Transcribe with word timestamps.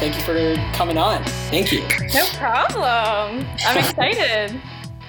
thank 0.00 0.16
you 0.16 0.22
for 0.22 0.56
coming 0.74 0.96
on. 0.96 1.22
Thank 1.50 1.70
you. 1.70 1.82
No 2.14 2.24
problem. 2.38 3.46
I'm 3.66 3.78
excited. 3.78 4.58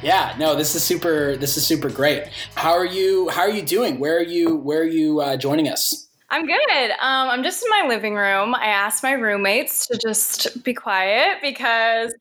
Yeah, 0.03 0.35
no, 0.37 0.55
this 0.55 0.75
is 0.75 0.83
super. 0.83 1.37
This 1.37 1.55
is 1.55 1.65
super 1.65 1.89
great. 1.89 2.27
How 2.55 2.73
are 2.73 2.85
you? 2.85 3.29
How 3.29 3.41
are 3.41 3.49
you 3.49 3.61
doing? 3.61 3.99
Where 3.99 4.17
are 4.17 4.23
you? 4.23 4.57
Where 4.57 4.81
are 4.81 4.85
you 4.87 5.21
uh, 5.21 5.37
joining 5.37 5.69
us? 5.69 6.07
I'm 6.29 6.45
good. 6.45 6.91
Um, 6.91 7.29
I'm 7.29 7.43
just 7.43 7.63
in 7.63 7.69
my 7.69 7.87
living 7.87 8.15
room. 8.15 8.53
I 8.53 8.65
asked 8.65 9.03
my 9.03 9.13
roommates 9.13 9.87
to 9.87 9.97
just 9.97 10.63
be 10.63 10.73
quiet 10.73 11.37
because 11.41 12.13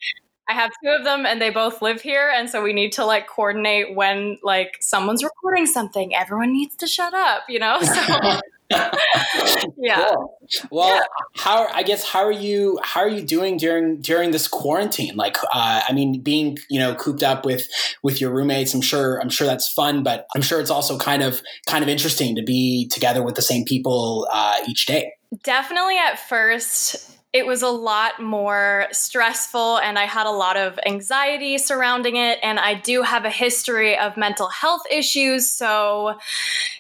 I 0.48 0.52
have 0.52 0.70
two 0.82 0.90
of 0.90 1.04
them 1.04 1.26
and 1.26 1.40
they 1.40 1.50
both 1.50 1.82
live 1.82 2.00
here, 2.00 2.30
and 2.32 2.48
so 2.48 2.62
we 2.62 2.72
need 2.72 2.92
to 2.92 3.04
like 3.04 3.26
coordinate 3.26 3.96
when 3.96 4.38
like 4.44 4.76
someone's 4.80 5.24
recording 5.24 5.66
something. 5.66 6.14
Everyone 6.14 6.52
needs 6.52 6.76
to 6.76 6.86
shut 6.86 7.14
up, 7.14 7.44
you 7.48 7.58
know. 7.58 7.80
So 7.82 8.40
yeah. 9.76 10.06
Cool. 10.14 10.38
Well, 10.70 10.94
Yeah. 10.94 11.02
how 11.36 11.66
I 11.72 11.82
guess 11.82 12.04
how 12.04 12.20
are 12.24 12.32
you? 12.32 12.78
How 12.82 13.00
are 13.00 13.08
you 13.08 13.22
doing 13.22 13.56
during 13.56 14.00
during 14.00 14.30
this 14.30 14.46
quarantine? 14.48 15.16
Like, 15.16 15.36
uh, 15.52 15.82
I 15.88 15.92
mean, 15.92 16.20
being 16.20 16.58
you 16.68 16.78
know 16.78 16.94
cooped 16.94 17.22
up 17.22 17.44
with 17.44 17.68
with 18.02 18.20
your 18.20 18.30
roommates. 18.30 18.74
I'm 18.74 18.80
sure. 18.80 19.20
I'm 19.20 19.30
sure 19.30 19.46
that's 19.46 19.70
fun, 19.72 20.02
but 20.02 20.26
I'm 20.34 20.42
sure 20.42 20.60
it's 20.60 20.70
also 20.70 20.98
kind 20.98 21.22
of 21.22 21.42
kind 21.66 21.82
of 21.82 21.88
interesting 21.88 22.36
to 22.36 22.42
be 22.42 22.88
together 22.88 23.22
with 23.22 23.34
the 23.34 23.42
same 23.42 23.64
people 23.64 24.28
uh, 24.32 24.56
each 24.68 24.86
day. 24.86 25.12
Definitely 25.44 25.96
at 25.96 26.18
first, 26.28 27.09
it 27.32 27.46
was 27.46 27.62
a 27.62 27.68
lot 27.68 28.20
more 28.20 28.88
stressful, 28.90 29.78
and 29.78 29.96
I 29.96 30.04
had 30.04 30.26
a 30.26 30.32
lot 30.32 30.56
of 30.56 30.80
anxiety 30.84 31.58
surrounding 31.58 32.16
it. 32.16 32.40
And 32.42 32.58
I 32.58 32.74
do 32.74 33.02
have 33.02 33.24
a 33.24 33.30
history 33.30 33.96
of 33.96 34.16
mental 34.16 34.48
health 34.48 34.82
issues, 34.90 35.48
so 35.48 36.18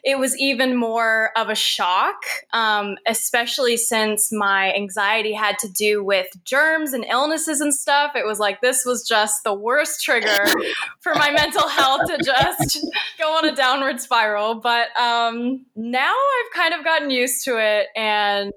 it 0.02 0.18
was 0.18 0.36
even 0.38 0.74
more 0.74 1.30
of 1.36 1.50
a 1.50 1.54
shock, 1.54 2.16
um, 2.52 2.96
especially 3.06 3.76
since 3.76 4.32
my 4.32 4.72
anxiety 4.74 5.32
had 5.32 5.56
to 5.60 5.68
do 5.68 6.02
with 6.02 6.26
germs 6.44 6.94
and 6.94 7.04
illnesses 7.04 7.60
and 7.60 7.72
stuff. 7.72 8.16
It 8.16 8.26
was 8.26 8.40
like 8.40 8.60
this 8.60 8.84
was 8.84 9.06
just 9.06 9.44
the 9.44 9.54
worst 9.54 10.02
trigger 10.02 10.46
for 11.00 11.14
my 11.14 11.30
mental 11.30 11.68
health 11.68 12.08
to 12.08 12.18
just 12.24 12.84
go 13.20 13.36
on 13.36 13.44
a 13.48 13.54
downward 13.54 14.00
spiral. 14.00 14.56
But 14.56 14.88
um, 15.00 15.64
now 15.76 16.12
I've 16.12 16.52
kind 16.56 16.74
of 16.74 16.84
gotten 16.84 17.10
used 17.10 17.44
to 17.44 17.56
it 17.56 17.86
and 17.94 18.52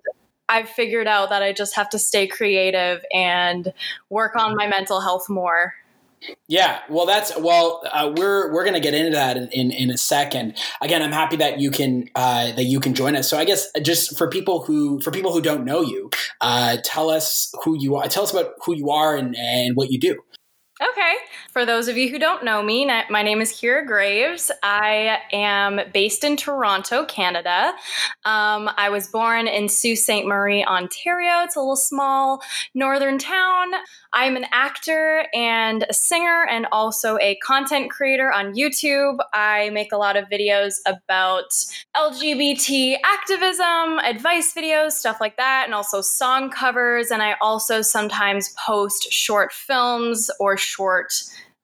I've 0.53 0.69
figured 0.69 1.07
out 1.07 1.29
that 1.29 1.41
I 1.41 1.51
just 1.51 1.75
have 1.75 1.89
to 1.89 1.99
stay 1.99 2.27
creative 2.27 3.03
and 3.11 3.73
work 4.09 4.35
on 4.35 4.55
my 4.55 4.67
mental 4.67 5.01
health 5.01 5.27
more. 5.27 5.73
Yeah, 6.47 6.79
well, 6.89 7.05
that's 7.05 7.35
well. 7.37 7.81
Uh, 7.91 8.13
we're 8.15 8.53
we're 8.53 8.63
gonna 8.63 8.79
get 8.79 8.93
into 8.93 9.11
that 9.11 9.35
in, 9.35 9.49
in, 9.49 9.71
in 9.71 9.89
a 9.89 9.97
second. 9.97 10.55
Again, 10.79 11.01
I'm 11.01 11.11
happy 11.11 11.35
that 11.37 11.59
you 11.59 11.71
can 11.71 12.07
uh, 12.15 12.51
that 12.53 12.63
you 12.63 12.79
can 12.79 12.93
join 12.93 13.15
us. 13.15 13.29
So 13.29 13.37
I 13.37 13.45
guess 13.45 13.67
just 13.81 14.17
for 14.17 14.29
people 14.29 14.63
who 14.63 15.01
for 15.01 15.11
people 15.11 15.33
who 15.33 15.41
don't 15.41 15.65
know 15.65 15.81
you, 15.81 16.11
uh, 16.39 16.77
tell 16.83 17.09
us 17.09 17.51
who 17.63 17.75
you 17.77 17.95
are. 17.95 18.07
Tell 18.07 18.23
us 18.23 18.31
about 18.31 18.53
who 18.63 18.75
you 18.75 18.91
are 18.91 19.17
and, 19.17 19.35
and 19.35 19.75
what 19.75 19.91
you 19.91 19.99
do. 19.99 20.21
Okay. 20.81 21.13
For 21.53 21.67
those 21.67 21.87
of 21.87 21.97
you 21.97 22.09
who 22.09 22.17
don't 22.17 22.43
know 22.43 22.63
me, 22.63 22.89
my 23.11 23.21
name 23.21 23.39
is 23.39 23.53
Kira 23.53 23.85
Graves. 23.85 24.49
I 24.63 25.19
am 25.31 25.81
based 25.93 26.23
in 26.23 26.35
Toronto, 26.35 27.05
Canada. 27.05 27.75
Um, 28.25 28.71
I 28.75 28.89
was 28.89 29.07
born 29.07 29.47
in 29.47 29.69
Sault 29.69 29.99
Ste. 29.99 30.25
Marie, 30.25 30.65
Ontario. 30.65 31.43
It's 31.43 31.55
a 31.55 31.59
little 31.59 31.75
small 31.75 32.41
northern 32.73 33.19
town. 33.19 33.69
I'm 34.13 34.35
an 34.35 34.47
actor 34.51 35.27
and 35.31 35.85
a 35.87 35.93
singer 35.93 36.47
and 36.49 36.65
also 36.71 37.19
a 37.19 37.35
content 37.43 37.91
creator 37.91 38.31
on 38.31 38.55
YouTube. 38.55 39.19
I 39.31 39.69
make 39.69 39.91
a 39.91 39.97
lot 39.97 40.17
of 40.17 40.29
videos 40.29 40.77
about 40.87 41.51
LGBT 41.95 42.95
activism, 43.03 43.99
advice 43.99 44.55
videos, 44.55 44.93
stuff 44.93 45.17
like 45.21 45.37
that, 45.37 45.65
and 45.65 45.75
also 45.75 46.01
song 46.01 46.49
covers. 46.49 47.11
And 47.11 47.21
I 47.21 47.35
also 47.41 47.83
sometimes 47.83 48.55
post 48.65 49.11
short 49.11 49.53
films 49.53 50.31
or 50.39 50.57
short 50.57 51.13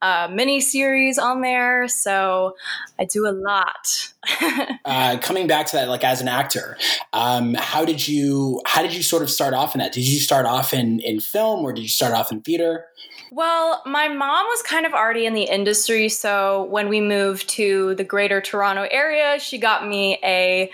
uh, 0.02 0.30
mini 0.32 0.62
series 0.62 1.18
on 1.18 1.42
there. 1.42 1.88
So 1.88 2.56
I 2.98 3.06
do 3.06 3.28
a 3.28 3.32
lot. 3.32 4.14
Uh, 4.86 5.18
coming 5.20 5.46
back 5.46 5.68
to 5.68 5.76
that, 5.76 5.88
like 5.88 6.04
as 6.04 6.20
an 6.20 6.28
actor, 6.28 6.76
um, 7.14 7.54
how 7.54 7.86
did 7.86 8.08
you 8.08 8.60
how 8.66 8.82
did 8.82 8.94
you 8.94 9.04
sort 9.04 9.22
of 9.22 9.30
start 9.30 9.54
off 9.54 9.76
in 9.76 9.80
that? 9.80 9.92
Did 9.92 10.08
you 10.08 10.20
start 10.20 10.48
off 10.48 10.74
in 10.74 11.00
in 11.02 11.20
film 11.20 11.64
or 11.64 11.74
did 11.74 11.82
you 11.82 11.90
start 11.90 12.14
off 12.14 12.32
in 12.32 12.42
theater? 12.42 12.86
Well, 13.31 13.84
my 13.85 14.07
mom 14.07 14.47
was 14.47 14.63
kind 14.63 14.85
of 14.85 14.94
already 14.94 15.25
in 15.25 15.34
the 15.34 15.44
industry, 15.44 16.09
so 16.09 16.63
when 16.66 16.90
we 16.90 17.00
moved 17.00 17.47
to 17.50 17.94
the 17.95 18.03
greater 18.03 18.41
Toronto 18.41 18.88
area, 18.90 19.40
she 19.40 19.59
got 19.59 19.88
me 19.88 20.17
a 20.23 20.72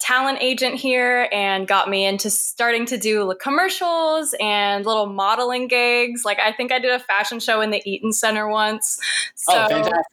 talent 0.00 0.38
agent 0.42 0.74
here 0.74 1.28
and 1.32 1.66
got 1.66 1.88
me 1.88 2.04
into 2.04 2.28
starting 2.28 2.84
to 2.86 2.98
do 2.98 3.34
commercials 3.40 4.34
and 4.38 4.84
little 4.84 5.06
modeling 5.06 5.66
gigs. 5.66 6.26
Like 6.26 6.38
I 6.38 6.52
think 6.52 6.72
I 6.72 6.78
did 6.78 6.90
a 6.90 7.00
fashion 7.00 7.40
show 7.40 7.62
in 7.62 7.70
the 7.70 7.80
Eaton 7.86 8.12
Center 8.12 8.48
once. 8.48 8.98
So 9.34 9.54
oh, 9.54 9.68
fantastic! 9.68 10.04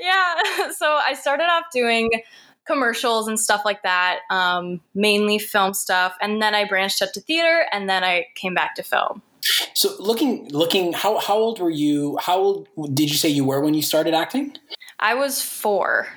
yeah, 0.00 0.70
so 0.76 0.86
I 0.86 1.14
started 1.14 1.44
off 1.44 1.64
doing 1.72 2.10
commercials 2.66 3.26
and 3.26 3.40
stuff 3.40 3.62
like 3.64 3.82
that, 3.82 4.20
um, 4.30 4.80
mainly 4.94 5.38
film 5.38 5.72
stuff, 5.72 6.14
and 6.20 6.42
then 6.42 6.54
I 6.54 6.66
branched 6.66 7.00
up 7.00 7.12
to 7.14 7.20
theater, 7.20 7.64
and 7.72 7.88
then 7.88 8.04
I 8.04 8.26
came 8.34 8.52
back 8.52 8.74
to 8.74 8.82
film. 8.82 9.22
So 9.74 9.94
looking 9.98 10.48
looking 10.50 10.92
how 10.92 11.18
how 11.18 11.36
old 11.36 11.60
were 11.60 11.70
you? 11.70 12.18
How 12.20 12.38
old 12.38 12.68
did 12.94 13.10
you 13.10 13.16
say 13.16 13.28
you 13.28 13.44
were 13.44 13.60
when 13.60 13.74
you 13.74 13.82
started 13.82 14.14
acting? 14.14 14.56
I 14.98 15.14
was 15.14 15.42
four. 15.42 16.08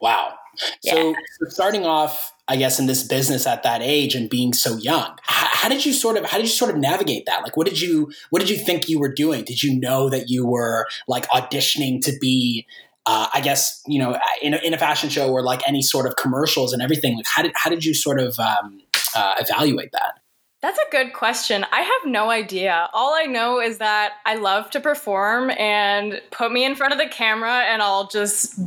Wow. 0.00 0.34
So, 0.80 1.14
so 1.38 1.48
starting 1.48 1.84
off, 1.84 2.32
I 2.48 2.56
guess, 2.56 2.80
in 2.80 2.86
this 2.86 3.06
business 3.06 3.46
at 3.46 3.62
that 3.62 3.80
age 3.82 4.14
and 4.14 4.28
being 4.28 4.52
so 4.52 4.76
young, 4.76 5.16
how, 5.22 5.48
how 5.52 5.68
did 5.68 5.86
you 5.86 5.92
sort 5.92 6.16
of 6.16 6.24
how 6.24 6.38
did 6.38 6.46
you 6.46 6.52
sort 6.52 6.70
of 6.70 6.78
navigate 6.78 7.26
that? 7.26 7.42
Like, 7.42 7.56
what 7.56 7.66
did 7.66 7.80
you 7.80 8.10
what 8.30 8.40
did 8.40 8.50
you 8.50 8.56
think 8.56 8.88
you 8.88 8.98
were 8.98 9.12
doing? 9.12 9.44
Did 9.44 9.62
you 9.62 9.78
know 9.78 10.10
that 10.10 10.28
you 10.28 10.46
were 10.46 10.86
like 11.06 11.28
auditioning 11.28 12.00
to 12.02 12.12
be? 12.20 12.66
Uh, 13.06 13.28
I 13.32 13.40
guess 13.40 13.82
you 13.86 13.98
know 13.98 14.18
in 14.42 14.52
a, 14.54 14.58
in 14.58 14.74
a 14.74 14.78
fashion 14.78 15.08
show 15.08 15.30
or 15.30 15.42
like 15.42 15.66
any 15.66 15.80
sort 15.80 16.06
of 16.06 16.16
commercials 16.16 16.72
and 16.72 16.82
everything. 16.82 17.16
Like, 17.16 17.26
how 17.26 17.42
did 17.42 17.52
how 17.54 17.70
did 17.70 17.84
you 17.84 17.94
sort 17.94 18.20
of 18.20 18.38
um, 18.38 18.80
uh, 19.14 19.34
evaluate 19.38 19.92
that? 19.92 20.18
That's 20.60 20.78
a 20.78 20.90
good 20.90 21.12
question. 21.12 21.64
I 21.70 21.82
have 21.82 22.10
no 22.10 22.30
idea. 22.30 22.88
All 22.92 23.14
I 23.14 23.26
know 23.26 23.60
is 23.60 23.78
that 23.78 24.14
I 24.26 24.34
love 24.34 24.70
to 24.70 24.80
perform 24.80 25.50
and 25.50 26.20
put 26.32 26.50
me 26.50 26.64
in 26.64 26.74
front 26.74 26.92
of 26.92 26.98
the 26.98 27.06
camera 27.06 27.60
and 27.60 27.80
I'll 27.80 28.08
just 28.08 28.58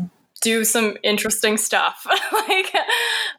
do 0.41 0.63
some 0.63 0.97
interesting 1.03 1.57
stuff. 1.57 2.05
like 2.31 2.73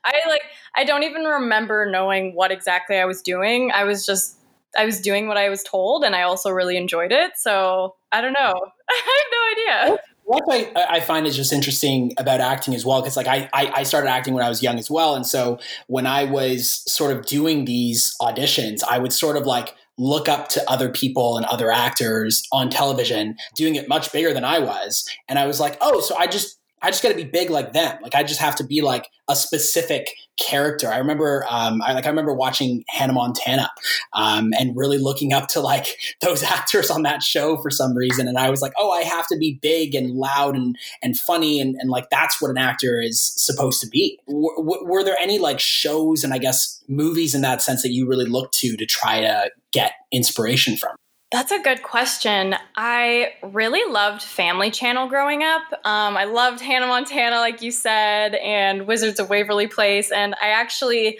I 0.05 0.21
like 0.29 0.43
I 0.77 0.85
don't 0.85 1.03
even 1.03 1.25
remember 1.25 1.89
knowing 1.91 2.35
what 2.35 2.51
exactly 2.51 2.97
I 2.97 3.07
was 3.07 3.23
doing. 3.23 3.73
I 3.73 3.85
was 3.85 4.05
just 4.05 4.37
I 4.77 4.85
was 4.85 5.01
doing 5.01 5.29
what 5.29 5.37
I 5.37 5.49
was 5.49 5.63
told 5.63 6.05
and 6.05 6.15
I 6.15 6.23
also 6.23 6.51
really 6.51 6.77
enjoyed 6.77 7.13
it. 7.13 7.33
So, 7.37 7.95
I 8.11 8.21
don't 8.21 8.33
know. 8.33 8.55
I 8.91 9.03
have 9.07 9.87
no 9.87 9.93
idea. 9.93 10.03
What 10.25 10.45
I, 10.51 10.73
I 10.89 11.01
find 11.01 11.27
is 11.27 11.37
just 11.37 11.53
interesting 11.53 12.13
about 12.17 12.41
acting 12.41 12.75
as 12.75 12.87
well, 12.87 13.01
because 13.03 13.17
like 13.17 13.27
I, 13.27 13.49
I 13.53 13.73
I 13.77 13.83
started 13.83 14.09
acting 14.09 14.35
when 14.35 14.45
I 14.45 14.49
was 14.49 14.63
young 14.63 14.79
as 14.79 14.91
well, 14.91 15.15
and 15.15 15.27
so 15.27 15.59
when 15.89 16.07
I 16.07 16.25
was 16.25 16.85
sort 16.91 17.15
of 17.15 17.27
doing 17.27 17.65
these 17.65 18.15
auditions, 18.21 18.83
I 18.89 18.99
would 18.99 19.13
sort 19.13 19.37
of 19.37 19.47
like 19.47 19.75
look 19.99 20.29
up 20.29 20.49
to 20.49 20.71
other 20.71 20.89
people 20.89 21.37
and 21.37 21.45
other 21.47 21.71
actors 21.71 22.43
on 22.51 22.71
television 22.71 23.37
doing 23.55 23.75
it 23.75 23.89
much 23.89 24.11
bigger 24.11 24.33
than 24.33 24.45
I 24.45 24.59
was, 24.59 25.07
and 25.29 25.39
I 25.39 25.47
was 25.47 25.61
like, 25.61 25.77
oh, 25.81 26.01
so 26.01 26.17
I 26.17 26.27
just 26.27 26.59
I 26.83 26.91
just 26.91 27.03
got 27.03 27.11
to 27.11 27.15
be 27.15 27.25
big 27.25 27.49
like 27.49 27.73
them. 27.73 27.99
Like 28.03 28.15
I 28.15 28.25
just 28.25 28.41
have 28.41 28.57
to 28.57 28.65
be 28.65 28.81
like 28.81 29.07
a 29.29 29.37
specific 29.37 30.09
character. 30.37 30.89
I 30.89 30.99
remember, 30.99 31.47
um, 31.49 31.81
I 31.81 31.93
like 31.93 32.07
I 32.07 32.09
remember 32.09 32.35
watching 32.35 32.85
Hannah 32.89 33.13
Montana, 33.13 33.71
um, 34.13 34.53
and 34.59 34.77
really 34.77 34.99
looking 34.99 35.33
up 35.33 35.49
to 35.49 35.61
like 35.61 35.87
those 36.21 36.43
actors 36.43 36.91
on 36.91 37.03
that 37.03 37.23
show 37.23 37.57
for 37.59 37.71
some 37.71 37.97
reason. 37.97 38.27
And 38.27 38.37
I 38.37 38.51
was 38.51 38.61
like, 38.61 38.73
oh, 38.79 38.91
I 38.91 39.03
have 39.03 39.29
to 39.29 39.39
be 39.39 39.59
big 39.63 39.95
and 39.95 40.11
loud 40.17 40.57
and 40.57 40.77
and 41.03 41.17
funny, 41.17 41.61
and 41.61 41.77
and 41.77 41.89
like 41.89 42.11
that's 42.11 42.43
what 42.43 42.51
an 42.51 42.59
actor 42.59 43.01
is 43.01 43.33
supposed 43.37 43.81
to 43.83 43.89
be. 43.89 44.19
W- 44.27 44.57
w- 44.57 44.85
were 44.85 45.05
there 45.05 45.17
any 45.21 45.39
like 45.39 45.61
shows 45.61 46.25
and 46.25 46.35
I 46.35 46.39
guess 46.39 46.83
movies 46.89 47.35
in 47.35 47.43
that 47.43 47.63
sense 47.63 47.83
that 47.83 47.93
you 47.93 48.09
really 48.09 48.27
looked 48.27 48.55
to 48.59 48.77
to 48.77 48.87
try 48.87 49.21
to 49.21 49.51
get 49.73 49.93
inspiration 50.11 50.77
from? 50.77 50.97
That's 51.33 51.51
a 51.51 51.59
good 51.59 51.83
question. 51.83 52.55
I 52.77 53.33
really 53.43 53.91
loved 53.91 54.21
Family 54.21 54.71
Channel 54.71 55.09
growing 55.09 55.43
up. 55.43 55.63
Um, 55.83 56.15
I 56.15 56.25
loved 56.25 56.61
Hannah 56.61 56.87
Montana, 56.87 57.37
like 57.37 57.63
you 57.63 57.71
said, 57.71 58.35
and 58.35 58.87
Wizards 58.87 59.19
of 59.19 59.31
Waverly 59.31 59.67
Place. 59.67 60.13
And 60.13 60.35
I 60.43 60.49
actually, 60.49 61.19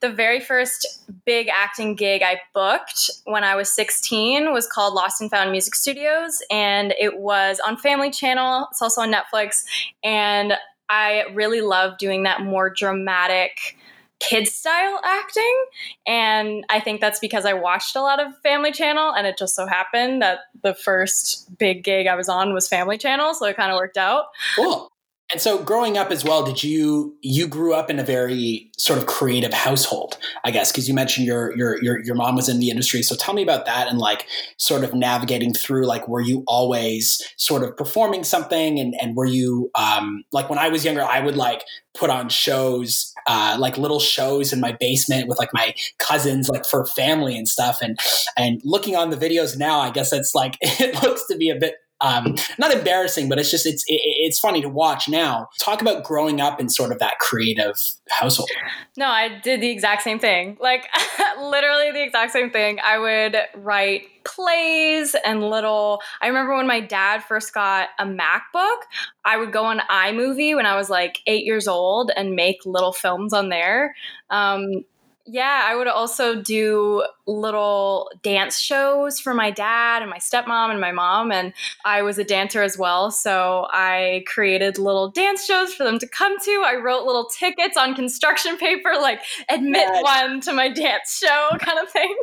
the 0.00 0.10
very 0.10 0.40
first 0.40 1.04
big 1.26 1.48
acting 1.48 1.96
gig 1.96 2.22
I 2.22 2.40
booked 2.54 3.10
when 3.26 3.44
I 3.44 3.54
was 3.54 3.70
16 3.70 4.54
was 4.54 4.66
called 4.66 4.94
Lost 4.94 5.20
and 5.20 5.30
Found 5.30 5.52
Music 5.52 5.74
Studios. 5.74 6.42
And 6.50 6.94
it 6.98 7.18
was 7.18 7.60
on 7.60 7.76
Family 7.76 8.10
Channel, 8.10 8.68
it's 8.70 8.80
also 8.80 9.02
on 9.02 9.12
Netflix. 9.12 9.64
And 10.02 10.54
I 10.88 11.24
really 11.34 11.60
loved 11.60 11.98
doing 11.98 12.22
that 12.22 12.40
more 12.40 12.70
dramatic 12.70 13.76
kid 14.22 14.46
style 14.46 15.00
acting. 15.02 15.64
And 16.06 16.64
I 16.70 16.80
think 16.80 17.00
that's 17.00 17.18
because 17.18 17.44
I 17.44 17.54
watched 17.54 17.96
a 17.96 18.00
lot 18.00 18.24
of 18.24 18.32
Family 18.42 18.72
Channel, 18.72 19.12
and 19.12 19.26
it 19.26 19.36
just 19.36 19.56
so 19.56 19.66
happened 19.66 20.22
that 20.22 20.40
the 20.62 20.74
first 20.74 21.58
big 21.58 21.82
gig 21.82 22.06
I 22.06 22.14
was 22.14 22.28
on 22.28 22.54
was 22.54 22.68
Family 22.68 22.98
Channel, 22.98 23.34
so 23.34 23.46
it 23.46 23.56
kind 23.56 23.72
of 23.72 23.76
worked 23.76 23.96
out. 23.96 24.26
Cool. 24.54 24.91
And 25.32 25.40
so 25.40 25.62
growing 25.62 25.96
up 25.96 26.10
as 26.10 26.24
well, 26.24 26.44
did 26.44 26.62
you 26.62 27.16
you 27.22 27.48
grew 27.48 27.72
up 27.72 27.88
in 27.88 27.98
a 27.98 28.04
very 28.04 28.70
sort 28.76 28.98
of 28.98 29.06
creative 29.06 29.54
household, 29.54 30.18
I 30.44 30.50
guess, 30.50 30.70
because 30.70 30.86
you 30.86 30.94
mentioned 30.94 31.26
your 31.26 31.56
your 31.56 31.82
your 31.82 32.04
your 32.04 32.14
mom 32.14 32.36
was 32.36 32.50
in 32.50 32.60
the 32.60 32.68
industry. 32.68 33.02
So 33.02 33.16
tell 33.16 33.32
me 33.32 33.42
about 33.42 33.64
that 33.64 33.88
and 33.88 33.98
like 33.98 34.26
sort 34.58 34.84
of 34.84 34.92
navigating 34.92 35.54
through 35.54 35.86
like 35.86 36.06
were 36.06 36.20
you 36.20 36.44
always 36.46 37.22
sort 37.38 37.62
of 37.62 37.74
performing 37.78 38.24
something 38.24 38.78
and 38.78 38.94
and 39.00 39.16
were 39.16 39.24
you 39.24 39.70
um 39.74 40.22
like 40.32 40.50
when 40.50 40.58
I 40.58 40.68
was 40.68 40.84
younger, 40.84 41.02
I 41.02 41.20
would 41.20 41.36
like 41.36 41.64
put 41.94 42.10
on 42.10 42.28
shows, 42.28 43.12
uh, 43.26 43.56
like 43.58 43.78
little 43.78 44.00
shows 44.00 44.52
in 44.52 44.60
my 44.60 44.76
basement 44.80 45.28
with 45.28 45.38
like 45.38 45.50
my 45.54 45.74
cousins, 45.98 46.50
like 46.50 46.66
for 46.66 46.84
family 46.84 47.38
and 47.38 47.48
stuff. 47.48 47.78
And 47.80 47.98
and 48.36 48.60
looking 48.64 48.96
on 48.96 49.08
the 49.08 49.16
videos 49.16 49.56
now, 49.56 49.80
I 49.80 49.90
guess 49.90 50.12
it's 50.12 50.34
like 50.34 50.58
it 50.60 51.02
looks 51.02 51.26
to 51.28 51.38
be 51.38 51.48
a 51.48 51.56
bit 51.56 51.76
um, 52.02 52.34
not 52.58 52.72
embarrassing, 52.72 53.28
but 53.28 53.38
it's 53.38 53.50
just 53.50 53.64
it's 53.64 53.84
it, 53.86 54.00
it's 54.02 54.38
funny 54.38 54.60
to 54.60 54.68
watch 54.68 55.08
now. 55.08 55.48
Talk 55.58 55.80
about 55.80 56.04
growing 56.04 56.40
up 56.40 56.60
in 56.60 56.68
sort 56.68 56.92
of 56.92 56.98
that 56.98 57.18
creative 57.18 57.76
household. 58.10 58.50
No, 58.96 59.06
I 59.06 59.40
did 59.40 59.60
the 59.60 59.70
exact 59.70 60.02
same 60.02 60.18
thing. 60.18 60.58
Like 60.60 60.88
literally 61.40 61.92
the 61.92 62.02
exact 62.02 62.32
same 62.32 62.50
thing. 62.50 62.78
I 62.82 62.98
would 62.98 63.36
write 63.54 64.08
plays 64.24 65.16
and 65.24 65.42
little 65.48 66.00
I 66.20 66.28
remember 66.28 66.54
when 66.54 66.66
my 66.66 66.80
dad 66.80 67.24
first 67.24 67.54
got 67.54 67.88
a 67.98 68.04
MacBook, 68.04 68.82
I 69.24 69.36
would 69.36 69.52
go 69.52 69.64
on 69.64 69.80
iMovie 69.90 70.54
when 70.54 70.66
I 70.66 70.76
was 70.76 70.90
like 70.90 71.20
8 71.26 71.44
years 71.44 71.66
old 71.66 72.10
and 72.16 72.34
make 72.34 72.58
little 72.66 72.92
films 72.92 73.32
on 73.32 73.48
there. 73.48 73.94
Um, 74.30 74.84
yeah, 75.24 75.62
I 75.64 75.76
would 75.76 75.86
also 75.86 76.42
do 76.42 77.06
little 77.26 78.10
dance 78.22 78.58
shows 78.58 79.20
for 79.20 79.34
my 79.34 79.50
dad 79.50 80.02
and 80.02 80.10
my 80.10 80.18
stepmom 80.18 80.70
and 80.70 80.80
my 80.80 80.90
mom. 80.90 81.30
And 81.30 81.52
I 81.84 82.02
was 82.02 82.18
a 82.18 82.24
dancer 82.24 82.62
as 82.62 82.76
well. 82.76 83.10
So 83.10 83.68
I 83.70 84.24
created 84.26 84.78
little 84.78 85.08
dance 85.10 85.44
shows 85.44 85.74
for 85.74 85.84
them 85.84 85.98
to 86.00 86.08
come 86.08 86.38
to. 86.38 86.62
I 86.66 86.74
wrote 86.74 87.04
little 87.04 87.26
tickets 87.26 87.76
on 87.76 87.94
construction 87.94 88.56
paper, 88.56 88.92
like 89.00 89.20
admit 89.48 89.88
yes. 89.92 90.02
one 90.02 90.40
to 90.42 90.52
my 90.52 90.68
dance 90.68 91.18
show 91.18 91.50
kind 91.58 91.78
of 91.78 91.88
thing. 91.88 92.16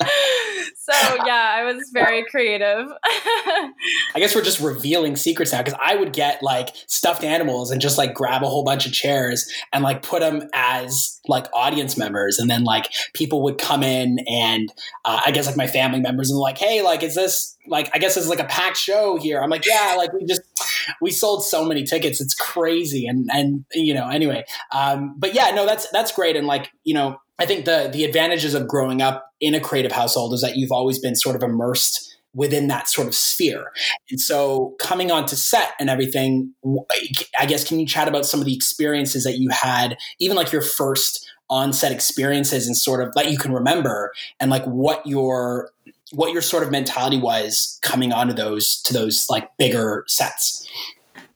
so 0.76 0.92
yeah, 1.26 1.54
I 1.56 1.64
was 1.64 1.90
very 1.92 2.24
creative. 2.24 2.86
I 3.04 3.72
guess 4.16 4.34
we're 4.34 4.42
just 4.42 4.60
revealing 4.60 5.16
secrets 5.16 5.52
now 5.52 5.62
because 5.62 5.78
I 5.82 5.96
would 5.96 6.12
get 6.12 6.42
like 6.42 6.70
stuffed 6.86 7.24
animals 7.24 7.70
and 7.70 7.80
just 7.80 7.98
like 7.98 8.14
grab 8.14 8.42
a 8.42 8.46
whole 8.46 8.64
bunch 8.64 8.86
of 8.86 8.92
chairs 8.92 9.50
and 9.72 9.82
like 9.82 10.02
put 10.02 10.20
them 10.20 10.48
as 10.54 11.20
like 11.28 11.46
audience 11.52 11.96
members, 11.96 12.38
and 12.38 12.50
then 12.50 12.64
like 12.64 12.90
people 13.14 13.42
would 13.42 13.58
come 13.58 13.82
in 13.82 14.18
and 14.28 14.72
uh, 15.04 15.20
I 15.26 15.30
guess 15.30 15.46
like 15.46 15.56
my 15.56 15.66
family 15.66 16.00
members 16.00 16.30
and 16.30 16.38
like, 16.38 16.58
hey, 16.58 16.82
like, 16.82 17.02
is 17.02 17.14
this 17.14 17.56
like 17.66 17.90
I 17.94 17.98
guess 17.98 18.16
it's 18.16 18.28
like 18.28 18.40
a 18.40 18.44
packed 18.44 18.76
show 18.76 19.16
here? 19.16 19.40
I'm 19.40 19.50
like, 19.50 19.66
yeah, 19.66 19.94
like 19.96 20.12
we 20.12 20.24
just 20.24 20.42
we 21.00 21.10
sold 21.10 21.44
so 21.44 21.64
many 21.64 21.84
tickets, 21.84 22.20
it's 22.20 22.34
crazy, 22.34 23.06
and 23.06 23.28
and 23.32 23.64
you 23.72 23.94
know 23.94 24.08
anyway, 24.08 24.44
um, 24.72 25.14
but 25.18 25.34
yeah, 25.34 25.50
no, 25.50 25.66
that's 25.66 25.88
that's 25.90 26.12
great, 26.12 26.36
and 26.36 26.46
like 26.46 26.70
you 26.84 26.94
know 26.94 27.18
I 27.40 27.46
think 27.46 27.64
the 27.64 27.90
the 27.92 28.04
advantages 28.04 28.54
of 28.54 28.68
growing 28.68 29.02
up 29.02 29.32
in 29.40 29.54
a 29.54 29.60
creative 29.60 29.92
household 29.92 30.34
is 30.34 30.42
that 30.42 30.56
you've 30.56 30.70
always 30.70 30.98
been 30.98 31.16
sort 31.16 31.34
of 31.34 31.42
immersed 31.42 32.18
within 32.34 32.68
that 32.68 32.88
sort 32.88 33.08
of 33.08 33.14
sphere. 33.14 33.72
And 34.10 34.20
so 34.20 34.76
coming 34.78 35.10
onto 35.10 35.34
set 35.34 35.72
and 35.80 35.90
everything, 35.90 36.54
I 37.38 37.46
guess 37.46 37.66
can 37.66 37.80
you 37.80 37.86
chat 37.86 38.06
about 38.06 38.24
some 38.24 38.38
of 38.38 38.46
the 38.46 38.54
experiences 38.54 39.24
that 39.24 39.38
you 39.38 39.48
had, 39.50 39.96
even 40.20 40.36
like 40.36 40.52
your 40.52 40.62
first 40.62 41.28
on-set 41.48 41.90
experiences 41.90 42.68
and 42.68 42.76
sort 42.76 43.02
of 43.02 43.12
that 43.14 43.32
you 43.32 43.36
can 43.36 43.52
remember 43.52 44.12
and 44.38 44.52
like 44.52 44.64
what 44.64 45.04
your 45.04 45.70
what 46.12 46.32
your 46.32 46.42
sort 46.42 46.62
of 46.62 46.70
mentality 46.70 47.18
was 47.18 47.78
coming 47.82 48.12
onto 48.12 48.32
those 48.32 48.80
to 48.82 48.92
those 48.92 49.26
like 49.28 49.48
bigger 49.56 50.04
sets. 50.06 50.68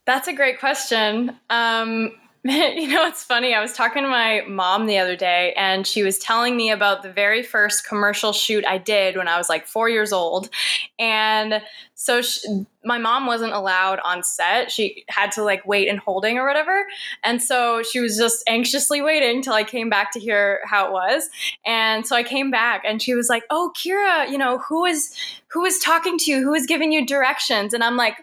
That's 0.05 0.29
a 0.29 0.33
great 0.33 0.61
question. 0.61 1.37
Um, 1.51 2.13
you 2.47 2.89
know, 2.89 3.07
it's 3.07 3.25
funny. 3.25 3.55
I 3.55 3.63
was 3.63 3.73
talking 3.73 4.03
to 4.03 4.09
my 4.09 4.43
mom 4.47 4.85
the 4.85 4.99
other 4.99 5.17
day, 5.17 5.55
and 5.57 5.87
she 5.87 6.03
was 6.03 6.19
telling 6.19 6.59
me 6.59 6.71
about 6.71 7.03
the 7.03 7.11
very 7.11 7.43
first 7.43 7.89
commercial 7.89 8.35
shoot 8.35 8.67
I 8.67 8.77
did 8.77 9.17
when 9.17 9.29
I 9.29 9.39
was 9.39 9.49
like 9.49 9.67
four 9.67 9.89
years 9.89 10.13
old. 10.13 10.51
And 10.99 11.63
so 11.95 12.21
she, 12.21 12.67
my 12.85 12.99
mom 12.99 13.25
wasn't 13.27 13.55
allowed 13.55 13.99
on 14.05 14.23
set. 14.23 14.71
She 14.71 15.07
had 15.09 15.33
to 15.33 15.43
like 15.43 15.65
wait 15.67 15.89
in 15.89 15.97
holding 15.97 16.37
or 16.37 16.47
whatever. 16.47 16.87
And 17.23 17.43
so 17.43 17.83
she 17.83 17.99
was 17.99 18.19
just 18.19 18.45
anxiously 18.47 19.01
waiting 19.01 19.41
till 19.41 19.55
I 19.55 19.65
came 19.65 19.89
back 19.89 20.13
to 20.13 20.21
hear 20.21 20.61
how 20.67 20.87
it 20.89 20.93
was. 20.93 21.31
And 21.65 22.07
so 22.07 22.15
I 22.15 22.23
came 22.23 22.51
back, 22.51 22.83
and 22.87 23.01
she 23.01 23.15
was 23.15 23.31
like, 23.31 23.45
"Oh, 23.49 23.73
Kira, 23.75 24.29
you 24.31 24.37
know 24.37 24.59
who 24.59 24.85
is 24.85 25.17
who 25.49 25.65
is 25.65 25.79
talking 25.79 26.19
to 26.19 26.31
you? 26.31 26.43
Who 26.43 26.53
is 26.53 26.67
giving 26.67 26.93
you 26.93 27.07
directions?" 27.07 27.73
And 27.73 27.83
I'm 27.83 27.97
like, 27.97 28.19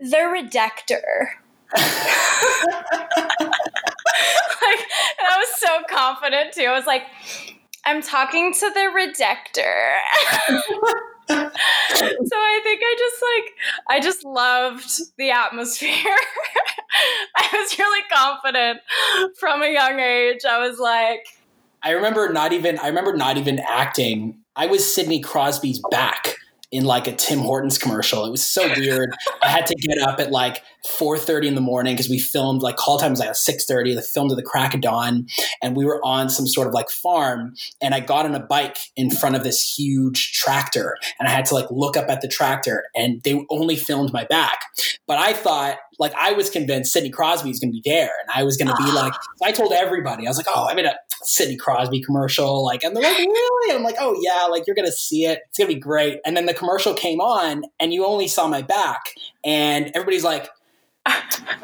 "The 0.00 0.16
redactor." 0.16 1.41
Like, 1.74 1.82
I 5.20 5.38
was 5.38 5.48
so 5.56 5.82
confident 5.88 6.52
too. 6.52 6.64
I 6.64 6.72
was 6.72 6.86
like, 6.86 7.02
I'm 7.84 8.02
talking 8.02 8.52
to 8.52 8.70
the 8.70 8.90
redactor. 8.94 9.92
so 11.28 11.36
I 11.36 12.60
think 12.62 12.80
I 12.84 12.96
just 12.98 13.22
like 13.22 13.54
I 13.88 14.00
just 14.00 14.24
loved 14.24 14.90
the 15.18 15.30
atmosphere. 15.30 15.88
I 17.36 17.48
was 17.52 17.78
really 17.78 18.02
confident 18.12 18.80
from 19.38 19.62
a 19.62 19.72
young 19.72 19.98
age. 19.98 20.44
I 20.48 20.66
was 20.66 20.78
like 20.78 21.26
I 21.82 21.90
remember 21.90 22.32
not 22.32 22.52
even 22.52 22.78
I 22.78 22.88
remember 22.88 23.16
not 23.16 23.36
even 23.36 23.58
acting. 23.60 24.38
I 24.54 24.66
was 24.66 24.94
Sidney 24.94 25.20
Crosby's 25.20 25.80
back 25.90 26.36
in 26.72 26.86
like 26.86 27.06
a 27.06 27.12
Tim 27.14 27.40
Hortons 27.40 27.76
commercial. 27.76 28.24
It 28.24 28.30
was 28.30 28.44
so 28.44 28.66
weird. 28.76 29.14
I 29.42 29.48
had 29.48 29.66
to 29.66 29.74
get 29.74 29.98
up 29.98 30.18
at 30.18 30.30
like 30.30 30.62
4.30 30.86 31.48
in 31.48 31.54
the 31.54 31.60
morning 31.60 31.94
because 31.94 32.08
we 32.08 32.18
filmed 32.18 32.62
like 32.62 32.76
call 32.76 32.98
time 32.98 33.10
was 33.10 33.20
like 33.20 33.30
6.30. 33.30 33.94
The 33.94 34.02
filmed 34.02 34.32
at 34.32 34.36
the 34.36 34.42
crack 34.42 34.74
of 34.74 34.80
dawn 34.80 35.26
and 35.62 35.76
we 35.76 35.84
were 35.84 36.04
on 36.04 36.30
some 36.30 36.46
sort 36.46 36.66
of 36.66 36.74
like 36.74 36.88
farm 36.88 37.54
and 37.82 37.94
I 37.94 38.00
got 38.00 38.24
on 38.24 38.34
a 38.34 38.40
bike 38.40 38.78
in 38.96 39.10
front 39.10 39.36
of 39.36 39.44
this 39.44 39.74
huge 39.76 40.32
tractor 40.32 40.96
and 41.20 41.28
I 41.28 41.30
had 41.30 41.44
to 41.46 41.54
like 41.54 41.70
look 41.70 41.96
up 41.96 42.08
at 42.08 42.22
the 42.22 42.28
tractor 42.28 42.84
and 42.96 43.22
they 43.22 43.44
only 43.50 43.76
filmed 43.76 44.12
my 44.12 44.24
back. 44.24 44.58
But 45.06 45.18
I 45.18 45.34
thought 45.34 45.76
like 45.98 46.14
I 46.14 46.32
was 46.32 46.50
convinced 46.50 46.92
Sidney 46.92 47.10
Crosby 47.10 47.50
is 47.50 47.58
going 47.58 47.72
to 47.72 47.80
be 47.80 47.82
there, 47.88 48.10
and 48.20 48.30
I 48.34 48.42
was 48.42 48.56
going 48.56 48.68
to 48.68 48.76
be 48.76 48.90
like, 48.92 49.12
I 49.42 49.52
told 49.52 49.72
everybody, 49.72 50.26
I 50.26 50.30
was 50.30 50.36
like, 50.36 50.46
oh, 50.48 50.68
I'm 50.68 50.78
in 50.78 50.86
a 50.86 50.94
Sidney 51.22 51.56
Crosby 51.56 52.00
commercial, 52.00 52.64
like, 52.64 52.82
and 52.82 52.96
they're 52.96 53.02
like, 53.02 53.18
really? 53.18 53.70
And 53.70 53.78
I'm 53.78 53.84
like, 53.84 53.96
oh 54.00 54.18
yeah, 54.20 54.46
like 54.46 54.66
you're 54.66 54.76
going 54.76 54.88
to 54.88 54.92
see 54.92 55.24
it, 55.24 55.40
it's 55.48 55.58
going 55.58 55.68
to 55.68 55.74
be 55.74 55.80
great. 55.80 56.18
And 56.24 56.36
then 56.36 56.46
the 56.46 56.54
commercial 56.54 56.94
came 56.94 57.20
on, 57.20 57.62
and 57.80 57.92
you 57.92 58.04
only 58.04 58.28
saw 58.28 58.48
my 58.48 58.62
back, 58.62 59.14
and 59.44 59.90
everybody's 59.94 60.24
like, 60.24 60.48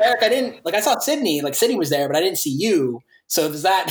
Eric, 0.02 0.23
I 0.23 0.28
didn't 0.28 0.64
like 0.64 0.75
I 0.75 0.80
saw 0.80 0.99
Sidney, 0.99 1.40
like 1.40 1.54
Sidney 1.54 1.76
was 1.76 1.90
there, 1.90 2.08
but 2.08 2.16
I 2.16 2.20
didn't 2.20 2.38
see 2.38 2.54
you. 2.56 3.00
So 3.28 3.50
does 3.50 3.62
that? 3.62 3.88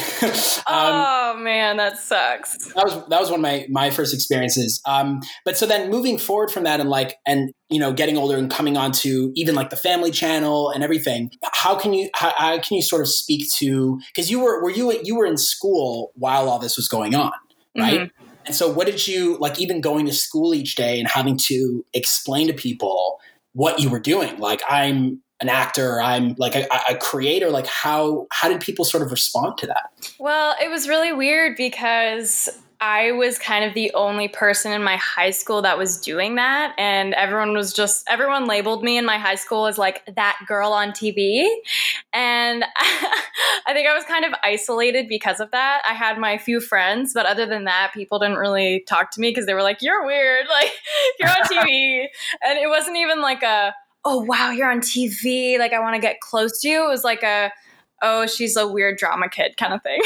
um, 0.67 1.37
oh 1.37 1.39
man, 1.39 1.77
that 1.77 1.99
sucks. 1.99 2.57
That 2.73 2.83
was 2.83 3.07
that 3.07 3.19
was 3.19 3.29
one 3.29 3.39
of 3.39 3.43
my 3.43 3.67
my 3.69 3.91
first 3.91 4.13
experiences. 4.13 4.81
Um, 4.85 5.21
but 5.45 5.55
so 5.57 5.67
then 5.67 5.91
moving 5.91 6.17
forward 6.17 6.49
from 6.49 6.63
that 6.63 6.79
and 6.79 6.89
like 6.89 7.17
and 7.25 7.51
you 7.69 7.79
know 7.79 7.93
getting 7.93 8.17
older 8.17 8.35
and 8.35 8.49
coming 8.49 8.77
on 8.77 8.91
to 8.93 9.31
even 9.35 9.53
like 9.53 9.69
the 9.69 9.75
Family 9.75 10.09
Channel 10.09 10.71
and 10.71 10.83
everything. 10.83 11.29
How 11.53 11.77
can 11.77 11.93
you 11.93 12.09
how, 12.15 12.33
how 12.35 12.59
can 12.59 12.77
you 12.77 12.81
sort 12.81 13.03
of 13.03 13.09
speak 13.09 13.51
to 13.57 13.99
because 14.07 14.31
you 14.31 14.39
were 14.39 14.61
were 14.63 14.71
you 14.71 14.99
you 15.03 15.15
were 15.15 15.27
in 15.27 15.37
school 15.37 16.13
while 16.15 16.49
all 16.49 16.57
this 16.57 16.75
was 16.75 16.87
going 16.87 17.13
on, 17.13 17.33
right? 17.77 17.99
Mm-hmm. 18.01 18.23
And 18.47 18.55
so 18.55 18.71
what 18.71 18.87
did 18.87 19.07
you 19.07 19.37
like 19.37 19.59
even 19.59 19.81
going 19.81 20.07
to 20.07 20.13
school 20.13 20.55
each 20.55 20.75
day 20.75 20.99
and 20.99 21.07
having 21.07 21.37
to 21.43 21.85
explain 21.93 22.47
to 22.47 22.53
people 22.53 23.19
what 23.53 23.79
you 23.79 23.89
were 23.91 23.99
doing? 23.99 24.39
Like 24.39 24.63
I'm 24.67 25.21
an 25.39 25.49
actor 25.49 26.01
i'm 26.01 26.35
like 26.37 26.55
a, 26.55 26.65
a, 26.89 26.95
creator 26.95 27.49
like 27.49 27.67
how 27.67 28.25
how 28.31 28.49
did 28.49 28.59
people 28.59 28.83
sort 28.83 29.03
of 29.03 29.11
respond 29.11 29.57
to 29.57 29.67
that? 29.67 29.91
Well 30.19 30.55
it 30.61 30.69
was 30.69 30.87
really 30.87 31.13
weird 31.13 31.55
because 31.55 32.49
i 32.79 33.11
was 33.11 33.37
kind 33.37 33.63
of 33.63 33.73
the 33.73 33.91
only 33.93 34.27
person 34.27 34.71
in 34.71 34.83
my 34.83 34.95
high 34.97 35.29
school 35.29 35.61
that 35.61 35.77
was 35.77 35.99
doing 35.99 36.35
that 36.35 36.73
and 36.77 37.13
everyone 37.13 37.53
was 37.53 37.73
just 37.73 38.03
everyone 38.09 38.45
labeled 38.45 38.83
me 38.83 38.97
in 38.97 39.05
my 39.05 39.17
high 39.17 39.35
school 39.35 39.67
as 39.67 39.77
like 39.77 40.03
that 40.15 40.37
girl 40.47 40.71
on 40.71 40.89
tv 40.89 41.47
and 42.13 42.63
i 42.77 43.73
think 43.73 43.87
i 43.87 43.93
was 43.93 44.03
kind 44.05 44.25
of 44.25 44.33
isolated 44.43 45.07
because 45.07 45.39
of 45.39 45.51
that. 45.51 45.81
I 45.87 45.93
had 45.93 46.17
my 46.17 46.37
few 46.37 46.59
friends 46.59 47.13
but 47.13 47.25
other 47.25 47.45
than 47.45 47.65
that 47.65 47.91
people 47.93 48.19
didn't 48.19 48.37
really 48.37 48.83
talk 48.87 49.11
to 49.11 49.21
me 49.21 49.29
because 49.29 49.45
they 49.45 49.53
were 49.53 49.63
like 49.63 49.81
you're 49.81 50.05
weird. 50.05 50.47
Like 50.57 50.71
you're 51.19 51.29
on 51.29 51.43
tv 51.43 52.05
and 52.43 52.57
it 52.57 52.67
wasn't 52.67 52.97
even 52.97 53.21
like 53.21 53.43
a 53.43 53.73
oh 54.05 54.21
wow, 54.21 54.51
you're 54.51 54.69
on 54.69 54.79
TV. 54.79 55.59
Like 55.59 55.73
I 55.73 55.79
want 55.79 55.95
to 55.95 56.01
get 56.01 56.19
close 56.21 56.61
to 56.61 56.69
you. 56.69 56.85
It 56.85 56.89
was 56.89 57.03
like 57.03 57.23
a 57.23 57.51
oh, 58.01 58.27
she's 58.27 58.55
a 58.55 58.67
weird 58.67 58.97
drama 58.97 59.29
kid 59.29 59.57
kind 59.57 59.73
of 59.73 59.81
thing. 59.83 60.01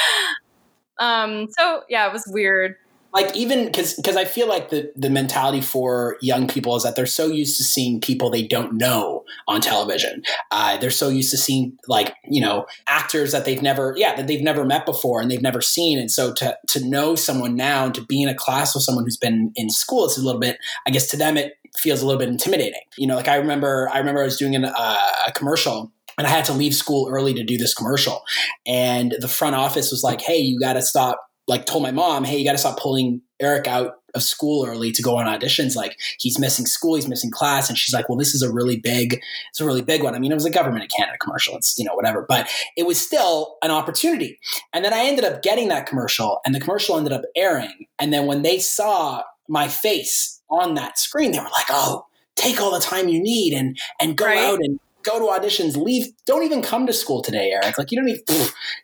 um, 0.98 1.48
so 1.58 1.82
yeah, 1.88 2.06
it 2.06 2.12
was 2.12 2.24
weird 2.26 2.76
like 3.12 3.34
even 3.36 3.66
because 3.66 3.94
because 3.94 4.16
I 4.16 4.24
feel 4.24 4.48
like 4.48 4.70
the 4.70 4.92
the 4.96 5.10
mentality 5.10 5.60
for 5.60 6.16
young 6.20 6.46
people 6.48 6.76
is 6.76 6.82
that 6.82 6.96
they're 6.96 7.06
so 7.06 7.26
used 7.26 7.56
to 7.56 7.64
seeing 7.64 8.00
people 8.00 8.30
they 8.30 8.46
don't 8.46 8.74
know 8.74 9.24
on 9.48 9.60
television. 9.60 10.22
Uh, 10.50 10.76
they're 10.78 10.90
so 10.90 11.08
used 11.08 11.30
to 11.30 11.36
seeing 11.36 11.76
like 11.88 12.14
you 12.24 12.40
know 12.40 12.66
actors 12.88 13.32
that 13.32 13.44
they've 13.44 13.62
never 13.62 13.94
yeah 13.96 14.14
that 14.16 14.26
they've 14.26 14.42
never 14.42 14.64
met 14.64 14.86
before 14.86 15.20
and 15.20 15.30
they've 15.30 15.42
never 15.42 15.60
seen. 15.60 15.98
And 15.98 16.10
so 16.10 16.32
to 16.34 16.56
to 16.68 16.84
know 16.84 17.14
someone 17.14 17.56
now 17.56 17.86
and 17.86 17.94
to 17.94 18.04
be 18.04 18.22
in 18.22 18.28
a 18.28 18.34
class 18.34 18.74
with 18.74 18.84
someone 18.84 19.04
who's 19.04 19.16
been 19.16 19.52
in 19.56 19.70
school, 19.70 20.04
it's 20.04 20.18
a 20.18 20.22
little 20.22 20.40
bit 20.40 20.58
I 20.86 20.90
guess 20.90 21.08
to 21.08 21.16
them 21.16 21.36
it 21.36 21.54
feels 21.76 22.02
a 22.02 22.06
little 22.06 22.18
bit 22.18 22.28
intimidating. 22.28 22.80
You 22.96 23.06
know, 23.06 23.16
like 23.16 23.28
I 23.28 23.36
remember, 23.36 23.88
I 23.92 23.98
remember 23.98 24.20
I 24.20 24.24
was 24.24 24.36
doing 24.36 24.56
an, 24.56 24.64
uh, 24.64 25.06
a 25.26 25.32
commercial 25.32 25.92
and 26.18 26.26
I 26.26 26.30
had 26.30 26.44
to 26.46 26.52
leave 26.52 26.74
school 26.74 27.08
early 27.10 27.32
to 27.34 27.42
do 27.42 27.56
this 27.56 27.74
commercial. 27.74 28.22
And 28.66 29.14
the 29.20 29.28
front 29.28 29.56
office 29.56 29.90
was 29.90 30.02
like, 30.02 30.20
"Hey, 30.20 30.38
you 30.38 30.60
got 30.60 30.74
to 30.74 30.82
stop." 30.82 31.29
Like, 31.50 31.66
told 31.66 31.82
my 31.82 31.90
mom, 31.90 32.24
"Hey, 32.24 32.38
you 32.38 32.44
got 32.44 32.52
to 32.52 32.58
stop 32.58 32.78
pulling 32.78 33.20
Eric 33.40 33.66
out 33.66 33.94
of 34.14 34.22
school 34.22 34.66
early 34.66 34.90
to 34.90 35.02
go 35.02 35.16
on 35.16 35.26
auditions. 35.26 35.76
Like, 35.76 35.96
he's 36.18 36.38
missing 36.38 36.66
school, 36.66 36.94
he's 36.94 37.08
missing 37.08 37.30
class." 37.30 37.68
And 37.68 37.76
she's 37.76 37.92
like, 37.92 38.08
"Well, 38.08 38.16
this 38.16 38.34
is 38.34 38.42
a 38.42 38.52
really 38.52 38.78
big, 38.78 39.20
it's 39.50 39.60
a 39.60 39.64
really 39.66 39.82
big 39.82 40.02
one." 40.02 40.14
I 40.14 40.18
mean, 40.18 40.30
it 40.32 40.36
was 40.36 40.46
a 40.46 40.50
government 40.50 40.84
of 40.84 40.90
Canada 40.96 41.18
commercial. 41.18 41.56
It's 41.56 41.78
you 41.78 41.84
know 41.84 41.94
whatever, 41.94 42.24
but 42.28 42.48
it 42.76 42.86
was 42.86 43.00
still 43.00 43.56
an 43.62 43.70
opportunity. 43.70 44.38
And 44.72 44.84
then 44.84 44.94
I 44.94 45.00
ended 45.00 45.24
up 45.24 45.42
getting 45.42 45.68
that 45.68 45.86
commercial, 45.86 46.40
and 46.46 46.54
the 46.54 46.60
commercial 46.60 46.96
ended 46.96 47.12
up 47.12 47.22
airing. 47.36 47.86
And 47.98 48.12
then 48.12 48.26
when 48.26 48.42
they 48.42 48.58
saw 48.58 49.22
my 49.48 49.68
face 49.68 50.40
on 50.48 50.74
that 50.74 50.98
screen, 50.98 51.32
they 51.32 51.38
were 51.38 51.44
like, 51.44 51.66
"Oh." 51.70 52.06
Take 52.36 52.58
all 52.62 52.72
the 52.72 52.80
time 52.80 53.08
you 53.08 53.20
need 53.20 53.52
and 53.52 53.78
and 54.00 54.16
go 54.16 54.24
right. 54.24 54.38
out 54.38 54.60
and 54.62 54.80
go 55.02 55.18
to 55.18 55.26
auditions 55.26 55.76
leave 55.76 56.08
don't 56.26 56.42
even 56.42 56.62
come 56.62 56.86
to 56.86 56.92
school 56.92 57.22
today 57.22 57.50
eric. 57.50 57.78
Like 57.78 57.90
you 57.90 57.96
don't 57.96 58.06
need 58.06 58.20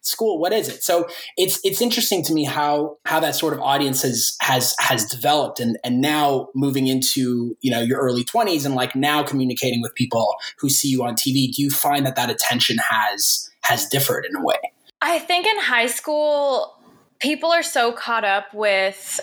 school 0.02 0.38
what 0.38 0.52
is 0.52 0.68
it? 0.68 0.82
So 0.82 1.08
it's 1.36 1.60
it's 1.64 1.80
interesting 1.80 2.22
to 2.24 2.32
me 2.32 2.44
how 2.44 2.98
how 3.04 3.20
that 3.20 3.34
sort 3.34 3.52
of 3.52 3.60
audience 3.60 4.02
has 4.02 4.36
has 4.40 4.74
has 4.78 5.04
developed 5.06 5.60
and 5.60 5.78
and 5.84 6.00
now 6.00 6.48
moving 6.54 6.86
into 6.86 7.56
you 7.60 7.70
know 7.70 7.80
your 7.80 7.98
early 7.98 8.24
20s 8.24 8.64
and 8.64 8.74
like 8.74 8.94
now 8.94 9.22
communicating 9.22 9.80
with 9.80 9.94
people 9.94 10.36
who 10.58 10.68
see 10.68 10.88
you 10.88 11.02
on 11.02 11.14
tv 11.14 11.52
do 11.52 11.62
you 11.62 11.70
find 11.70 12.06
that 12.06 12.16
that 12.16 12.30
attention 12.30 12.76
has 12.78 13.50
has 13.62 13.86
differed 13.86 14.24
in 14.24 14.36
a 14.36 14.44
way? 14.44 14.56
I 15.02 15.18
think 15.18 15.46
in 15.46 15.58
high 15.58 15.86
school 15.86 16.76
people 17.18 17.50
are 17.50 17.62
so 17.62 17.92
caught 17.92 18.24
up 18.24 18.52
with 18.54 19.20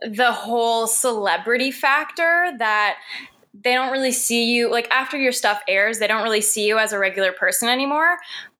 the 0.00 0.32
whole 0.32 0.86
celebrity 0.86 1.70
factor 1.70 2.52
that 2.58 2.96
they 3.62 3.72
don't 3.72 3.92
really 3.92 4.12
see 4.12 4.52
you 4.52 4.70
like 4.70 4.90
after 4.90 5.16
your 5.16 5.32
stuff 5.32 5.62
airs 5.68 5.98
they 5.98 6.06
don't 6.06 6.24
really 6.24 6.40
see 6.40 6.66
you 6.66 6.78
as 6.78 6.92
a 6.92 6.98
regular 6.98 7.32
person 7.32 7.68
anymore. 7.68 8.16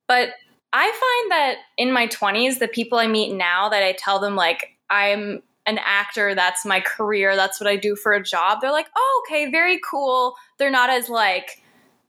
But 0.07 0.31
i 0.73 0.83
find 0.83 1.31
that 1.31 1.57
in 1.79 1.93
my 1.93 2.07
20s 2.09 2.59
the 2.59 2.69
people 2.69 2.99
i 2.99 3.07
meet 3.07 3.33
now 3.33 3.69
that 3.69 3.83
i 3.83 3.93
tell 3.93 4.19
them 4.19 4.35
like 4.35 4.77
i'm 4.91 5.41
an 5.67 5.79
actor 5.85 6.35
that's 6.35 6.67
my 6.67 6.81
career 6.81 7.37
that's 7.37 7.61
what 7.61 7.69
i 7.69 7.77
do 7.77 7.95
for 7.95 8.13
a 8.13 8.23
job 8.23 8.59
they're 8.61 8.73
like 8.73 8.89
oh 8.97 9.25
okay 9.25 9.51
very 9.51 9.81
cool. 9.89 10.35
They're 10.59 10.71
not 10.71 10.91
as 10.91 11.09
like 11.09 11.63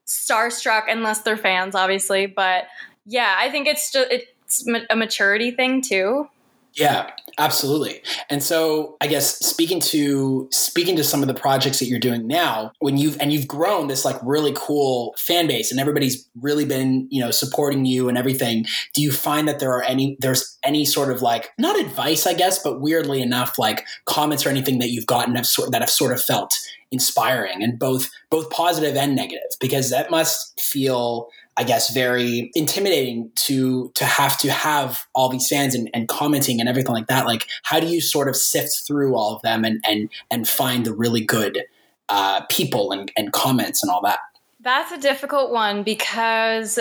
starstruck 0.06 0.84
unless 0.90 1.22
they're 1.22 1.38
fans 1.38 1.76
obviously 1.76 2.26
but 2.26 2.66
yeah 3.06 3.36
i 3.38 3.50
think 3.50 3.68
it's 3.68 3.92
just 3.92 4.12
it's 4.12 4.68
a 4.90 4.96
maturity 4.96 5.52
thing 5.52 5.82
too 5.82 6.28
yeah, 6.76 7.10
absolutely. 7.38 8.02
And 8.30 8.44
so 8.44 8.98
I 9.00 9.08
guess 9.08 9.40
speaking 9.40 9.80
to 9.82 10.50
speaking 10.52 10.98
to 10.98 11.06
some 11.06 11.22
of 11.22 11.28
the 11.30 11.34
projects 11.34 11.80
that 11.80 11.86
you're 11.86 12.00
doing 12.00 12.28
now, 12.28 12.74
when 12.80 12.98
you've 12.98 13.18
and 13.22 13.32
you've 13.32 13.48
grown 13.48 13.88
this 13.88 14.04
like 14.04 14.18
really 14.24 14.52
cool 14.56 15.16
fan 15.18 15.48
base 15.48 15.72
and 15.72 15.80
everybody's 15.80 16.30
really 16.42 16.66
been, 16.66 17.08
you 17.10 17.24
know, 17.24 17.32
supporting 17.32 17.86
you 17.86 18.10
and 18.10 18.18
everything, 18.18 18.66
do 18.94 19.02
you 19.02 19.14
find 19.14 19.48
that 19.48 19.60
there 19.60 19.72
are 19.72 19.84
any 19.84 20.18
there's 20.20 20.58
any 20.64 20.84
sort 20.84 21.12
of 21.12 21.22
like 21.22 21.52
not 21.58 21.80
advice, 21.80 22.28
I 22.28 22.34
guess, 22.34 22.62
but 22.62 22.82
weirdly 22.82 23.22
enough, 23.22 23.58
like 23.58 23.86
comments 24.06 24.46
or 24.46 24.50
anything 24.50 24.80
that 24.80 24.90
you've 24.90 25.08
gotten 25.08 25.36
have 25.36 25.46
sort 25.46 25.72
that 25.72 25.82
have 25.82 25.90
sort 25.90 26.12
of 26.12 26.22
felt 26.22 26.54
inspiring 26.92 27.64
and 27.64 27.80
both 27.80 28.10
both 28.30 28.50
positive 28.50 28.96
and 28.96 29.16
negative 29.16 29.42
because 29.60 29.90
that 29.90 30.12
must 30.12 30.60
feel 30.60 31.30
I 31.58 31.64
guess, 31.64 31.94
very 31.94 32.52
intimidating 32.54 33.32
to 33.36 33.92
to 33.96 34.06
have 34.06 34.38
to 34.40 34.52
have 34.52 35.06
all 35.14 35.30
these 35.30 35.48
fans 35.48 35.74
and, 35.74 35.90
and, 35.94 36.08
commenting 36.08 36.60
and 36.60 36.68
everything 36.68 36.94
like 36.94 37.08
that. 37.08 37.26
Like, 37.26 37.48
how 37.64 37.80
do 37.80 37.88
you 37.88 38.02
sort 38.02 38.28
of 38.28 38.36
sift 38.36 38.84
through 38.86 39.16
all 39.16 39.36
of 39.36 39.42
them 39.42 39.64
and 39.64 39.82
and 39.88 40.10
and 40.30 40.48
find 40.48 40.86
the 40.86 40.94
really 40.94 41.24
good 41.24 41.64
uh, 42.10 42.42
people 42.50 42.92
and, 42.92 43.12
and 43.16 43.32
comments 43.32 43.84
and 43.84 43.92
all 43.92 44.02
that? 44.04 44.20
That's 44.60 44.92
a 44.92 44.98
difficult 44.98 45.52
one 45.52 45.84
because 45.84 46.80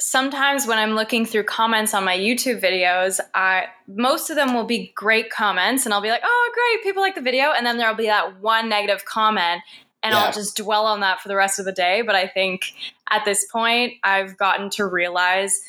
sometimes 0.00 0.66
when 0.66 0.78
I'm 0.78 0.92
looking 0.92 1.26
through 1.26 1.44
comments 1.44 1.94
on 1.94 2.04
my 2.04 2.16
YouTube 2.16 2.60
videos, 2.60 3.20
I 3.34 3.66
most 3.86 4.30
of 4.30 4.36
them 4.36 4.54
will 4.54 4.64
be 4.64 4.92
great 4.96 5.30
comments, 5.30 5.84
and 5.84 5.94
I'll 5.94 6.00
be 6.00 6.10
like, 6.10 6.22
"Oh, 6.24 6.50
great, 6.54 6.82
people 6.82 7.02
like 7.02 7.14
the 7.14 7.20
video," 7.20 7.52
and 7.52 7.64
then 7.64 7.78
there'll 7.78 7.94
be 7.94 8.06
that 8.06 8.40
one 8.40 8.68
negative 8.68 9.04
comment, 9.04 9.62
and 10.02 10.12
yeah. 10.12 10.24
I'll 10.24 10.32
just 10.32 10.56
dwell 10.56 10.86
on 10.86 11.00
that 11.00 11.20
for 11.20 11.28
the 11.28 11.36
rest 11.36 11.58
of 11.58 11.64
the 11.64 11.72
day. 11.72 12.02
But 12.02 12.14
I 12.14 12.26
think 12.26 12.72
at 13.10 13.24
this 13.24 13.44
point, 13.44 13.94
I've 14.02 14.36
gotten 14.36 14.70
to 14.70 14.86
realize 14.86 15.60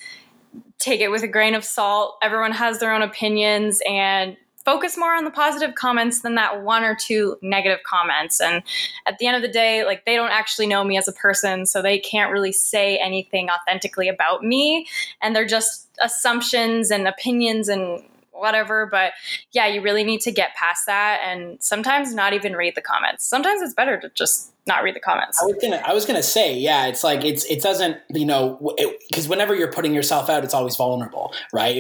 take 0.80 1.02
it 1.02 1.12
with 1.12 1.24
a 1.24 1.28
grain 1.28 1.54
of 1.54 1.64
salt. 1.64 2.18
Everyone 2.22 2.52
has 2.52 2.80
their 2.80 2.94
own 2.94 3.02
opinions 3.02 3.82
and 3.88 4.36
focus 4.66 4.98
more 4.98 5.16
on 5.16 5.24
the 5.24 5.32
positive 5.32 5.76
comments 5.76 6.22
than 6.22 6.36
that 6.36 6.64
one 6.64 6.84
or 6.84 6.96
two 6.96 7.38
negative 7.42 7.80
comments. 7.84 8.40
And 8.40 8.64
at 9.06 9.18
the 9.18 9.28
end 9.28 9.36
of 9.36 9.42
the 9.42 9.52
day, 9.52 9.86
like 9.86 10.06
they 10.06 10.16
don't 10.16 10.32
actually 10.32 10.68
know 10.68 10.84
me 10.84 10.98
as 10.98 11.08
a 11.08 11.14
person, 11.14 11.66
so 11.66 11.82
they 11.82 12.00
can't 12.00 12.32
really 12.32 12.52
say 12.52 12.98
anything 12.98 13.50
authentically 13.50 14.08
about 14.08 14.44
me. 14.44 14.88
And 15.22 15.36
they're 15.36 15.48
just 15.48 15.88
assumptions 16.02 16.92
and 16.92 17.08
opinions 17.08 17.70
and 17.70 18.04
whatever. 18.42 18.88
But 18.92 19.14
yeah, 19.52 19.68
you 19.68 19.82
really 19.82 20.04
need 20.04 20.22
to 20.22 20.32
get 20.32 20.56
past 20.56 20.86
that 20.88 21.22
and 21.24 21.62
sometimes 21.62 22.14
not 22.14 22.34
even 22.34 22.56
read 22.56 22.76
the 22.76 22.82
comments. 22.82 23.26
Sometimes 23.26 23.62
it's 23.62 23.74
better 23.74 24.00
to 24.02 24.10
just 24.10 24.52
not 24.68 24.84
read 24.84 24.96
the 24.96 25.00
comments. 25.00 25.42
I 25.42 25.46
was 25.46 25.56
gonna, 25.62 25.82
I 25.84 25.94
was 25.94 26.06
gonna 26.06 26.22
say, 26.22 26.58
yeah, 26.58 26.86
it's 26.88 27.04
like 27.04 27.26
it's 27.26 27.46
it 27.46 27.62
doesn't, 27.62 27.98
you 28.10 28.26
know, 28.26 28.76
because 29.10 29.28
whenever 29.28 29.56
you're 29.56 29.72
putting 29.72 29.94
yourself 29.94 30.30
out, 30.30 30.44
it's 30.44 30.54
always 30.54 30.76
vulnerable, 30.76 31.34
right? 31.52 31.78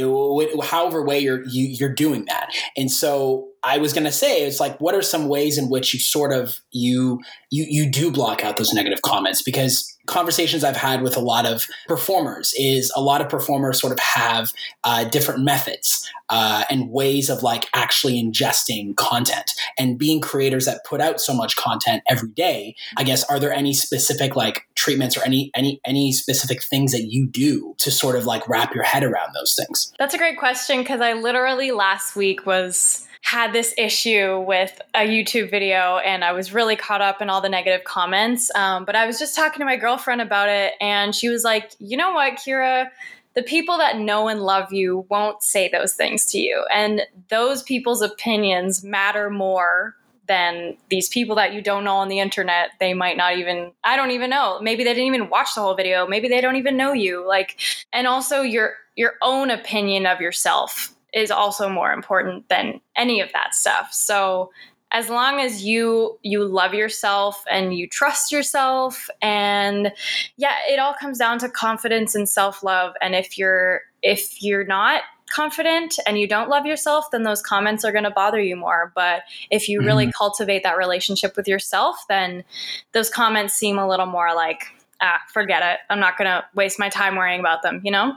However 0.63 1.03
way 1.03 1.20
you're 1.20 1.44
you, 1.44 1.68
you're 1.68 1.94
doing 1.94 2.25
that, 2.25 2.51
and 2.75 2.89
so 2.89 3.50
I 3.63 3.77
was 3.77 3.94
gonna 3.94 4.12
say, 4.12 4.48
it's 4.48 4.60
like, 4.60 4.80
what 4.82 4.96
are 4.96 5.03
some 5.03 5.27
ways 5.27 5.58
in 5.58 5.70
which 5.70 5.94
you 5.94 6.00
sort 6.00 6.34
of 6.34 6.60
you 6.72 7.20
you 7.51 7.65
you 7.70 7.91
do 7.91 8.12
block 8.12 8.44
out 8.44 8.58
those 8.58 8.74
negative 8.74 9.03
comments 9.03 9.44
because 9.44 9.91
conversations 10.05 10.63
I've 10.63 10.77
had 10.77 11.01
with 11.01 11.15
a 11.15 11.20
lot 11.20 11.46
of 11.46 11.65
performers 11.88 12.53
is 12.58 12.91
a 12.96 13.01
lot 13.01 13.22
of 13.22 13.29
performers 13.29 13.79
sort 13.79 13.93
of 13.93 14.00
have 14.00 14.51
uh, 14.84 15.03
different 15.05 15.43
methods 15.43 16.10
uh, 16.29 16.63
and 16.70 16.89
ways 16.89 17.29
of 17.29 17.43
like 17.43 17.67
actually 17.74 18.22
ingesting 18.22 18.96
content 18.96 19.51
and 19.77 19.98
being 19.98 20.22
creators 20.22 20.65
that 20.65 20.84
put 20.86 21.01
out 21.01 21.20
so 21.20 21.34
much 21.34 21.55
content 21.55 22.01
every 22.10 22.29
day. 22.29 22.75
I 22.98 23.03
guess 23.03 23.24
are 23.25 23.39
there 23.39 23.53
any 23.53 23.74
specific 23.74 24.36
like 24.36 24.67
treatments 24.75 25.17
or 25.17 25.24
any 25.24 25.51
any 25.55 25.79
any 25.86 26.12
specific 26.12 26.63
things 26.63 26.91
that 26.93 27.12
you 27.12 27.27
do 27.27 27.75
to 27.79 27.91
sort 27.91 28.15
of 28.15 28.25
like 28.25 28.48
wrap 28.48 28.74
your 28.74 28.84
head 28.84 29.03
around 29.03 29.34
those 29.34 29.55
things? 29.55 29.93
That's 30.00 30.13
a 30.13 30.17
great 30.17 30.38
question 30.38 30.79
because 30.79 31.01
I 31.01 31.13
literally 31.13 31.72
last 31.72 32.15
week 32.15 32.46
was 32.46 33.08
had 33.22 33.54
this 33.54 33.74
issue 33.78 34.40
with 34.40 34.82
a 34.94 35.08
YouTube 35.08 35.50
video 35.50 35.98
and 36.00 36.24
I 36.24 36.32
was 36.34 36.54
really 36.54 36.75
caught 36.75 37.01
up 37.01 37.22
in 37.22 37.30
all 37.30 37.40
the 37.40 37.50
negative 37.50 37.84
comments. 37.84 38.54
Um, 38.56 38.84
but 38.84 38.96
I 38.96 39.06
was 39.06 39.20
just 39.20 39.36
talking 39.36 39.60
to 39.60 39.66
my 39.66 39.78
girlfriend 39.78 40.22
about 40.22 40.50
it 40.50 40.74
and 40.82 41.16
she 41.16 41.30
was 41.30 41.44
like, 41.44 41.72
you 41.80 41.98
know 41.98 42.12
what, 42.12 42.34
Kira? 42.34 42.90
The 43.34 43.44
people 43.44 43.78
that 43.78 43.98
know 43.98 44.28
and 44.28 44.42
love 44.42 44.74
you 44.74 45.06
won't 45.10 45.44
say 45.44 45.70
those 45.70 45.94
things 45.94 46.25
to 46.28 46.40
you. 46.40 46.66
And 46.74 47.04
those 47.30 47.63
people's 47.63 48.01
opinions 48.01 48.84
matter 48.84 49.30
more 49.30 49.96
than 50.28 50.75
these 50.90 51.08
people 51.08 51.36
that 51.36 51.54
you 51.54 51.62
don't 51.62 51.84
know 51.84 51.98
on 51.98 52.10
the 52.10 52.20
internet. 52.20 52.72
They 52.80 52.94
might 52.94 53.18
not 53.18 53.38
even, 53.38 53.72
I 53.84 53.96
don't 53.96 54.12
even 54.12 54.30
know. 54.30 54.60
Maybe 54.62 54.84
they 54.84 54.94
didn't 54.94 55.13
even 55.13 55.30
watch 55.30 55.56
the 55.56 55.62
whole 55.62 55.75
video. 55.75 56.08
Maybe 56.08 56.28
they 56.28 56.42
don't 56.42 56.56
even 56.56 56.75
know 56.75 56.94
you. 56.94 57.25
Like, 57.28 57.60
and 57.94 58.08
also 58.08 58.42
your, 58.42 58.74
your 58.96 59.13
own 59.22 59.50
opinion 59.50 60.06
of 60.06 60.20
yourself 60.20 60.94
is 61.13 61.32
also 61.32 61.70
more 61.70 61.91
important 61.91 62.48
than 62.50 62.82
any 62.96 63.22
of 63.22 63.32
that 63.34 63.53
stuff. 63.53 63.94
So 63.94 64.51
as 64.91 65.10
long 65.10 65.39
as 65.39 65.63
you 65.63 66.20
you 66.22 66.44
love 66.44 66.74
yourself 66.74 67.44
and 67.50 67.74
you 67.77 67.88
trust 67.88 68.32
yourself 68.32 69.10
and 69.22 69.94
yeah, 70.38 70.56
it 70.68 70.80
all 70.80 70.94
comes 70.94 71.18
down 71.18 71.39
to 71.39 71.50
confidence 71.50 72.13
and 72.13 72.27
self-love 72.27 72.94
and 73.01 73.15
if 73.15 73.38
you're 73.38 73.82
if 74.01 74.41
you're 74.44 74.65
not 74.65 75.03
confident 75.32 75.98
and 76.06 76.20
you 76.20 76.27
don't 76.27 76.50
love 76.50 76.65
yourself, 76.65 77.10
then 77.12 77.24
those 77.24 77.41
comments 77.41 77.86
are 77.86 77.91
going 77.91 78.03
to 78.03 78.12
bother 78.12 78.41
you 78.41 78.56
more. 78.56 78.91
But 78.96 79.24
if 79.50 79.70
you 79.70 79.82
really 79.82 80.06
mm-hmm. 80.06 80.18
cultivate 80.18 80.63
that 80.63 80.77
relationship 80.77 81.38
with 81.38 81.48
yourself, 81.48 81.96
then 82.10 82.44
those 82.91 83.10
comments 83.10 83.53
seem 83.53 83.80
a 83.80 83.88
little 83.88 84.06
more 84.06 84.36
like, 84.36 84.63
ah, 85.01 85.20
forget 85.32 85.63
it. 85.63 85.80
I'm 85.89 86.00
not 86.00 86.18
going 86.18 86.30
to 86.30 86.44
waste 86.53 86.80
my 86.80 86.89
time 86.89 87.15
worrying 87.15 87.39
about 87.39 87.63
them, 87.63 87.82
you 87.84 87.91
know? 87.91 88.15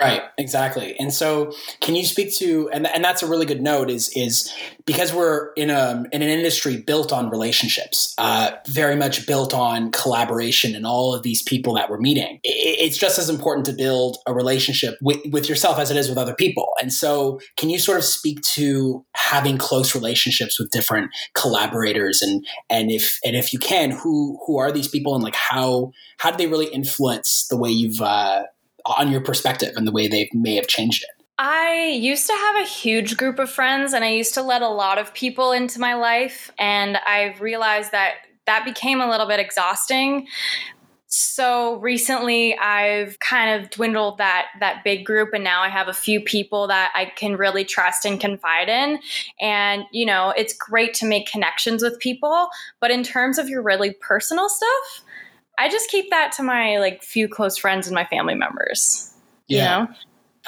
Right, 0.00 0.22
exactly. 0.38 0.98
And 0.98 1.12
so, 1.12 1.52
can 1.82 1.94
you 1.94 2.04
speak 2.06 2.34
to 2.36 2.70
and 2.70 2.86
and 2.86 3.04
that's 3.04 3.22
a 3.22 3.26
really 3.26 3.44
good 3.44 3.60
note 3.60 3.90
is 3.90 4.08
is 4.16 4.50
because 4.86 5.12
we're 5.12 5.52
in 5.54 5.68
a 5.68 6.04
in 6.10 6.22
an 6.22 6.28
industry 6.28 6.78
built 6.78 7.12
on 7.12 7.28
relationships, 7.28 8.14
uh, 8.16 8.52
very 8.66 8.96
much 8.96 9.26
built 9.26 9.52
on 9.52 9.92
collaboration 9.92 10.74
and 10.74 10.86
all 10.86 11.14
of 11.14 11.22
these 11.22 11.42
people 11.42 11.74
that 11.74 11.90
we're 11.90 12.00
meeting. 12.00 12.40
It's 12.44 12.96
just 12.96 13.18
as 13.18 13.28
important 13.28 13.66
to 13.66 13.72
build 13.72 14.16
a 14.26 14.32
relationship 14.32 14.96
with, 15.02 15.18
with 15.32 15.50
yourself 15.50 15.78
as 15.78 15.90
it 15.90 15.98
is 15.98 16.08
with 16.08 16.16
other 16.16 16.34
people. 16.34 16.70
And 16.80 16.90
so, 16.90 17.38
can 17.58 17.68
you 17.68 17.78
sort 17.78 17.98
of 17.98 18.04
speak 18.04 18.40
to 18.54 19.04
having 19.14 19.58
close 19.58 19.94
relationships 19.94 20.58
with 20.58 20.70
different 20.70 21.10
collaborators 21.34 22.22
and 22.22 22.46
and 22.70 22.90
if 22.90 23.18
and 23.22 23.36
if 23.36 23.52
you 23.52 23.58
can, 23.58 23.90
who 23.90 24.38
who 24.46 24.56
are 24.58 24.72
these 24.72 24.88
people 24.88 25.14
and 25.14 25.22
like 25.22 25.36
how 25.36 25.92
how 26.16 26.30
do 26.30 26.38
they 26.38 26.46
really 26.46 26.68
influence 26.68 27.46
the 27.50 27.58
way 27.58 27.68
you've 27.68 28.00
uh, 28.00 28.44
on 28.86 29.10
your 29.10 29.20
perspective 29.20 29.72
and 29.76 29.86
the 29.86 29.92
way 29.92 30.08
they 30.08 30.28
may 30.32 30.56
have 30.56 30.66
changed 30.66 31.02
it? 31.02 31.24
I 31.38 31.96
used 31.98 32.26
to 32.26 32.34
have 32.34 32.56
a 32.56 32.68
huge 32.68 33.16
group 33.16 33.38
of 33.38 33.50
friends 33.50 33.94
and 33.94 34.04
I 34.04 34.10
used 34.10 34.34
to 34.34 34.42
let 34.42 34.60
a 34.60 34.68
lot 34.68 34.98
of 34.98 35.14
people 35.14 35.52
into 35.52 35.80
my 35.80 35.94
life. 35.94 36.50
And 36.58 36.98
I've 36.98 37.40
realized 37.40 37.92
that 37.92 38.14
that 38.46 38.64
became 38.64 39.00
a 39.00 39.08
little 39.08 39.26
bit 39.26 39.40
exhausting 39.40 40.26
so 41.12 41.74
recently 41.80 42.56
I've 42.56 43.18
kind 43.18 43.60
of 43.60 43.70
dwindled 43.70 44.18
that 44.18 44.46
that 44.60 44.84
big 44.84 45.04
group 45.04 45.30
and 45.34 45.42
now 45.42 45.60
I 45.60 45.68
have 45.68 45.88
a 45.88 45.92
few 45.92 46.20
people 46.20 46.68
that 46.68 46.92
I 46.94 47.06
can 47.06 47.36
really 47.36 47.64
trust 47.64 48.04
and 48.04 48.20
confide 48.20 48.68
in 48.68 49.00
and 49.40 49.82
you 49.90 50.06
know 50.06 50.32
it's 50.36 50.54
great 50.54 50.94
to 50.94 51.06
make 51.06 51.28
connections 51.28 51.82
with 51.82 51.98
people 51.98 52.48
but 52.78 52.92
in 52.92 53.02
terms 53.02 53.38
of 53.38 53.48
your 53.48 53.60
really 53.60 53.92
personal 54.00 54.48
stuff 54.48 55.04
I 55.60 55.68
just 55.68 55.90
keep 55.90 56.08
that 56.10 56.32
to 56.32 56.42
my 56.42 56.78
like 56.78 57.02
few 57.02 57.28
close 57.28 57.58
friends 57.58 57.86
and 57.86 57.94
my 57.94 58.06
family 58.06 58.34
members. 58.34 59.12
Yeah. 59.46 59.80
you 59.80 59.84
know? 59.84 59.94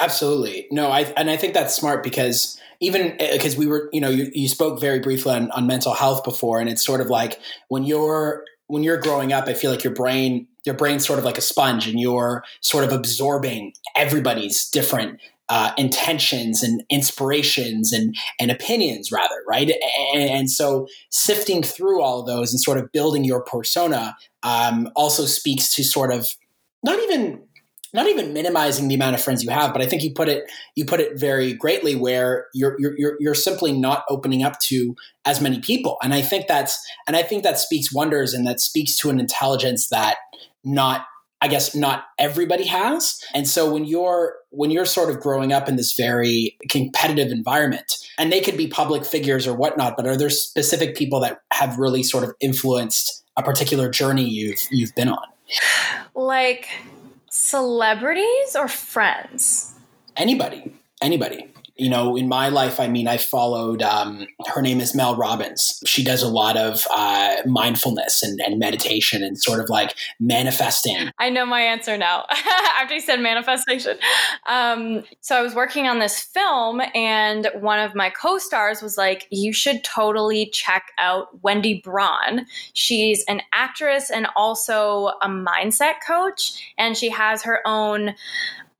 absolutely. 0.00 0.66
No 0.70 0.90
I 0.90 1.02
and 1.16 1.30
I 1.30 1.36
think 1.36 1.54
that's 1.54 1.74
smart 1.74 2.02
because 2.02 2.58
even 2.80 3.16
because 3.18 3.54
eh, 3.54 3.58
we 3.58 3.66
were 3.66 3.90
you 3.92 4.00
know 4.00 4.08
you, 4.08 4.30
you 4.32 4.48
spoke 4.48 4.80
very 4.80 5.00
briefly 5.00 5.34
on, 5.34 5.50
on 5.50 5.66
mental 5.66 5.92
health 5.92 6.24
before 6.24 6.60
and 6.60 6.68
it's 6.70 6.84
sort 6.84 7.02
of 7.02 7.08
like 7.08 7.38
when 7.68 7.84
you're 7.84 8.44
when 8.68 8.82
you're 8.82 8.96
growing 8.96 9.34
up, 9.34 9.48
I 9.48 9.54
feel 9.54 9.70
like 9.70 9.84
your 9.84 9.92
brain 9.92 10.46
your 10.64 10.74
brain's 10.74 11.06
sort 11.06 11.18
of 11.18 11.24
like 11.24 11.36
a 11.36 11.42
sponge, 11.42 11.88
and 11.88 12.00
you're 12.00 12.44
sort 12.60 12.84
of 12.84 12.92
absorbing 12.92 13.74
everybody's 13.96 14.68
different 14.70 15.20
uh, 15.52 15.70
intentions 15.76 16.62
and 16.62 16.82
inspirations 16.88 17.92
and 17.92 18.16
and 18.40 18.50
opinions, 18.50 19.12
rather, 19.12 19.34
right? 19.46 19.70
And, 20.14 20.30
and, 20.30 20.50
so 20.50 20.86
sifting 21.10 21.62
through 21.62 22.00
all 22.00 22.20
of 22.20 22.26
those 22.26 22.54
and 22.54 22.60
sort 22.60 22.78
of 22.78 22.90
building 22.90 23.22
your 23.22 23.42
persona 23.42 24.16
um, 24.42 24.88
also 24.96 25.26
speaks 25.26 25.74
to 25.74 25.84
sort 25.84 26.10
of 26.10 26.26
not 26.82 26.98
even 27.00 27.42
not 27.92 28.06
even 28.06 28.32
minimizing 28.32 28.88
the 28.88 28.94
amount 28.94 29.14
of 29.14 29.22
friends 29.22 29.44
you 29.44 29.50
have, 29.50 29.74
but 29.74 29.82
I 29.82 29.86
think 29.86 30.02
you 30.02 30.14
put 30.14 30.30
it 30.30 30.50
you 30.74 30.86
put 30.86 31.00
it 31.00 31.20
very 31.20 31.52
greatly 31.52 31.96
where 31.96 32.46
you're 32.54 32.74
you're 32.78 33.16
you're 33.20 33.34
simply 33.34 33.72
not 33.72 34.04
opening 34.08 34.42
up 34.42 34.58
to 34.60 34.96
as 35.26 35.42
many 35.42 35.60
people, 35.60 35.98
and 36.02 36.14
I 36.14 36.22
think 36.22 36.46
that's 36.46 36.82
and 37.06 37.14
I 37.14 37.22
think 37.22 37.42
that 37.42 37.58
speaks 37.58 37.92
wonders, 37.92 38.32
and 38.32 38.46
that 38.46 38.58
speaks 38.58 38.96
to 39.00 39.10
an 39.10 39.20
intelligence 39.20 39.88
that 39.88 40.16
not 40.64 41.04
I 41.42 41.48
guess 41.48 41.74
not 41.74 42.04
everybody 42.20 42.64
has. 42.66 43.20
And 43.34 43.48
so 43.48 43.70
when 43.70 43.84
you're 43.84 44.36
when 44.50 44.70
you're 44.70 44.86
sort 44.86 45.10
of 45.10 45.18
growing 45.18 45.52
up 45.52 45.68
in 45.68 45.74
this 45.74 45.92
very 45.94 46.56
competitive 46.70 47.32
environment, 47.32 47.92
and 48.16 48.32
they 48.32 48.40
could 48.40 48.56
be 48.56 48.68
public 48.68 49.04
figures 49.04 49.44
or 49.46 49.54
whatnot, 49.54 49.96
but 49.96 50.06
are 50.06 50.16
there 50.16 50.30
specific 50.30 50.96
people 50.96 51.18
that 51.20 51.40
have 51.52 51.78
really 51.78 52.04
sort 52.04 52.22
of 52.22 52.32
influenced 52.40 53.24
a 53.36 53.42
particular 53.42 53.90
journey 53.90 54.24
you've 54.24 54.60
you've 54.70 54.94
been 54.94 55.08
on? 55.08 55.26
Like 56.14 56.68
celebrities 57.28 58.54
or 58.56 58.68
friends? 58.68 59.74
Anybody, 60.16 60.72
anybody 61.02 61.51
you 61.76 61.88
know, 61.88 62.16
in 62.16 62.28
my 62.28 62.48
life, 62.48 62.78
I 62.78 62.86
mean, 62.86 63.08
I 63.08 63.16
followed, 63.16 63.82
um, 63.82 64.26
her 64.46 64.60
name 64.60 64.80
is 64.80 64.94
Mel 64.94 65.16
Robbins. 65.16 65.82
She 65.86 66.04
does 66.04 66.22
a 66.22 66.28
lot 66.28 66.56
of 66.56 66.86
uh, 66.94 67.36
mindfulness 67.46 68.22
and, 68.22 68.40
and, 68.40 68.58
meditation 68.58 69.24
and 69.24 69.36
sort 69.40 69.58
of 69.58 69.68
like 69.70 69.94
manifesting. 70.20 71.10
I 71.18 71.30
know 71.30 71.46
my 71.46 71.62
answer 71.62 71.96
now 71.96 72.26
after 72.78 72.94
you 72.94 73.00
said 73.00 73.20
manifestation. 73.20 73.96
Um, 74.46 75.02
so 75.20 75.36
I 75.36 75.42
was 75.42 75.54
working 75.54 75.88
on 75.88 75.98
this 75.98 76.20
film, 76.20 76.82
and 76.94 77.48
one 77.58 77.78
of 77.78 77.94
my 77.94 78.10
co 78.10 78.38
stars 78.38 78.82
was 78.82 78.96
like, 78.96 79.26
You 79.30 79.52
should 79.52 79.82
totally 79.82 80.50
check 80.52 80.92
out 80.98 81.42
Wendy 81.42 81.80
Braun. 81.82 82.46
She's 82.74 83.24
an 83.26 83.40
actress 83.52 84.10
and 84.10 84.26
also 84.36 85.12
a 85.22 85.28
mindset 85.28 85.94
coach, 86.06 86.72
and 86.78 86.96
she 86.96 87.08
has 87.08 87.42
her 87.42 87.60
own 87.66 88.14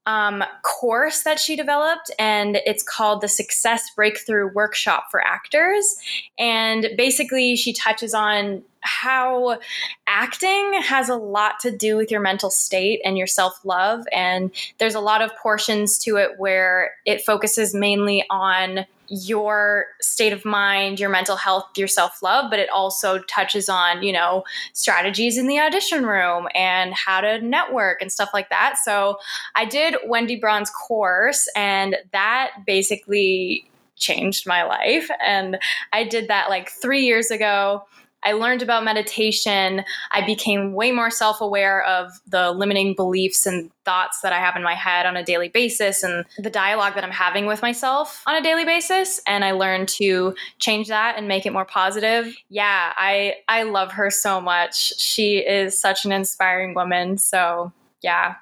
um, 0.06 0.42
course 0.62 1.23
that 1.23 1.38
she 1.38 1.54
developed, 1.56 2.11
and 2.18 2.56
it's 2.66 2.82
called 2.82 3.21
the 3.21 3.28
Success 3.28 3.91
Breakthrough 3.95 4.52
Workshop 4.52 5.06
for 5.10 5.21
Actors. 5.21 5.97
And 6.38 6.91
basically, 6.97 7.56
she 7.56 7.73
touches 7.73 8.12
on 8.15 8.62
how 8.80 9.60
acting 10.08 10.73
has 10.82 11.08
a 11.08 11.15
lot 11.15 11.60
to 11.60 11.71
do 11.71 11.97
with 11.97 12.10
your 12.10 12.21
mental 12.21 12.50
state 12.50 13.00
and 13.04 13.17
your 13.17 13.28
self 13.28 13.65
love. 13.65 14.04
And 14.12 14.50
there's 14.78 14.97
a 14.97 15.00
lot 15.00 15.23
of 15.23 15.30
portions 15.36 15.99
to 16.00 16.17
it 16.17 16.32
where 16.38 16.95
it 17.06 17.23
focuses 17.23 17.75
mainly 17.75 18.25
on 18.28 18.86
your 19.13 19.89
state 20.01 20.33
of 20.33 20.43
mind, 20.43 20.99
your 20.99 21.11
mental 21.11 21.37
health, 21.37 21.67
your 21.77 21.87
self 21.87 22.23
love, 22.23 22.51
but 22.51 22.59
it 22.59 22.71
also 22.71 23.19
touches 23.25 23.69
on, 23.69 24.03
you 24.03 24.11
know, 24.11 24.43
strategies 24.73 25.37
in 25.37 25.47
the 25.47 25.61
audition 25.61 26.07
room 26.07 26.49
and 26.55 26.95
how 26.95 27.21
to 27.21 27.39
network 27.43 28.01
and 28.01 28.11
stuff 28.11 28.31
like 28.33 28.49
that. 28.49 28.77
So 28.83 29.19
I 29.55 29.67
did 29.67 29.97
Wendy 30.07 30.37
Braun's 30.37 30.71
course, 30.71 31.47
and 31.55 31.97
that 32.13 32.53
basically 32.67 33.69
changed 33.97 34.47
my 34.47 34.63
life. 34.63 35.11
And 35.25 35.59
I 35.93 36.05
did 36.05 36.29
that 36.29 36.49
like 36.49 36.71
three 36.71 37.05
years 37.05 37.31
ago. 37.31 37.85
I 38.25 38.32
learned 38.32 38.63
about 38.63 38.85
meditation. 38.85 39.85
I 40.11 40.25
became 40.25 40.75
way 40.75 40.93
more 40.93 41.11
self 41.11 41.41
aware 41.41 41.82
of 41.85 42.13
the 42.26 42.52
limiting 42.52 42.95
beliefs 42.95 43.47
and 43.47 43.71
thoughts 43.85 44.21
that 44.21 44.32
I 44.32 44.39
have 44.39 44.56
in 44.56 44.63
my 44.63 44.75
head 44.75 45.06
on 45.06 45.17
a 45.17 45.25
daily 45.25 45.49
basis 45.49 46.02
and 46.02 46.25
the 46.39 46.50
dialogue 46.50 46.95
that 46.95 47.04
I'm 47.04 47.11
having 47.11 47.47
with 47.47 47.63
myself 47.63 48.23
on 48.26 48.37
a 48.37 48.43
daily 48.43 48.65
basis. 48.65 49.21
And 49.26 49.45
I 49.45 49.52
learned 49.52 49.89
to 49.91 50.35
change 50.58 50.89
that 50.89 51.17
and 51.17 51.26
make 51.26 51.47
it 51.47 51.52
more 51.52 51.65
positive. 51.65 52.35
Yeah, 52.49 52.93
I, 52.97 53.37
I 53.49 53.65
love 53.65 53.93
her 53.93 54.11
so 54.11 54.41
much. 54.41 54.99
She 54.99 55.39
is 55.39 55.78
such 55.78 56.04
an 56.04 56.13
inspiring 56.13 56.75
woman. 56.75 57.19
So, 57.19 57.73
yeah. 58.02 58.37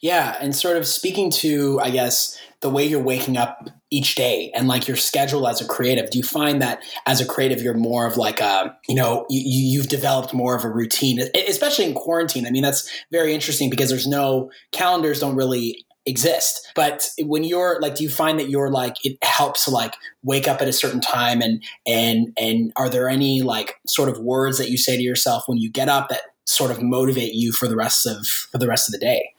Yeah. 0.00 0.36
And 0.40 0.54
sort 0.54 0.76
of 0.76 0.86
speaking 0.86 1.30
to, 1.32 1.80
I 1.80 1.90
guess, 1.90 2.38
the 2.60 2.70
way 2.70 2.84
you're 2.84 3.02
waking 3.02 3.36
up 3.36 3.68
each 3.90 4.16
day 4.16 4.50
and 4.54 4.68
like 4.68 4.86
your 4.86 4.96
schedule 4.96 5.46
as 5.46 5.60
a 5.60 5.66
creative. 5.66 6.10
Do 6.10 6.18
you 6.18 6.24
find 6.24 6.60
that 6.60 6.82
as 7.06 7.20
a 7.20 7.26
creative 7.26 7.62
you're 7.62 7.74
more 7.74 8.06
of 8.06 8.16
like 8.16 8.40
a 8.40 8.76
you 8.88 8.94
know 8.94 9.26
you, 9.30 9.42
you've 9.44 9.88
developed 9.88 10.34
more 10.34 10.56
of 10.56 10.64
a 10.64 10.70
routine 10.70 11.20
especially 11.34 11.84
in 11.84 11.94
quarantine? 11.94 12.46
I 12.46 12.50
mean 12.50 12.62
that's 12.62 12.90
very 13.12 13.32
interesting 13.32 13.70
because 13.70 13.90
there's 13.90 14.06
no 14.06 14.50
calendars 14.72 15.20
don't 15.20 15.36
really 15.36 15.84
exist. 16.04 16.66
But 16.74 17.08
when 17.20 17.44
you're 17.44 17.80
like 17.80 17.94
do 17.94 18.02
you 18.02 18.10
find 18.10 18.38
that 18.38 18.50
you're 18.50 18.70
like 18.70 18.96
it 19.04 19.16
helps 19.22 19.64
to 19.64 19.70
like 19.70 19.94
wake 20.22 20.48
up 20.48 20.60
at 20.60 20.68
a 20.68 20.72
certain 20.72 21.00
time 21.00 21.40
and 21.40 21.62
and 21.86 22.32
and 22.38 22.72
are 22.76 22.90
there 22.90 23.08
any 23.08 23.42
like 23.42 23.76
sort 23.86 24.08
of 24.08 24.18
words 24.18 24.58
that 24.58 24.70
you 24.70 24.76
say 24.76 24.96
to 24.96 25.02
yourself 25.02 25.44
when 25.46 25.58
you 25.58 25.70
get 25.70 25.88
up 25.88 26.08
that 26.08 26.22
sort 26.46 26.70
of 26.70 26.82
motivate 26.82 27.34
you 27.34 27.52
for 27.52 27.68
the 27.68 27.76
rest 27.76 28.06
of 28.06 28.26
for 28.26 28.58
the 28.58 28.66
rest 28.66 28.88
of 28.88 28.92
the 28.92 28.98
day 28.98 29.30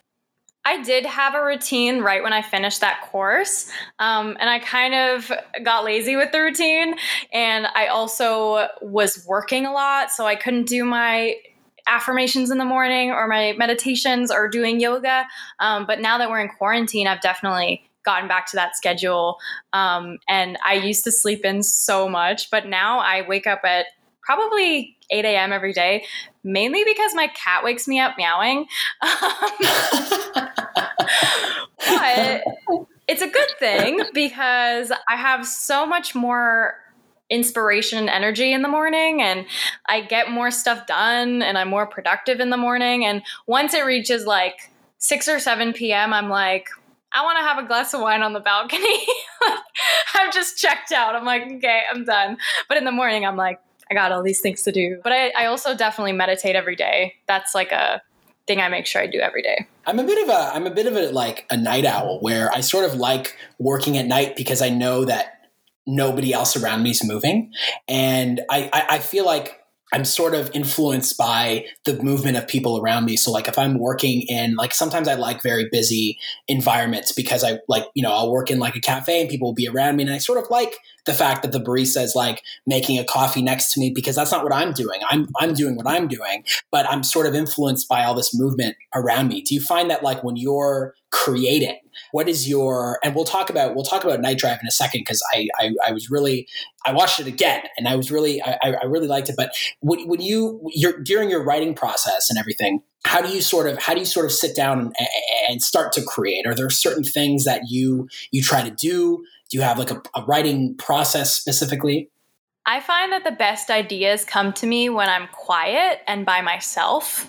I 0.69 0.83
did 0.83 1.03
have 1.03 1.33
a 1.33 1.43
routine 1.43 2.01
right 2.01 2.21
when 2.21 2.31
I 2.31 2.43
finished 2.43 2.81
that 2.81 3.01
course. 3.01 3.71
Um, 3.97 4.37
and 4.39 4.47
I 4.47 4.59
kind 4.59 4.93
of 4.93 5.31
got 5.63 5.83
lazy 5.83 6.15
with 6.15 6.31
the 6.31 6.39
routine. 6.39 6.93
And 7.33 7.65
I 7.73 7.87
also 7.87 8.67
was 8.79 9.25
working 9.27 9.65
a 9.65 9.71
lot. 9.71 10.11
So 10.11 10.27
I 10.27 10.35
couldn't 10.35 10.67
do 10.67 10.85
my 10.85 11.37
affirmations 11.87 12.51
in 12.51 12.59
the 12.59 12.65
morning 12.65 13.09
or 13.09 13.27
my 13.27 13.55
meditations 13.57 14.31
or 14.31 14.47
doing 14.47 14.79
yoga. 14.79 15.25
Um, 15.59 15.87
but 15.87 16.01
now 16.01 16.19
that 16.19 16.29
we're 16.29 16.39
in 16.39 16.49
quarantine, 16.49 17.07
I've 17.07 17.21
definitely 17.21 17.81
gotten 18.05 18.27
back 18.27 18.45
to 18.51 18.55
that 18.57 18.77
schedule. 18.77 19.37
Um, 19.73 20.19
and 20.29 20.59
I 20.63 20.75
used 20.75 21.03
to 21.05 21.11
sleep 21.11 21.45
in 21.45 21.63
so 21.63 22.07
much, 22.07 22.51
but 22.51 22.67
now 22.67 22.99
I 22.99 23.27
wake 23.27 23.47
up 23.47 23.61
at 23.63 23.87
probably 24.21 24.95
8 25.09 25.25
a.m. 25.25 25.51
every 25.51 25.73
day, 25.73 26.05
mainly 26.43 26.83
because 26.83 27.15
my 27.15 27.27
cat 27.29 27.63
wakes 27.63 27.87
me 27.87 27.99
up 27.99 28.15
meowing. 28.19 28.67
but 31.89 32.43
it's 33.07 33.21
a 33.21 33.27
good 33.27 33.49
thing 33.59 34.01
because 34.13 34.91
I 35.09 35.15
have 35.15 35.45
so 35.45 35.85
much 35.85 36.15
more 36.15 36.75
inspiration 37.29 37.99
and 37.99 38.09
energy 38.09 38.53
in 38.53 38.61
the 38.61 38.67
morning 38.67 39.21
and 39.21 39.45
I 39.87 40.01
get 40.01 40.31
more 40.31 40.51
stuff 40.51 40.87
done 40.87 41.41
and 41.41 41.57
I'm 41.57 41.69
more 41.69 41.85
productive 41.85 42.39
in 42.39 42.49
the 42.49 42.57
morning. 42.57 43.05
And 43.05 43.21
once 43.45 43.73
it 43.73 43.85
reaches 43.85 44.25
like 44.25 44.71
6 44.97 45.27
or 45.27 45.39
7 45.39 45.73
p.m., 45.73 46.13
I'm 46.13 46.29
like, 46.29 46.69
I 47.11 47.23
want 47.23 47.37
to 47.39 47.43
have 47.43 47.63
a 47.63 47.67
glass 47.67 47.93
of 47.93 48.01
wine 48.01 48.21
on 48.21 48.33
the 48.33 48.39
balcony. 48.39 48.99
I'm 50.15 50.31
just 50.31 50.57
checked 50.57 50.91
out. 50.91 51.15
I'm 51.15 51.25
like, 51.25 51.43
okay, 51.43 51.81
I'm 51.91 52.03
done. 52.03 52.37
But 52.67 52.77
in 52.77 52.85
the 52.85 52.91
morning, 52.91 53.25
I'm 53.25 53.37
like, 53.37 53.59
I 53.89 53.95
got 53.95 54.11
all 54.11 54.21
these 54.21 54.41
things 54.41 54.61
to 54.63 54.71
do. 54.71 54.99
But 55.03 55.13
I, 55.13 55.29
I 55.29 55.45
also 55.45 55.75
definitely 55.75 56.13
meditate 56.13 56.55
every 56.55 56.75
day. 56.75 57.15
That's 57.27 57.55
like 57.55 57.71
a 57.71 58.01
thing 58.49 58.59
I 58.59 58.67
make 58.67 58.87
sure 58.87 58.99
I 58.99 59.05
do 59.05 59.19
every 59.19 59.43
day. 59.43 59.67
I'm 59.85 59.99
a 59.99 60.03
bit 60.03 60.23
of 60.23 60.29
a 60.29 60.51
I'm 60.55 60.65
a 60.65 60.71
bit 60.71 60.87
of 60.87 60.95
a 60.95 61.11
like 61.11 61.45
a 61.51 61.55
night 61.55 61.85
owl 61.85 62.19
where 62.19 62.51
I 62.51 62.61
sort 62.61 62.83
of 62.83 62.95
like 62.95 63.37
working 63.59 63.95
at 63.95 64.07
night 64.07 64.35
because 64.35 64.61
I 64.61 64.69
know 64.69 65.05
that 65.05 65.51
nobody 65.85 66.33
else 66.33 66.57
around 66.57 66.81
me 66.81 66.89
is 66.89 67.03
moving, 67.03 67.53
and 67.87 68.41
I, 68.49 68.69
I, 68.73 68.95
I 68.95 68.99
feel 68.99 69.25
like 69.25 69.58
I'm 69.91 70.05
sort 70.05 70.35
of 70.35 70.51
influenced 70.53 71.17
by 71.17 71.65
the 71.85 72.01
movement 72.03 72.37
of 72.37 72.47
people 72.47 72.79
around 72.79 73.05
me. 73.05 73.17
So 73.17 73.31
like 73.31 73.47
if 73.47 73.57
I'm 73.57 73.79
working 73.79 74.21
in 74.27 74.55
like 74.55 74.73
sometimes 74.73 75.07
I 75.07 75.15
like 75.15 75.41
very 75.41 75.67
busy 75.71 76.19
environments 76.47 77.11
because 77.11 77.43
I 77.43 77.59
like, 77.67 77.85
you 77.95 78.03
know, 78.03 78.11
I'll 78.11 78.31
work 78.31 78.51
in 78.51 78.59
like 78.59 78.75
a 78.75 78.81
cafe 78.81 79.21
and 79.21 79.29
people 79.29 79.47
will 79.47 79.55
be 79.55 79.67
around 79.67 79.95
me 79.95 80.03
and 80.03 80.11
I 80.11 80.19
sort 80.19 80.37
of 80.37 80.49
like 80.49 80.75
the 81.05 81.13
fact 81.13 81.41
that 81.41 81.51
the 81.51 81.59
barista 81.59 82.03
is 82.03 82.13
like 82.15 82.43
making 82.67 82.99
a 82.99 83.03
coffee 83.03 83.41
next 83.41 83.73
to 83.73 83.79
me 83.79 83.91
because 83.93 84.15
that's 84.15 84.31
not 84.31 84.43
what 84.43 84.53
I'm 84.53 84.73
doing. 84.73 84.99
I'm 85.09 85.27
I'm 85.39 85.53
doing 85.53 85.75
what 85.75 85.87
I'm 85.87 86.07
doing, 86.07 86.43
but 86.71 86.87
I'm 86.87 87.03
sort 87.03 87.25
of 87.25 87.33
influenced 87.33 87.89
by 87.89 88.03
all 88.03 88.13
this 88.13 88.37
movement 88.37 88.75
around 88.93 89.29
me. 89.29 89.41
Do 89.41 89.55
you 89.55 89.61
find 89.61 89.89
that 89.89 90.03
like 90.03 90.23
when 90.23 90.35
you're 90.35 90.93
creating 91.11 91.79
what 92.11 92.29
is 92.29 92.47
your 92.47 92.99
and 93.03 93.15
we'll 93.15 93.25
talk 93.25 93.49
about 93.49 93.75
we'll 93.75 93.83
talk 93.83 94.03
about 94.03 94.21
night 94.21 94.37
drive 94.37 94.59
in 94.61 94.67
a 94.67 94.71
second 94.71 95.01
because 95.01 95.21
I, 95.33 95.47
I, 95.59 95.71
I 95.87 95.91
was 95.91 96.09
really 96.09 96.47
i 96.85 96.91
watched 96.91 97.19
it 97.19 97.27
again 97.27 97.61
and 97.77 97.87
i 97.87 97.95
was 97.95 98.11
really 98.11 98.41
i, 98.41 98.57
I 98.63 98.85
really 98.85 99.07
liked 99.07 99.29
it. 99.29 99.35
But 99.37 99.51
when, 99.79 100.07
when 100.07 100.21
you 100.21 100.61
you're 100.73 101.01
during 101.01 101.29
your 101.29 101.43
writing 101.43 101.73
process 101.73 102.29
and 102.29 102.39
everything 102.39 102.81
how 103.05 103.21
do 103.21 103.29
you 103.29 103.41
sort 103.41 103.67
of 103.67 103.81
how 103.81 103.93
do 103.93 103.99
you 103.99 104.05
sort 104.05 104.25
of 104.25 104.31
sit 104.31 104.55
down 104.55 104.79
and, 104.79 104.95
and 105.49 105.61
start 105.61 105.93
to 105.93 106.01
create? 106.03 106.45
Are 106.45 106.53
there 106.53 106.69
certain 106.69 107.03
things 107.03 107.45
that 107.45 107.63
you 107.69 108.07
you 108.31 108.41
try 108.41 108.61
to 108.61 108.71
do? 108.71 109.23
Do 109.49 109.57
you 109.57 109.61
have 109.61 109.79
like 109.79 109.91
a, 109.91 110.01
a 110.15 110.23
writing 110.25 110.75
process 110.75 111.33
specifically? 111.33 112.09
I 112.65 112.81
find 112.81 113.11
that 113.11 113.23
the 113.23 113.31
best 113.31 113.71
ideas 113.71 114.25
come 114.25 114.53
to 114.53 114.67
me 114.67 114.89
when 114.89 115.09
I'm 115.09 115.27
quiet 115.31 116.01
and 116.07 116.25
by 116.25 116.41
myself. 116.41 117.27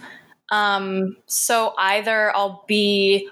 Um, 0.51 1.17
so 1.27 1.73
either 1.79 2.35
I'll 2.37 2.65
be 2.67 3.31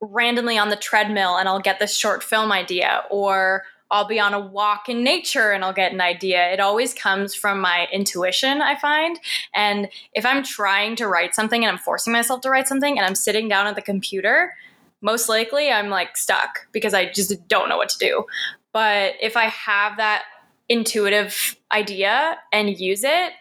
randomly 0.00 0.58
on 0.58 0.68
the 0.68 0.76
treadmill 0.76 1.36
and 1.36 1.48
I'll 1.48 1.60
get 1.60 1.80
this 1.80 1.96
short 1.96 2.22
film 2.22 2.52
idea, 2.52 3.02
or 3.10 3.64
I'll 3.90 4.06
be 4.06 4.20
on 4.20 4.34
a 4.34 4.40
walk 4.40 4.88
in 4.88 5.02
nature 5.02 5.50
and 5.50 5.64
I'll 5.64 5.72
get 5.72 5.92
an 5.92 6.00
idea. 6.00 6.52
It 6.52 6.60
always 6.60 6.92
comes 6.92 7.34
from 7.34 7.60
my 7.60 7.88
intuition, 7.92 8.60
I 8.60 8.76
find. 8.76 9.18
And 9.54 9.88
if 10.12 10.26
I'm 10.26 10.42
trying 10.42 10.96
to 10.96 11.08
write 11.08 11.34
something 11.34 11.64
and 11.64 11.72
I'm 11.72 11.78
forcing 11.78 12.12
myself 12.12 12.42
to 12.42 12.50
write 12.50 12.68
something 12.68 12.98
and 12.98 13.06
I'm 13.06 13.14
sitting 13.14 13.48
down 13.48 13.66
at 13.66 13.76
the 13.76 13.82
computer, 13.82 14.54
most 15.00 15.28
likely 15.28 15.70
I'm 15.70 15.88
like 15.88 16.16
stuck 16.16 16.66
because 16.72 16.92
I 16.92 17.10
just 17.10 17.48
don't 17.48 17.68
know 17.68 17.76
what 17.76 17.88
to 17.90 17.98
do. 17.98 18.26
But 18.72 19.14
if 19.22 19.36
I 19.36 19.44
have 19.44 19.96
that 19.96 20.24
intuitive 20.68 21.56
idea 21.72 22.36
and 22.52 22.78
use 22.78 23.04
it, 23.04 23.32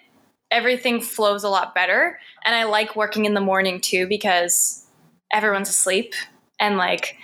everything 0.50 1.02
flows 1.02 1.44
a 1.44 1.50
lot 1.50 1.76
better. 1.76 2.20
And 2.46 2.56
I 2.56 2.64
like 2.64 2.96
working 2.96 3.26
in 3.26 3.34
the 3.34 3.42
morning 3.42 3.82
too 3.82 4.08
because 4.08 4.86
everyone's 5.32 5.70
asleep 5.70 6.14
and 6.60 6.78
like 6.78 7.16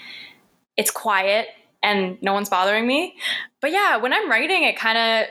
it's 0.77 0.91
quiet 0.91 1.47
and 1.81 2.17
no 2.21 2.33
one's 2.33 2.49
bothering 2.49 2.87
me. 2.87 3.15
But 3.61 3.71
yeah, 3.71 3.97
when 3.97 4.13
I'm 4.13 4.29
writing, 4.29 4.63
it 4.63 4.77
kind 4.77 4.97
of, 4.97 5.27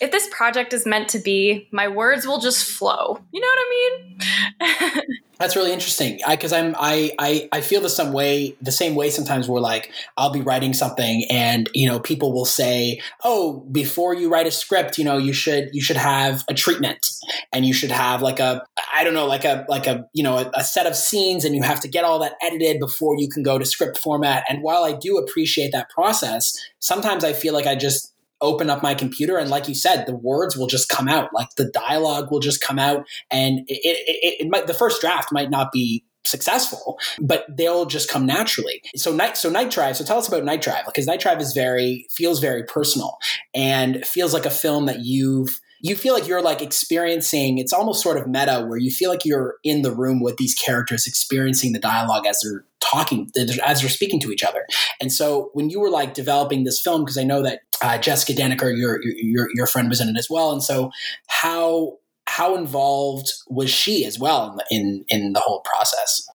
if 0.00 0.10
this 0.10 0.28
project 0.30 0.72
is 0.72 0.86
meant 0.86 1.08
to 1.10 1.18
be, 1.18 1.68
my 1.70 1.88
words 1.88 2.26
will 2.26 2.40
just 2.40 2.68
flow. 2.70 3.18
You 3.32 3.40
know 3.40 3.46
what 3.46 3.58
I 3.58 3.70
mean? 3.70 5.04
That's 5.38 5.56
really 5.56 5.72
interesting. 5.72 6.20
I 6.26 6.36
Because 6.36 6.52
I'm 6.52 6.76
I, 6.78 7.12
I 7.18 7.48
I 7.52 7.60
feel 7.60 7.80
the 7.80 7.88
some 7.88 8.12
way 8.12 8.56
the 8.62 8.72
same 8.72 8.94
way 8.94 9.10
sometimes. 9.10 9.48
Where 9.48 9.60
like 9.60 9.90
I'll 10.16 10.30
be 10.30 10.40
writing 10.40 10.72
something, 10.72 11.26
and 11.28 11.68
you 11.74 11.88
know 11.88 11.98
people 11.98 12.32
will 12.32 12.44
say, 12.44 13.00
"Oh, 13.24 13.66
before 13.72 14.14
you 14.14 14.30
write 14.30 14.46
a 14.46 14.52
script, 14.52 14.96
you 14.96 15.04
know 15.04 15.18
you 15.18 15.32
should 15.32 15.70
you 15.72 15.82
should 15.82 15.96
have 15.96 16.44
a 16.48 16.54
treatment, 16.54 17.10
and 17.52 17.66
you 17.66 17.74
should 17.74 17.90
have 17.90 18.22
like 18.22 18.38
a 18.38 18.64
I 18.94 19.02
don't 19.02 19.14
know 19.14 19.26
like 19.26 19.44
a 19.44 19.66
like 19.68 19.88
a 19.88 20.06
you 20.12 20.22
know 20.22 20.38
a, 20.38 20.50
a 20.54 20.64
set 20.64 20.86
of 20.86 20.94
scenes, 20.94 21.44
and 21.44 21.54
you 21.54 21.62
have 21.62 21.80
to 21.80 21.88
get 21.88 22.04
all 22.04 22.20
that 22.20 22.34
edited 22.40 22.78
before 22.78 23.16
you 23.18 23.28
can 23.28 23.42
go 23.42 23.58
to 23.58 23.64
script 23.64 23.98
format." 23.98 24.44
And 24.48 24.62
while 24.62 24.84
I 24.84 24.92
do 24.92 25.18
appreciate 25.18 25.72
that 25.72 25.90
process, 25.90 26.56
sometimes 26.78 27.24
I 27.24 27.32
feel 27.32 27.54
like 27.54 27.66
I 27.66 27.74
just 27.74 28.13
open 28.44 28.70
up 28.70 28.82
my 28.82 28.94
computer 28.94 29.38
and 29.38 29.50
like 29.50 29.68
you 29.68 29.74
said 29.74 30.06
the 30.06 30.14
words 30.14 30.56
will 30.56 30.66
just 30.66 30.88
come 30.88 31.08
out. 31.08 31.30
Like 31.32 31.48
the 31.56 31.70
dialogue 31.70 32.30
will 32.30 32.40
just 32.40 32.60
come 32.60 32.78
out 32.78 33.06
and 33.30 33.60
it, 33.66 33.80
it, 33.84 34.36
it, 34.40 34.48
might 34.50 34.66
the 34.66 34.74
first 34.74 35.00
draft 35.00 35.32
might 35.32 35.50
not 35.50 35.72
be 35.72 36.04
successful 36.26 36.98
but 37.20 37.44
they'll 37.54 37.86
just 37.86 38.08
come 38.08 38.26
naturally. 38.26 38.82
So 38.96 39.12
night 39.14 39.36
so 39.36 39.50
night 39.50 39.70
drive 39.70 39.96
so 39.96 40.04
tell 40.04 40.18
us 40.18 40.28
about 40.28 40.44
night 40.44 40.62
drive 40.62 40.84
because 40.84 41.06
night 41.06 41.20
drive 41.20 41.40
is 41.40 41.52
very 41.52 42.06
feels 42.10 42.40
very 42.40 42.62
personal 42.64 43.16
and 43.54 44.04
feels 44.06 44.32
like 44.32 44.46
a 44.46 44.50
film 44.50 44.86
that 44.86 45.00
you've 45.04 45.60
you 45.80 45.96
feel 45.96 46.14
like 46.14 46.26
you're 46.26 46.42
like 46.42 46.62
experiencing 46.62 47.58
it's 47.58 47.72
almost 47.72 48.02
sort 48.02 48.16
of 48.16 48.26
meta 48.26 48.64
where 48.66 48.78
you 48.78 48.90
feel 48.90 49.10
like 49.10 49.24
you're 49.24 49.56
in 49.64 49.82
the 49.82 49.92
room 49.92 50.20
with 50.22 50.38
these 50.38 50.54
characters 50.54 51.06
experiencing 51.06 51.72
the 51.72 51.78
dialogue 51.78 52.26
as 52.26 52.40
they're 52.42 52.64
talking 52.90 53.30
as 53.64 53.80
they're 53.80 53.90
speaking 53.90 54.20
to 54.20 54.30
each 54.30 54.44
other 54.44 54.66
and 55.00 55.12
so 55.12 55.50
when 55.54 55.70
you 55.70 55.80
were 55.80 55.90
like 55.90 56.14
developing 56.14 56.64
this 56.64 56.80
film 56.80 57.02
because 57.02 57.18
i 57.18 57.24
know 57.24 57.42
that 57.42 57.60
uh, 57.82 57.98
jessica 57.98 58.32
Daniker, 58.32 58.76
your, 58.76 59.00
your 59.02 59.48
your 59.54 59.66
friend 59.66 59.88
was 59.88 60.00
in 60.00 60.08
it 60.08 60.16
as 60.16 60.28
well 60.30 60.52
and 60.52 60.62
so 60.62 60.90
how 61.28 61.98
how 62.26 62.56
involved 62.56 63.32
was 63.48 63.70
she 63.70 64.04
as 64.04 64.18
well 64.18 64.58
in 64.70 65.04
in, 65.10 65.24
in 65.24 65.32
the 65.32 65.40
whole 65.40 65.60
process 65.60 66.28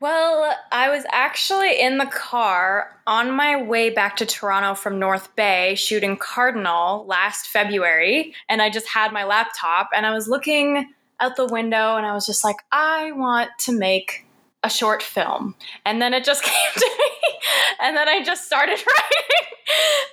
well, 0.00 0.56
I 0.72 0.88
was 0.88 1.04
actually 1.12 1.78
in 1.78 1.98
the 1.98 2.06
car 2.06 2.98
on 3.06 3.32
my 3.32 3.60
way 3.60 3.90
back 3.90 4.16
to 4.16 4.26
Toronto 4.26 4.74
from 4.74 4.98
North 4.98 5.36
Bay 5.36 5.74
shooting 5.74 6.16
Cardinal 6.16 7.04
last 7.06 7.46
February. 7.46 8.34
And 8.48 8.62
I 8.62 8.70
just 8.70 8.88
had 8.88 9.12
my 9.12 9.24
laptop 9.24 9.90
and 9.94 10.06
I 10.06 10.14
was 10.14 10.26
looking 10.26 10.90
out 11.20 11.36
the 11.36 11.46
window 11.46 11.96
and 11.96 12.06
I 12.06 12.14
was 12.14 12.24
just 12.24 12.44
like, 12.44 12.56
I 12.72 13.12
want 13.12 13.50
to 13.60 13.72
make 13.72 14.24
a 14.62 14.70
short 14.70 15.02
film. 15.02 15.54
And 15.84 16.00
then 16.00 16.14
it 16.14 16.24
just 16.24 16.42
came 16.44 16.72
to 16.74 16.90
me. 16.98 17.38
And 17.80 17.96
then 17.96 18.08
I 18.08 18.22
just 18.22 18.44
started 18.46 18.72
writing. 18.86 19.46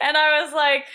and 0.01 0.17
I 0.17 0.43
was 0.43 0.53
like, 0.53 0.85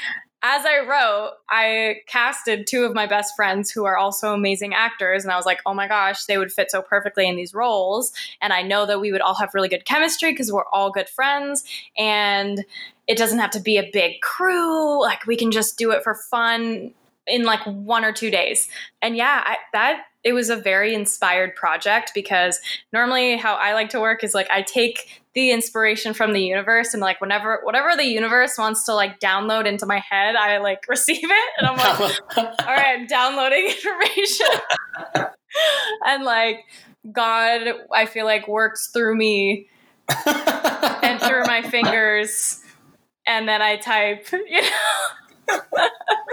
as 0.44 0.66
I 0.66 0.80
wrote, 0.80 1.34
I 1.48 2.00
casted 2.08 2.66
two 2.66 2.82
of 2.82 2.94
my 2.94 3.06
best 3.06 3.36
friends 3.36 3.70
who 3.70 3.84
are 3.84 3.96
also 3.96 4.34
amazing 4.34 4.74
actors. 4.74 5.22
And 5.22 5.32
I 5.32 5.36
was 5.36 5.46
like, 5.46 5.60
oh 5.66 5.74
my 5.74 5.86
gosh, 5.86 6.24
they 6.24 6.36
would 6.36 6.50
fit 6.50 6.68
so 6.68 6.82
perfectly 6.82 7.28
in 7.28 7.36
these 7.36 7.54
roles. 7.54 8.12
And 8.40 8.52
I 8.52 8.62
know 8.62 8.84
that 8.86 9.00
we 9.00 9.12
would 9.12 9.20
all 9.20 9.36
have 9.36 9.54
really 9.54 9.68
good 9.68 9.84
chemistry 9.84 10.32
because 10.32 10.50
we're 10.50 10.66
all 10.72 10.90
good 10.90 11.08
friends. 11.08 11.62
And 11.96 12.64
it 13.06 13.18
doesn't 13.18 13.38
have 13.38 13.50
to 13.52 13.60
be 13.60 13.78
a 13.78 13.88
big 13.92 14.20
crew. 14.20 15.00
Like, 15.00 15.26
we 15.26 15.36
can 15.36 15.52
just 15.52 15.78
do 15.78 15.92
it 15.92 16.02
for 16.02 16.14
fun 16.14 16.92
in 17.26 17.44
like 17.44 17.64
one 17.64 18.04
or 18.04 18.12
two 18.12 18.30
days. 18.30 18.68
And 19.00 19.16
yeah, 19.16 19.42
I, 19.44 19.56
that 19.72 20.02
it 20.24 20.32
was 20.32 20.50
a 20.50 20.56
very 20.56 20.94
inspired 20.94 21.54
project 21.56 22.12
because 22.14 22.60
normally 22.92 23.36
how 23.36 23.54
I 23.54 23.74
like 23.74 23.90
to 23.90 24.00
work 24.00 24.22
is 24.22 24.34
like 24.34 24.48
I 24.50 24.62
take 24.62 25.22
the 25.34 25.50
inspiration 25.50 26.14
from 26.14 26.32
the 26.32 26.42
universe 26.42 26.94
and 26.94 27.00
like 27.00 27.20
whenever 27.20 27.60
whatever 27.62 27.96
the 27.96 28.04
universe 28.04 28.56
wants 28.58 28.84
to 28.84 28.94
like 28.94 29.18
download 29.18 29.66
into 29.66 29.86
my 29.86 29.98
head, 29.98 30.36
I 30.36 30.58
like 30.58 30.84
receive 30.88 31.24
it 31.24 31.50
and 31.58 31.66
I'm 31.66 31.76
like, 31.76 32.20
all 32.36 32.66
right, 32.66 32.98
I'm 32.98 33.06
downloading 33.06 33.66
information. 33.70 34.46
and 36.06 36.24
like 36.24 36.64
God, 37.10 37.62
I 37.92 38.06
feel 38.06 38.24
like 38.24 38.46
works 38.46 38.90
through 38.92 39.16
me 39.16 39.68
and 40.26 41.20
through 41.20 41.44
my 41.46 41.62
fingers 41.68 42.60
and 43.26 43.48
then 43.48 43.62
I 43.62 43.76
type, 43.76 44.26
you 44.32 44.62
know. 44.62 44.68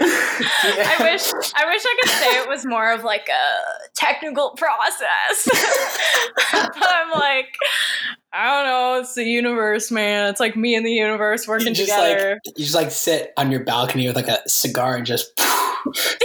I 0.01 0.95
wish 0.99 1.31
I 1.55 1.65
wish 1.65 1.83
I 1.85 1.97
could 2.01 2.09
say 2.09 2.41
it 2.41 2.47
was 2.47 2.65
more 2.65 2.91
of 2.93 3.03
like 3.03 3.29
a 3.29 3.89
technical 3.95 4.51
process. 4.51 5.47
but 6.51 6.77
I'm 6.81 7.11
like, 7.11 7.53
I 8.31 8.45
don't 8.45 8.65
know, 8.65 8.99
it's 9.01 9.15
the 9.15 9.25
universe, 9.25 9.91
man. 9.91 10.29
It's 10.29 10.39
like 10.39 10.55
me 10.55 10.75
and 10.75 10.85
the 10.85 10.91
universe 10.91 11.47
working 11.47 11.69
you 11.69 11.75
together. 11.75 12.39
Like, 12.45 12.57
you 12.57 12.63
just 12.63 12.75
like 12.75 12.91
sit 12.91 13.33
on 13.37 13.51
your 13.51 13.63
balcony 13.63 14.07
with 14.07 14.15
like 14.15 14.27
a 14.27 14.47
cigar 14.47 14.95
and 14.95 15.05
just 15.05 15.31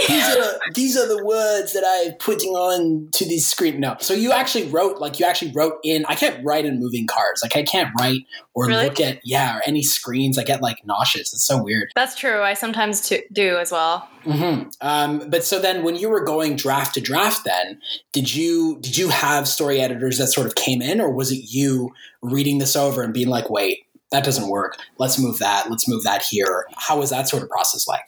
these 0.07 0.35
are 0.35 0.59
these 0.73 0.97
are 0.97 1.07
the 1.07 1.23
words 1.23 1.73
that 1.73 1.83
I'm 1.85 2.13
putting 2.17 2.51
on 2.51 3.09
to 3.11 3.25
the 3.25 3.39
screen. 3.39 3.79
No, 3.79 3.95
so 3.99 4.13
you 4.13 4.31
actually 4.31 4.67
wrote 4.67 4.99
like 4.99 5.19
you 5.19 5.25
actually 5.25 5.51
wrote 5.51 5.79
in. 5.83 6.05
I 6.07 6.15
can't 6.15 6.43
write 6.45 6.65
in 6.65 6.79
moving 6.79 7.07
cars. 7.07 7.41
Like 7.43 7.55
I 7.55 7.63
can't 7.63 7.89
write 7.99 8.21
or 8.53 8.67
really? 8.67 8.85
look 8.85 8.99
at 8.99 9.19
yeah 9.23 9.57
or 9.57 9.61
any 9.65 9.83
screens. 9.83 10.37
I 10.37 10.43
get 10.43 10.61
like 10.61 10.85
nauseous. 10.85 11.33
It's 11.33 11.45
so 11.45 11.61
weird. 11.61 11.91
That's 11.95 12.15
true. 12.15 12.41
I 12.41 12.53
sometimes 12.53 13.07
t- 13.07 13.23
do 13.31 13.57
as 13.57 13.71
well. 13.71 14.07
Mm-hmm. 14.25 14.69
Um, 14.81 15.29
but 15.29 15.43
so 15.43 15.59
then, 15.59 15.83
when 15.83 15.95
you 15.95 16.09
were 16.09 16.23
going 16.23 16.55
draft 16.55 16.95
to 16.95 17.01
draft, 17.01 17.45
then 17.45 17.79
did 18.11 18.33
you 18.33 18.79
did 18.81 18.97
you 18.97 19.09
have 19.09 19.47
story 19.47 19.79
editors 19.79 20.17
that 20.17 20.27
sort 20.27 20.47
of 20.47 20.55
came 20.55 20.81
in, 20.81 20.99
or 20.99 21.11
was 21.11 21.31
it 21.31 21.43
you 21.49 21.93
reading 22.21 22.57
this 22.57 22.75
over 22.75 23.03
and 23.03 23.13
being 23.13 23.27
like, 23.27 23.49
"Wait, 23.49 23.85
that 24.11 24.23
doesn't 24.23 24.49
work. 24.49 24.77
Let's 24.97 25.19
move 25.19 25.39
that. 25.39 25.69
Let's 25.69 25.87
move 25.87 26.03
that 26.03 26.23
here." 26.23 26.65
How 26.75 26.97
was 26.97 27.11
that 27.11 27.29
sort 27.29 27.43
of 27.43 27.49
process 27.49 27.87
like? 27.87 28.05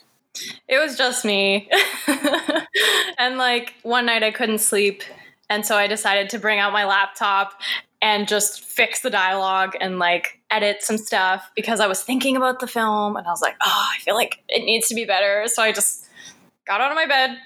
It 0.68 0.80
was 0.80 0.98
just 0.98 1.26
me. 1.26 1.70
and 3.18 3.38
like 3.38 3.76
one 3.84 4.06
night 4.06 4.24
I 4.24 4.32
couldn't 4.32 4.60
sleep. 4.60 5.04
And 5.50 5.66
so 5.66 5.78
I 5.78 5.88
decided 5.88 6.30
to 6.32 6.40
bring 6.40 6.60
out 6.60 6.74
my 6.74 6.86
laptop 6.86 7.54
and 8.02 8.28
just 8.28 8.64
fix 8.64 9.02
the 9.02 9.10
dialogue 9.10 9.76
and 9.80 9.98
like 9.98 10.40
edit 10.52 10.84
some 10.84 10.98
stuff 10.98 11.50
because 11.56 11.80
I 11.80 11.88
was 11.88 12.04
thinking 12.04 12.38
about 12.38 12.60
the 12.60 12.68
film 12.68 13.16
and 13.16 13.26
I 13.26 13.30
was 13.30 13.42
like, 13.42 13.56
oh, 13.62 13.90
I 13.96 14.00
feel 14.02 14.16
like 14.16 14.44
it 14.50 14.64
needs 14.66 14.88
to 14.90 14.96
be 14.96 15.06
better. 15.06 15.48
So 15.48 15.64
I 15.64 15.72
just 15.72 16.06
got 16.66 16.82
out 16.82 16.92
of 16.92 16.96
my 16.96 17.08
bed, 17.08 17.38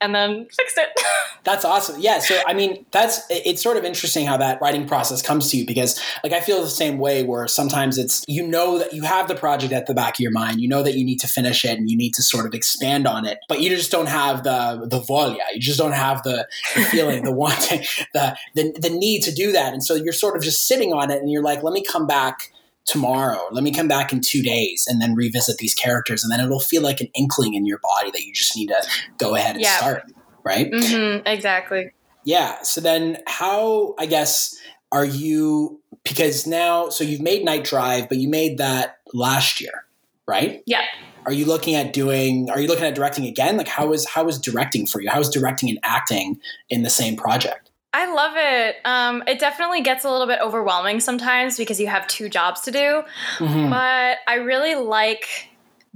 and 0.00 0.14
then 0.14 0.46
fixed 0.50 0.78
it. 0.78 0.88
that's 1.44 1.64
awesome. 1.64 2.00
Yeah. 2.00 2.18
So, 2.18 2.40
I 2.46 2.54
mean, 2.54 2.84
that's, 2.90 3.22
it's 3.30 3.62
sort 3.62 3.76
of 3.76 3.84
interesting 3.84 4.26
how 4.26 4.36
that 4.36 4.60
writing 4.60 4.86
process 4.86 5.22
comes 5.22 5.50
to 5.50 5.56
you 5.56 5.66
because, 5.66 6.00
like, 6.22 6.32
I 6.32 6.40
feel 6.40 6.62
the 6.62 6.68
same 6.68 6.98
way 6.98 7.24
where 7.24 7.46
sometimes 7.48 7.98
it's, 7.98 8.24
you 8.28 8.46
know, 8.46 8.78
that 8.78 8.92
you 8.92 9.02
have 9.02 9.28
the 9.28 9.34
project 9.34 9.72
at 9.72 9.86
the 9.86 9.94
back 9.94 10.14
of 10.14 10.20
your 10.20 10.30
mind, 10.30 10.60
you 10.60 10.68
know 10.68 10.82
that 10.82 10.94
you 10.94 11.04
need 11.04 11.20
to 11.20 11.28
finish 11.28 11.64
it 11.64 11.78
and 11.78 11.90
you 11.90 11.96
need 11.96 12.14
to 12.14 12.22
sort 12.22 12.46
of 12.46 12.54
expand 12.54 13.06
on 13.06 13.24
it, 13.24 13.38
but 13.48 13.60
you 13.60 13.70
just 13.70 13.90
don't 13.90 14.08
have 14.08 14.44
the, 14.44 14.86
the 14.86 15.00
volia. 15.00 15.38
You 15.52 15.60
just 15.60 15.78
don't 15.78 15.92
have 15.92 16.22
the, 16.22 16.46
the 16.76 16.82
feeling, 16.82 17.24
the 17.24 17.32
wanting, 17.38 17.84
the, 18.14 18.36
the, 18.54 18.72
the 18.78 18.90
need 18.90 19.22
to 19.22 19.32
do 19.32 19.52
that. 19.52 19.72
And 19.72 19.84
so 19.84 19.94
you're 19.94 20.12
sort 20.12 20.36
of 20.36 20.42
just 20.42 20.66
sitting 20.66 20.92
on 20.92 21.10
it 21.10 21.20
and 21.20 21.30
you're 21.30 21.42
like, 21.42 21.62
let 21.62 21.72
me 21.72 21.82
come 21.82 22.06
back 22.06 22.52
tomorrow. 22.88 23.48
Let 23.50 23.62
me 23.62 23.72
come 23.72 23.88
back 23.88 24.12
in 24.12 24.20
two 24.20 24.42
days 24.42 24.86
and 24.88 25.00
then 25.00 25.14
revisit 25.14 25.58
these 25.58 25.74
characters. 25.74 26.24
And 26.24 26.32
then 26.32 26.40
it'll 26.40 26.60
feel 26.60 26.82
like 26.82 27.00
an 27.00 27.08
inkling 27.14 27.54
in 27.54 27.66
your 27.66 27.78
body 27.78 28.10
that 28.10 28.24
you 28.24 28.32
just 28.32 28.56
need 28.56 28.68
to 28.68 28.82
go 29.18 29.34
ahead 29.34 29.56
and 29.56 29.62
yeah. 29.62 29.76
start. 29.76 30.02
Right? 30.44 30.70
Mm-hmm, 30.70 31.26
exactly. 31.26 31.92
Yeah. 32.24 32.62
So 32.62 32.80
then, 32.80 33.18
how, 33.26 33.94
I 33.98 34.06
guess, 34.06 34.56
are 34.92 35.04
you 35.04 35.80
because 36.04 36.46
now 36.46 36.88
so 36.88 37.04
you've 37.04 37.20
made 37.20 37.44
Night 37.44 37.64
Drive, 37.64 38.08
but 38.08 38.18
you 38.18 38.28
made 38.28 38.58
that 38.58 38.98
last 39.12 39.60
year, 39.60 39.84
right? 40.26 40.62
Yeah. 40.66 40.84
Are 41.26 41.32
you 41.32 41.44
looking 41.44 41.74
at 41.74 41.92
doing? 41.92 42.48
Are 42.50 42.60
you 42.60 42.68
looking 42.68 42.86
at 42.86 42.94
directing 42.94 43.26
again? 43.26 43.56
Like 43.56 43.68
how 43.68 43.92
is 43.92 44.08
how 44.08 44.26
is 44.28 44.38
directing 44.38 44.86
for 44.86 45.00
you? 45.00 45.10
How 45.10 45.20
is 45.20 45.28
directing 45.28 45.68
and 45.68 45.78
acting 45.82 46.40
in 46.70 46.82
the 46.82 46.90
same 46.90 47.16
project? 47.16 47.67
I 47.92 48.12
love 48.12 48.32
it. 48.36 48.76
Um, 48.84 49.22
it 49.26 49.38
definitely 49.38 49.80
gets 49.80 50.04
a 50.04 50.10
little 50.10 50.26
bit 50.26 50.40
overwhelming 50.42 51.00
sometimes 51.00 51.56
because 51.56 51.80
you 51.80 51.86
have 51.86 52.06
two 52.06 52.28
jobs 52.28 52.60
to 52.62 52.70
do. 52.70 53.02
Mm-hmm. 53.38 53.70
But 53.70 54.18
I 54.26 54.34
really 54.34 54.74
like 54.74 55.26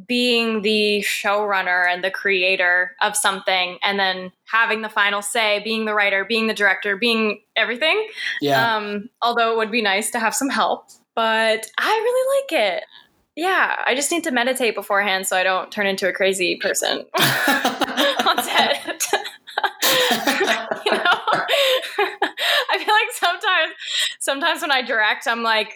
being 0.06 0.62
the 0.62 1.04
showrunner 1.06 1.86
and 1.86 2.02
the 2.02 2.10
creator 2.10 2.96
of 3.02 3.16
something 3.16 3.78
and 3.82 3.98
then 3.98 4.32
having 4.44 4.82
the 4.82 4.88
final 4.88 5.22
say, 5.22 5.60
being 5.62 5.84
the 5.84 5.94
writer, 5.94 6.24
being 6.24 6.46
the 6.46 6.54
director, 6.54 6.96
being 6.96 7.40
everything. 7.56 8.08
Yeah. 8.40 8.76
Um, 8.76 9.10
although 9.20 9.52
it 9.52 9.56
would 9.58 9.70
be 9.70 9.82
nice 9.82 10.10
to 10.12 10.18
have 10.18 10.34
some 10.34 10.48
help, 10.48 10.88
but 11.14 11.66
I 11.78 11.88
really 11.88 12.42
like 12.42 12.74
it. 12.74 12.84
Yeah, 13.36 13.76
I 13.86 13.94
just 13.94 14.10
need 14.10 14.24
to 14.24 14.30
meditate 14.30 14.74
beforehand 14.74 15.26
so 15.26 15.36
I 15.36 15.42
don't 15.42 15.70
turn 15.72 15.86
into 15.86 16.08
a 16.08 16.12
crazy 16.12 16.56
person 16.56 17.04
on 17.18 18.42
set. 18.42 19.06
you 20.86 20.92
know, 20.92 21.21
I 21.38 22.78
feel 22.78 22.94
like 22.94 23.12
sometimes, 23.12 23.72
sometimes 24.20 24.62
when 24.62 24.70
I 24.70 24.82
direct, 24.82 25.26
I'm 25.26 25.42
like, 25.42 25.72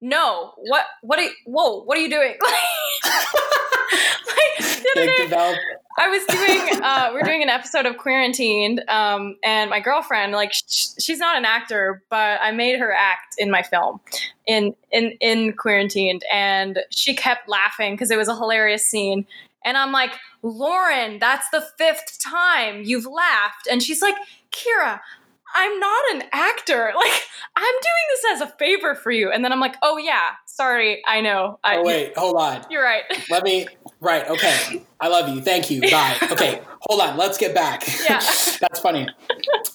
no, 0.00 0.52
what, 0.56 0.84
what 1.02 1.18
are 1.18 1.22
you, 1.22 1.30
whoa, 1.46 1.82
what 1.84 1.96
are 1.96 2.00
you 2.00 2.10
doing? 2.10 2.34
like, 3.04 4.82
develop. 5.18 5.58
I 5.98 6.08
was 6.08 6.24
doing, 6.24 6.82
uh, 6.82 7.10
we 7.14 7.20
are 7.20 7.24
doing 7.24 7.42
an 7.42 7.48
episode 7.48 7.86
of 7.86 7.98
Quarantined, 7.98 8.82
um, 8.88 9.36
and 9.44 9.70
my 9.70 9.80
girlfriend, 9.80 10.32
like, 10.32 10.52
sh- 10.52 10.88
she's 10.98 11.18
not 11.18 11.36
an 11.36 11.44
actor, 11.44 12.02
but 12.08 12.40
I 12.40 12.50
made 12.50 12.78
her 12.78 12.92
act 12.92 13.34
in 13.38 13.50
my 13.50 13.62
film, 13.62 14.00
in 14.46 14.74
in 14.90 15.12
in 15.20 15.52
Quarantined, 15.52 16.22
and 16.32 16.80
she 16.90 17.14
kept 17.14 17.48
laughing 17.48 17.94
because 17.94 18.10
it 18.10 18.16
was 18.16 18.28
a 18.28 18.34
hilarious 18.34 18.86
scene, 18.86 19.26
and 19.64 19.76
I'm 19.76 19.92
like, 19.92 20.12
Lauren, 20.42 21.18
that's 21.18 21.48
the 21.50 21.64
fifth 21.78 22.18
time 22.22 22.82
you've 22.84 23.06
laughed, 23.06 23.66
and 23.70 23.82
she's 23.82 24.02
like, 24.02 24.16
Kira, 24.50 25.00
I'm 25.54 25.78
not 25.78 26.14
an 26.14 26.22
actor. 26.32 26.92
Like, 27.02 27.22
I'm 27.56 27.64
doing 27.64 28.06
this 28.10 28.24
as 28.34 28.40
a 28.42 28.52
favor 28.58 28.94
for 28.94 29.10
you. 29.10 29.30
And 29.30 29.44
then 29.44 29.52
I'm 29.52 29.58
like, 29.58 29.74
oh, 29.82 29.98
yeah, 29.98 30.30
sorry. 30.46 31.02
I 31.06 31.20
know. 31.20 31.58
I, 31.64 31.78
oh, 31.78 31.84
wait, 31.84 32.16
hold 32.16 32.36
on. 32.36 32.64
You're 32.70 32.84
right. 32.84 33.02
Let 33.28 33.42
me, 33.42 33.66
right. 34.00 34.26
Okay. 34.28 34.82
I 35.00 35.08
love 35.08 35.28
you. 35.28 35.42
Thank 35.42 35.70
you. 35.70 35.80
Bye. 35.82 36.16
Okay. 36.30 36.62
hold 36.82 37.00
on. 37.00 37.16
Let's 37.16 37.38
get 37.38 37.54
back. 37.54 37.82
Yeah. 38.08 38.20
that's 38.60 38.78
funny. 38.80 39.08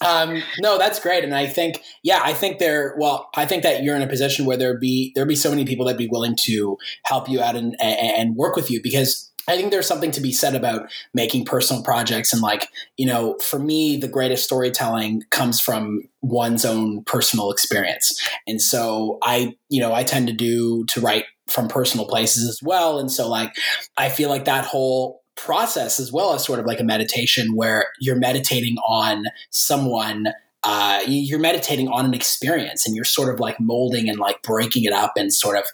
Um, 0.04 0.42
no, 0.60 0.78
that's 0.78 0.98
great. 0.98 1.22
And 1.22 1.34
I 1.34 1.46
think, 1.46 1.82
yeah, 2.02 2.20
I 2.22 2.32
think 2.32 2.58
there, 2.58 2.94
well, 2.98 3.28
I 3.36 3.44
think 3.44 3.62
that 3.62 3.82
you're 3.84 3.94
in 3.94 4.02
a 4.02 4.08
position 4.08 4.46
where 4.46 4.56
there'd 4.56 4.80
be, 4.80 5.12
there'd 5.14 5.28
be 5.28 5.36
so 5.36 5.50
many 5.50 5.64
people 5.66 5.84
that'd 5.84 5.98
be 5.98 6.08
willing 6.08 6.36
to 6.36 6.78
help 7.04 7.28
you 7.28 7.40
out 7.40 7.54
and, 7.54 7.76
and, 7.80 8.16
and 8.16 8.36
work 8.36 8.56
with 8.56 8.70
you 8.70 8.82
because 8.82 9.27
I 9.48 9.56
think 9.56 9.70
there's 9.70 9.86
something 9.86 10.10
to 10.12 10.20
be 10.20 10.32
said 10.32 10.54
about 10.54 10.90
making 11.14 11.46
personal 11.46 11.82
projects. 11.82 12.32
And, 12.32 12.42
like, 12.42 12.68
you 12.96 13.06
know, 13.06 13.36
for 13.38 13.58
me, 13.58 13.96
the 13.96 14.08
greatest 14.08 14.44
storytelling 14.44 15.22
comes 15.30 15.60
from 15.60 16.02
one's 16.20 16.64
own 16.64 17.02
personal 17.04 17.50
experience. 17.50 18.28
And 18.46 18.60
so 18.60 19.18
I, 19.22 19.56
you 19.68 19.80
know, 19.80 19.92
I 19.94 20.04
tend 20.04 20.28
to 20.28 20.34
do 20.34 20.84
to 20.86 21.00
write 21.00 21.24
from 21.48 21.66
personal 21.66 22.06
places 22.06 22.48
as 22.48 22.62
well. 22.62 22.98
And 22.98 23.10
so, 23.10 23.28
like, 23.28 23.56
I 23.96 24.10
feel 24.10 24.28
like 24.28 24.44
that 24.44 24.66
whole 24.66 25.22
process 25.34 26.00
as 26.00 26.12
well 26.12 26.34
as 26.34 26.44
sort 26.44 26.58
of 26.58 26.66
like 26.66 26.80
a 26.80 26.84
meditation 26.84 27.54
where 27.54 27.86
you're 28.00 28.16
meditating 28.16 28.76
on 28.86 29.26
someone 29.50 30.26
uh, 30.64 31.00
you're 31.06 31.38
meditating 31.38 31.88
on 31.88 32.04
an 32.04 32.12
experience 32.12 32.84
and 32.84 32.96
you're 32.96 33.04
sort 33.04 33.32
of 33.32 33.38
like 33.38 33.60
molding 33.60 34.08
and 34.08 34.18
like 34.18 34.42
breaking 34.42 34.84
it 34.84 34.92
up 34.92 35.12
and 35.16 35.32
sort 35.32 35.56
of 35.56 35.64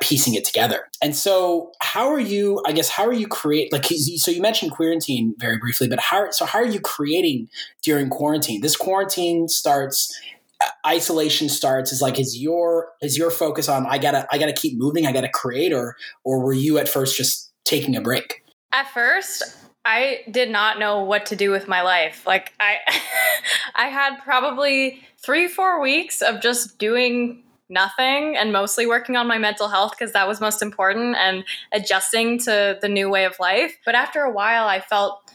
piecing 0.00 0.34
it 0.34 0.44
together. 0.44 0.88
And 1.02 1.14
so, 1.14 1.72
how 1.80 2.08
are 2.08 2.20
you? 2.20 2.62
I 2.66 2.72
guess 2.72 2.88
how 2.88 3.06
are 3.06 3.12
you 3.12 3.26
create? 3.26 3.72
Like, 3.72 3.84
so 3.84 4.30
you 4.30 4.40
mentioned 4.40 4.72
quarantine 4.72 5.34
very 5.38 5.58
briefly, 5.58 5.88
but 5.88 5.98
how? 5.98 6.30
So 6.30 6.44
how 6.44 6.58
are 6.58 6.66
you 6.66 6.80
creating 6.80 7.48
during 7.82 8.08
quarantine? 8.08 8.60
This 8.60 8.76
quarantine 8.76 9.48
starts. 9.48 10.18
Uh, 10.64 10.68
isolation 10.86 11.48
starts 11.48 11.92
is 11.92 12.00
like 12.00 12.20
is 12.20 12.40
your 12.40 12.90
is 13.00 13.18
your 13.18 13.32
focus 13.32 13.68
on 13.68 13.84
I 13.86 13.98
gotta 13.98 14.28
I 14.30 14.38
gotta 14.38 14.52
keep 14.52 14.78
moving 14.78 15.08
I 15.08 15.12
gotta 15.12 15.28
create 15.28 15.72
or 15.72 15.96
or 16.22 16.40
were 16.40 16.52
you 16.52 16.78
at 16.78 16.88
first 16.88 17.16
just 17.16 17.50
taking 17.64 17.96
a 17.96 18.00
break? 18.00 18.44
At 18.72 18.88
first, 18.92 19.42
I 19.84 20.20
did 20.30 20.50
not 20.50 20.78
know 20.78 21.02
what 21.02 21.26
to 21.26 21.36
do 21.36 21.50
with 21.50 21.66
my 21.66 21.82
life. 21.82 22.24
Like 22.26 22.52
I 22.60 22.76
I 23.74 23.86
had 23.88 24.18
probably 24.22 25.02
3 25.24 25.48
4 25.48 25.80
weeks 25.80 26.22
of 26.22 26.40
just 26.40 26.78
doing 26.78 27.42
nothing 27.72 28.36
and 28.36 28.52
mostly 28.52 28.86
working 28.86 29.16
on 29.16 29.26
my 29.26 29.38
mental 29.38 29.68
health 29.68 29.92
because 29.92 30.12
that 30.12 30.28
was 30.28 30.40
most 30.40 30.62
important 30.62 31.16
and 31.16 31.44
adjusting 31.72 32.38
to 32.40 32.78
the 32.80 32.88
new 32.88 33.10
way 33.10 33.24
of 33.24 33.34
life. 33.40 33.76
But 33.84 33.94
after 33.94 34.20
a 34.22 34.30
while, 34.30 34.66
I 34.68 34.80
felt 34.80 35.32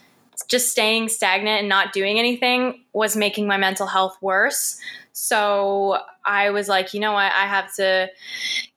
just 0.47 0.69
staying 0.69 1.09
stagnant 1.09 1.59
and 1.59 1.69
not 1.69 1.93
doing 1.93 2.19
anything 2.19 2.83
was 2.93 3.15
making 3.15 3.47
my 3.47 3.57
mental 3.57 3.87
health 3.87 4.17
worse. 4.21 4.79
So 5.13 5.97
I 6.25 6.51
was 6.51 6.69
like, 6.69 6.93
you 6.93 6.99
know 6.99 7.13
what? 7.13 7.31
I 7.31 7.47
have 7.47 7.73
to 7.75 8.09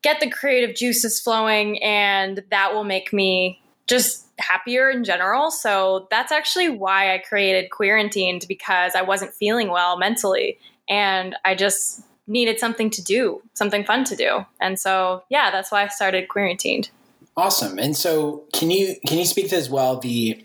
get 0.03 0.21
the 0.21 0.31
creative 0.31 0.75
juices 0.75 1.21
flowing, 1.21 1.83
and 1.83 2.43
that 2.51 2.73
will 2.73 2.85
make 2.85 3.13
me 3.13 3.61
just 3.87 4.27
happier 4.39 4.89
in 4.89 5.05
general. 5.05 5.51
So 5.51 6.09
that's 6.11 6.33
actually 6.33 6.71
why 6.71 7.15
I 7.15 7.19
created 7.19 7.71
Quarantined 7.71 8.47
because 8.49 8.95
I 8.95 9.03
wasn't 9.03 9.35
feeling 9.35 9.69
well 9.69 9.99
mentally. 9.99 10.59
And 10.89 11.37
I 11.45 11.55
just 11.55 12.03
needed 12.31 12.59
something 12.59 12.89
to 12.91 13.03
do, 13.03 13.43
something 13.55 13.85
fun 13.85 14.05
to 14.05 14.17
do. 14.17 14.47
And 14.61 14.79
so, 14.79 15.25
yeah, 15.29 15.51
that's 15.51 15.71
why 15.71 15.85
I 15.85 15.89
started 15.89 16.29
Quarantined. 16.29 16.91
Awesome. 17.37 17.79
And 17.79 17.97
so, 17.97 18.45
can 18.53 18.71
you 18.71 18.97
can 19.07 19.19
you 19.19 19.25
speak 19.25 19.51
to 19.51 19.57
as 19.57 19.71
well 19.71 19.99
the 19.99 20.43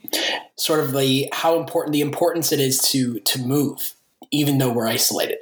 sort 0.58 0.80
of 0.80 0.94
the 0.94 1.30
how 1.34 1.60
important 1.60 1.94
the 1.94 2.02
importance 2.02 2.52
it 2.52 2.60
is 2.60 2.80
to 2.90 3.20
to 3.20 3.40
move, 3.42 3.96
even 4.32 4.58
though 4.58 4.72
we're 4.72 4.88
isolated? 4.88 5.38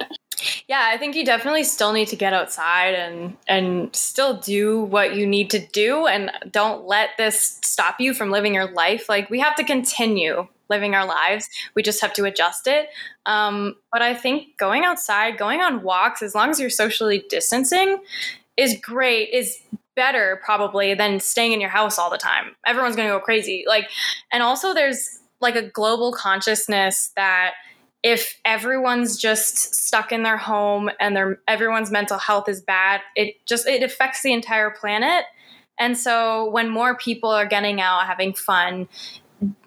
Yeah, 0.68 0.90
I 0.92 0.98
think 0.98 1.14
you 1.14 1.24
definitely 1.24 1.64
still 1.64 1.92
need 1.92 2.08
to 2.08 2.16
get 2.16 2.32
outside 2.32 2.94
and 2.94 3.36
and 3.46 3.94
still 3.94 4.38
do 4.38 4.82
what 4.82 5.14
you 5.14 5.26
need 5.26 5.50
to 5.50 5.58
do 5.58 6.06
and 6.06 6.30
don't 6.50 6.86
let 6.86 7.10
this 7.18 7.58
stop 7.62 8.00
you 8.00 8.14
from 8.14 8.30
living 8.30 8.54
your 8.54 8.70
life. 8.72 9.08
Like 9.08 9.30
we 9.30 9.40
have 9.40 9.54
to 9.56 9.64
continue 9.64 10.48
living 10.68 10.94
our 10.94 11.06
lives. 11.06 11.48
We 11.74 11.82
just 11.82 12.00
have 12.00 12.12
to 12.14 12.24
adjust 12.24 12.66
it. 12.66 12.88
Um, 13.26 13.76
but 13.92 14.02
I 14.02 14.14
think 14.14 14.56
going 14.58 14.84
outside, 14.84 15.38
going 15.38 15.60
on 15.60 15.82
walks, 15.82 16.22
as 16.22 16.34
long 16.34 16.50
as 16.50 16.60
you're 16.60 16.70
socially 16.70 17.24
distancing, 17.28 17.98
is 18.56 18.76
great, 18.80 19.30
is 19.32 19.60
better 19.96 20.40
probably 20.44 20.94
than 20.94 21.20
staying 21.20 21.52
in 21.52 21.60
your 21.60 21.70
house 21.70 21.98
all 21.98 22.10
the 22.10 22.18
time. 22.18 22.56
Everyone's 22.66 22.96
going 22.96 23.08
to 23.08 23.14
go 23.14 23.20
crazy. 23.20 23.64
Like, 23.66 23.88
and 24.32 24.42
also 24.42 24.74
there's 24.74 25.20
like 25.40 25.56
a 25.56 25.62
global 25.62 26.12
consciousness 26.12 27.12
that 27.16 27.54
if 28.02 28.38
everyone's 28.44 29.16
just 29.16 29.74
stuck 29.74 30.12
in 30.12 30.22
their 30.22 30.36
home 30.36 30.90
and 31.00 31.16
their 31.16 31.40
everyone's 31.48 31.90
mental 31.90 32.18
health 32.18 32.48
is 32.48 32.60
bad, 32.60 33.00
it 33.16 33.34
just 33.46 33.66
it 33.66 33.82
affects 33.82 34.22
the 34.22 34.32
entire 34.32 34.70
planet. 34.70 35.24
And 35.78 35.96
so 35.98 36.50
when 36.50 36.68
more 36.68 36.96
people 36.96 37.30
are 37.30 37.46
getting 37.46 37.80
out, 37.80 38.06
having 38.06 38.34
fun, 38.34 38.88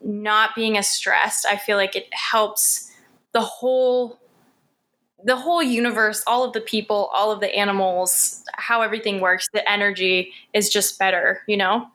not 0.02 0.56
being 0.56 0.78
as 0.78 0.88
stressed, 0.88 1.46
I 1.46 1.58
feel 1.58 1.78
like 1.78 1.96
it 1.96 2.08
helps 2.14 2.92
the 3.34 3.42
whole 3.42 4.20
the 5.24 5.36
whole 5.36 5.64
universe, 5.64 6.24
all 6.28 6.44
of 6.44 6.54
the 6.54 6.62
people, 6.62 7.10
all 7.14 7.32
of 7.32 7.40
the 7.40 7.54
animals, 7.54 8.44
how 8.54 8.82
everything 8.82 9.20
works, 9.20 9.48
the 9.52 9.70
energy 9.70 10.32
is 10.54 10.70
just 10.70 11.00
better, 11.00 11.42
you 11.48 11.58
know? 11.58 11.88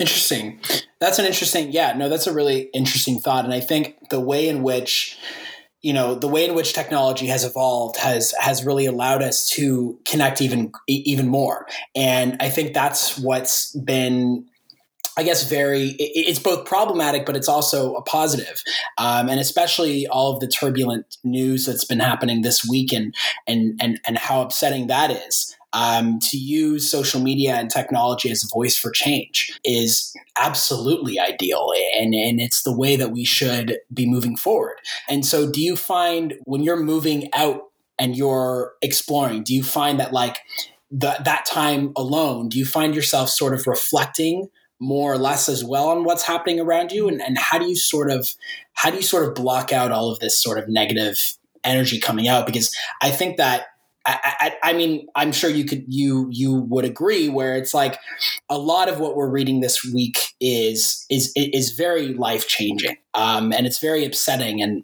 Interesting. 0.00 0.60
That's 1.00 1.18
an 1.18 1.26
interesting, 1.26 1.70
yeah, 1.70 1.92
no, 1.92 2.08
that's 2.08 2.26
a 2.26 2.34
really 2.34 2.62
interesting 2.74 3.20
thought. 3.20 3.44
And 3.44 3.54
I 3.54 3.60
think 3.60 4.10
the 4.10 4.20
way 4.20 4.48
in 4.48 4.62
which, 4.62 5.16
you 5.80 5.92
know, 5.92 6.14
the 6.14 6.28
way 6.28 6.44
in 6.44 6.54
which 6.54 6.72
technology 6.72 7.26
has 7.26 7.44
evolved 7.44 7.96
has 7.96 8.32
has 8.38 8.64
really 8.64 8.86
allowed 8.86 9.22
us 9.22 9.46
to 9.50 9.98
connect 10.04 10.40
even 10.40 10.72
even 10.86 11.28
more. 11.28 11.66
And 11.94 12.36
I 12.40 12.50
think 12.50 12.72
that's 12.72 13.18
what's 13.18 13.74
been 13.76 14.46
I 15.16 15.22
guess 15.22 15.48
very 15.48 15.94
it's 15.98 16.38
both 16.38 16.64
problematic, 16.64 17.26
but 17.26 17.36
it's 17.36 17.48
also 17.48 17.94
a 17.94 18.02
positive, 18.02 18.62
um, 18.98 19.28
and 19.28 19.38
especially 19.38 20.06
all 20.06 20.32
of 20.32 20.40
the 20.40 20.48
turbulent 20.48 21.18
news 21.24 21.66
that's 21.66 21.84
been 21.84 22.00
happening 22.00 22.42
this 22.42 22.64
week 22.68 22.92
and 22.92 23.14
and 23.46 23.78
and 23.80 24.00
and 24.06 24.18
how 24.18 24.42
upsetting 24.42 24.86
that 24.88 25.10
is. 25.10 25.56
Um, 25.74 26.18
to 26.18 26.36
use 26.36 26.90
social 26.90 27.18
media 27.18 27.54
and 27.54 27.70
technology 27.70 28.30
as 28.30 28.44
a 28.44 28.54
voice 28.54 28.76
for 28.76 28.90
change 28.90 29.58
is 29.64 30.14
absolutely 30.38 31.18
ideal, 31.18 31.72
and 31.96 32.14
and 32.14 32.40
it's 32.40 32.62
the 32.62 32.76
way 32.76 32.96
that 32.96 33.10
we 33.10 33.24
should 33.24 33.78
be 33.92 34.06
moving 34.06 34.36
forward. 34.36 34.76
And 35.08 35.24
so, 35.24 35.50
do 35.50 35.62
you 35.62 35.76
find 35.76 36.34
when 36.44 36.62
you're 36.62 36.76
moving 36.76 37.30
out 37.32 37.62
and 37.98 38.16
you're 38.16 38.74
exploring, 38.82 39.44
do 39.44 39.54
you 39.54 39.62
find 39.62 40.00
that 40.00 40.12
like 40.12 40.38
the, 40.90 41.16
that 41.24 41.46
time 41.46 41.92
alone, 41.96 42.48
do 42.48 42.58
you 42.58 42.66
find 42.66 42.94
yourself 42.94 43.30
sort 43.30 43.54
of 43.54 43.66
reflecting? 43.66 44.48
More 44.82 45.12
or 45.12 45.18
less 45.18 45.48
as 45.48 45.62
well 45.64 45.88
on 45.88 46.04
what's 46.04 46.24
happening 46.24 46.58
around 46.58 46.90
you? 46.90 47.08
And, 47.08 47.22
and 47.22 47.38
how 47.38 47.58
do 47.58 47.66
you 47.66 47.76
sort 47.76 48.10
of 48.10 48.34
how 48.74 48.90
do 48.90 48.96
you 48.96 49.02
sort 49.02 49.26
of 49.26 49.34
block 49.34 49.72
out 49.72 49.92
all 49.92 50.10
of 50.10 50.18
this 50.18 50.42
sort 50.42 50.58
of 50.58 50.68
negative 50.68 51.16
energy 51.62 52.00
coming 52.00 52.26
out? 52.26 52.46
Because 52.46 52.74
I 53.00 53.10
think 53.10 53.36
that 53.36 53.66
I, 54.04 54.52
I, 54.62 54.70
I, 54.70 54.72
mean, 54.72 55.06
I'm 55.14 55.30
sure 55.30 55.48
you 55.48 55.64
could 55.64 55.84
you 55.86 56.28
you 56.32 56.54
would 56.54 56.84
agree 56.84 57.28
where 57.28 57.56
it's 57.56 57.72
like 57.72 57.98
a 58.48 58.58
lot 58.58 58.88
of 58.88 58.98
what 58.98 59.14
we're 59.14 59.30
reading 59.30 59.60
this 59.60 59.84
week 59.84 60.18
is 60.40 61.06
is 61.08 61.32
is 61.36 61.70
very 61.70 62.12
life 62.14 62.48
changing, 62.48 62.96
um, 63.14 63.52
and 63.52 63.64
it's 63.64 63.78
very 63.78 64.04
upsetting, 64.04 64.60
and 64.60 64.82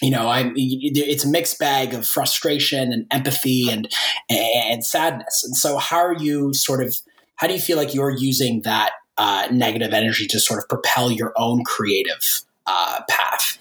you 0.00 0.10
know, 0.10 0.28
I'm 0.28 0.54
it's 0.56 1.24
a 1.26 1.28
mixed 1.28 1.58
bag 1.58 1.92
of 1.92 2.06
frustration 2.06 2.90
and 2.92 3.06
empathy 3.10 3.68
and 3.68 3.86
and 4.30 4.82
sadness. 4.82 5.42
And 5.44 5.54
so, 5.54 5.76
how 5.76 5.98
are 5.98 6.16
you 6.16 6.54
sort 6.54 6.82
of 6.82 6.96
how 7.38 7.46
do 7.46 7.52
you 7.52 7.60
feel 7.60 7.76
like 7.76 7.94
you're 7.94 8.16
using 8.16 8.62
that 8.62 8.92
uh, 9.18 9.48
negative 9.50 9.92
energy 9.92 10.26
to 10.28 10.40
sort 10.40 10.58
of 10.58 10.68
propel 10.68 11.10
your 11.10 11.32
own 11.36 11.64
creative 11.64 12.42
uh, 12.66 13.00
path? 13.08 13.58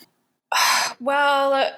Well 1.00 1.72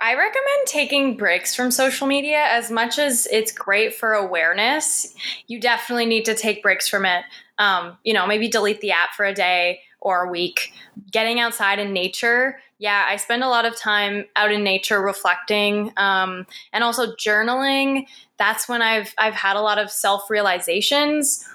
I 0.00 0.14
recommend 0.14 0.66
taking 0.66 1.16
breaks 1.18 1.54
from 1.54 1.70
social 1.70 2.06
media 2.06 2.46
as 2.48 2.70
much 2.70 2.98
as 2.98 3.28
it's 3.30 3.52
great 3.52 3.94
for 3.94 4.14
awareness. 4.14 5.14
You 5.46 5.60
definitely 5.60 6.06
need 6.06 6.24
to 6.24 6.34
take 6.34 6.62
breaks 6.62 6.88
from 6.88 7.04
it. 7.04 7.24
Um, 7.58 7.98
you 8.02 8.14
know, 8.14 8.26
maybe 8.26 8.48
delete 8.48 8.80
the 8.80 8.92
app 8.92 9.10
for 9.14 9.26
a 9.26 9.34
day 9.34 9.80
or 10.00 10.24
a 10.24 10.30
week. 10.30 10.72
Getting 11.12 11.38
outside 11.38 11.78
in 11.78 11.92
nature. 11.92 12.60
Yeah, 12.78 13.04
I 13.06 13.16
spend 13.16 13.44
a 13.44 13.48
lot 13.48 13.66
of 13.66 13.76
time 13.76 14.24
out 14.36 14.50
in 14.50 14.64
nature 14.64 15.02
reflecting 15.02 15.92
um, 15.98 16.46
and 16.72 16.82
also 16.82 17.14
journaling. 17.16 18.06
That's 18.38 18.66
when 18.66 18.80
I've 18.80 19.12
I've 19.18 19.34
had 19.34 19.56
a 19.56 19.60
lot 19.60 19.78
of 19.78 19.90
self 19.90 20.30
realizations 20.30 21.46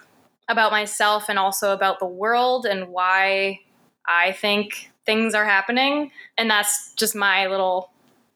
about 0.47 0.71
myself 0.71 1.29
and 1.29 1.39
also 1.39 1.73
about 1.73 1.99
the 1.99 2.05
world 2.05 2.65
and 2.65 2.89
why 2.89 3.59
I 4.07 4.31
think 4.33 4.91
things 5.05 5.33
are 5.33 5.45
happening. 5.45 6.11
And 6.37 6.49
that's 6.49 6.93
just 6.93 7.15
my 7.15 7.47
little 7.47 7.91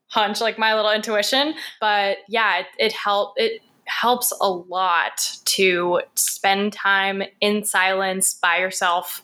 hunch, 0.08 0.40
like 0.40 0.58
my 0.58 0.74
little 0.74 0.90
intuition. 0.90 1.54
But 1.80 2.18
yeah, 2.28 2.60
it, 2.60 2.66
it 2.78 2.94
it 3.36 3.62
helps 3.86 4.32
a 4.40 4.48
lot 4.48 5.38
to 5.44 6.00
spend 6.14 6.72
time 6.72 7.22
in 7.40 7.64
silence 7.64 8.34
by 8.34 8.58
yourself, 8.58 9.22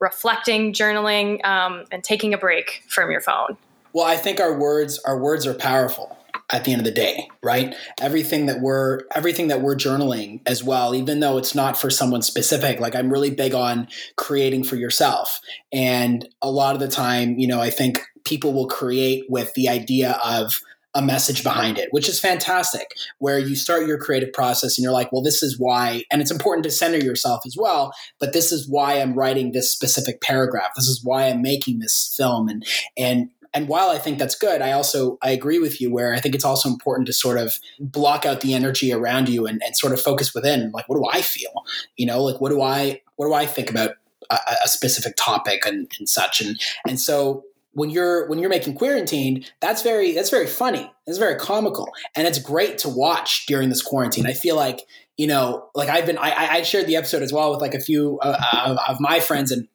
reflecting, 0.00 0.72
journaling, 0.72 1.44
um, 1.44 1.84
and 1.90 2.02
taking 2.02 2.32
a 2.32 2.38
break 2.38 2.82
from 2.88 3.10
your 3.10 3.20
phone. 3.20 3.56
Well, 3.92 4.06
I 4.06 4.16
think 4.16 4.40
our 4.40 4.58
words 4.58 4.98
our 5.00 5.18
words 5.18 5.46
are 5.46 5.54
powerful 5.54 6.15
at 6.50 6.64
the 6.64 6.72
end 6.72 6.80
of 6.80 6.84
the 6.84 6.90
day 6.90 7.28
right 7.42 7.74
everything 8.00 8.46
that 8.46 8.60
we're 8.60 9.00
everything 9.14 9.48
that 9.48 9.60
we're 9.60 9.76
journaling 9.76 10.40
as 10.46 10.62
well 10.62 10.94
even 10.94 11.20
though 11.20 11.38
it's 11.38 11.54
not 11.54 11.76
for 11.76 11.90
someone 11.90 12.22
specific 12.22 12.80
like 12.80 12.94
i'm 12.94 13.10
really 13.10 13.30
big 13.30 13.54
on 13.54 13.88
creating 14.16 14.62
for 14.62 14.76
yourself 14.76 15.40
and 15.72 16.28
a 16.42 16.50
lot 16.50 16.74
of 16.74 16.80
the 16.80 16.88
time 16.88 17.38
you 17.38 17.46
know 17.46 17.60
i 17.60 17.70
think 17.70 18.02
people 18.24 18.52
will 18.52 18.68
create 18.68 19.24
with 19.28 19.54
the 19.54 19.68
idea 19.68 20.18
of 20.24 20.60
a 20.96 21.02
message 21.02 21.44
behind 21.44 21.76
it, 21.78 21.88
which 21.90 22.08
is 22.08 22.18
fantastic. 22.18 22.94
Where 23.18 23.38
you 23.38 23.54
start 23.54 23.86
your 23.86 23.98
creative 23.98 24.32
process 24.32 24.76
and 24.76 24.82
you're 24.82 24.94
like, 24.94 25.12
well, 25.12 25.22
this 25.22 25.42
is 25.42 25.58
why, 25.58 26.04
and 26.10 26.22
it's 26.22 26.30
important 26.30 26.64
to 26.64 26.70
center 26.70 26.96
yourself 26.96 27.42
as 27.44 27.54
well, 27.56 27.92
but 28.18 28.32
this 28.32 28.50
is 28.50 28.66
why 28.66 28.94
I'm 28.94 29.14
writing 29.14 29.52
this 29.52 29.70
specific 29.70 30.22
paragraph. 30.22 30.70
This 30.74 30.88
is 30.88 31.04
why 31.04 31.28
I'm 31.28 31.42
making 31.42 31.80
this 31.80 32.14
film. 32.16 32.48
And, 32.48 32.66
and, 32.96 33.28
and 33.54 33.68
while 33.68 33.90
I 33.90 33.98
think 33.98 34.18
that's 34.18 34.34
good, 34.34 34.62
I 34.62 34.72
also 34.72 35.18
I 35.22 35.30
agree 35.30 35.58
with 35.58 35.80
you 35.80 35.92
where 35.92 36.14
I 36.14 36.20
think 36.20 36.34
it's 36.34 36.44
also 36.44 36.68
important 36.68 37.06
to 37.06 37.12
sort 37.12 37.38
of 37.38 37.58
block 37.78 38.26
out 38.26 38.40
the 38.40 38.54
energy 38.54 38.92
around 38.92 39.28
you 39.28 39.46
and, 39.46 39.62
and 39.64 39.76
sort 39.76 39.92
of 39.92 40.00
focus 40.00 40.34
within. 40.34 40.70
Like, 40.72 40.88
what 40.88 40.96
do 40.96 41.06
I 41.10 41.22
feel? 41.22 41.64
You 41.96 42.06
know, 42.06 42.22
like 42.22 42.40
what 42.40 42.50
do 42.50 42.62
I 42.62 43.02
what 43.16 43.26
do 43.26 43.34
I 43.34 43.46
think 43.46 43.70
about 43.70 43.92
a, 44.30 44.38
a 44.64 44.68
specific 44.68 45.14
topic 45.16 45.66
and, 45.66 45.90
and 45.98 46.08
such? 46.08 46.40
And 46.40 46.60
and 46.86 47.00
so 47.00 47.44
when 47.72 47.90
you're 47.90 48.26
when 48.28 48.38
you're 48.38 48.48
making 48.48 48.74
quarantine 48.74 49.44
that's 49.60 49.82
very 49.82 50.12
that's 50.12 50.30
very 50.30 50.46
funny 50.46 50.90
it's 51.06 51.18
very 51.18 51.38
comical 51.38 51.92
and 52.14 52.26
it's 52.26 52.38
great 52.38 52.78
to 52.78 52.88
watch 52.88 53.44
during 53.46 53.68
this 53.68 53.82
quarantine 53.82 54.26
i 54.26 54.32
feel 54.32 54.56
like 54.56 54.80
you 55.18 55.26
know 55.26 55.68
like 55.74 55.90
i've 55.90 56.06
been 56.06 56.16
i, 56.16 56.32
I 56.56 56.62
shared 56.62 56.86
the 56.86 56.96
episode 56.96 57.22
as 57.22 57.34
well 57.34 57.50
with 57.50 57.60
like 57.60 57.74
a 57.74 57.80
few 57.80 58.18
uh, 58.22 58.40
of, 58.64 58.78
of 58.88 58.98
my 58.98 59.20
friends 59.20 59.52
and 59.52 59.68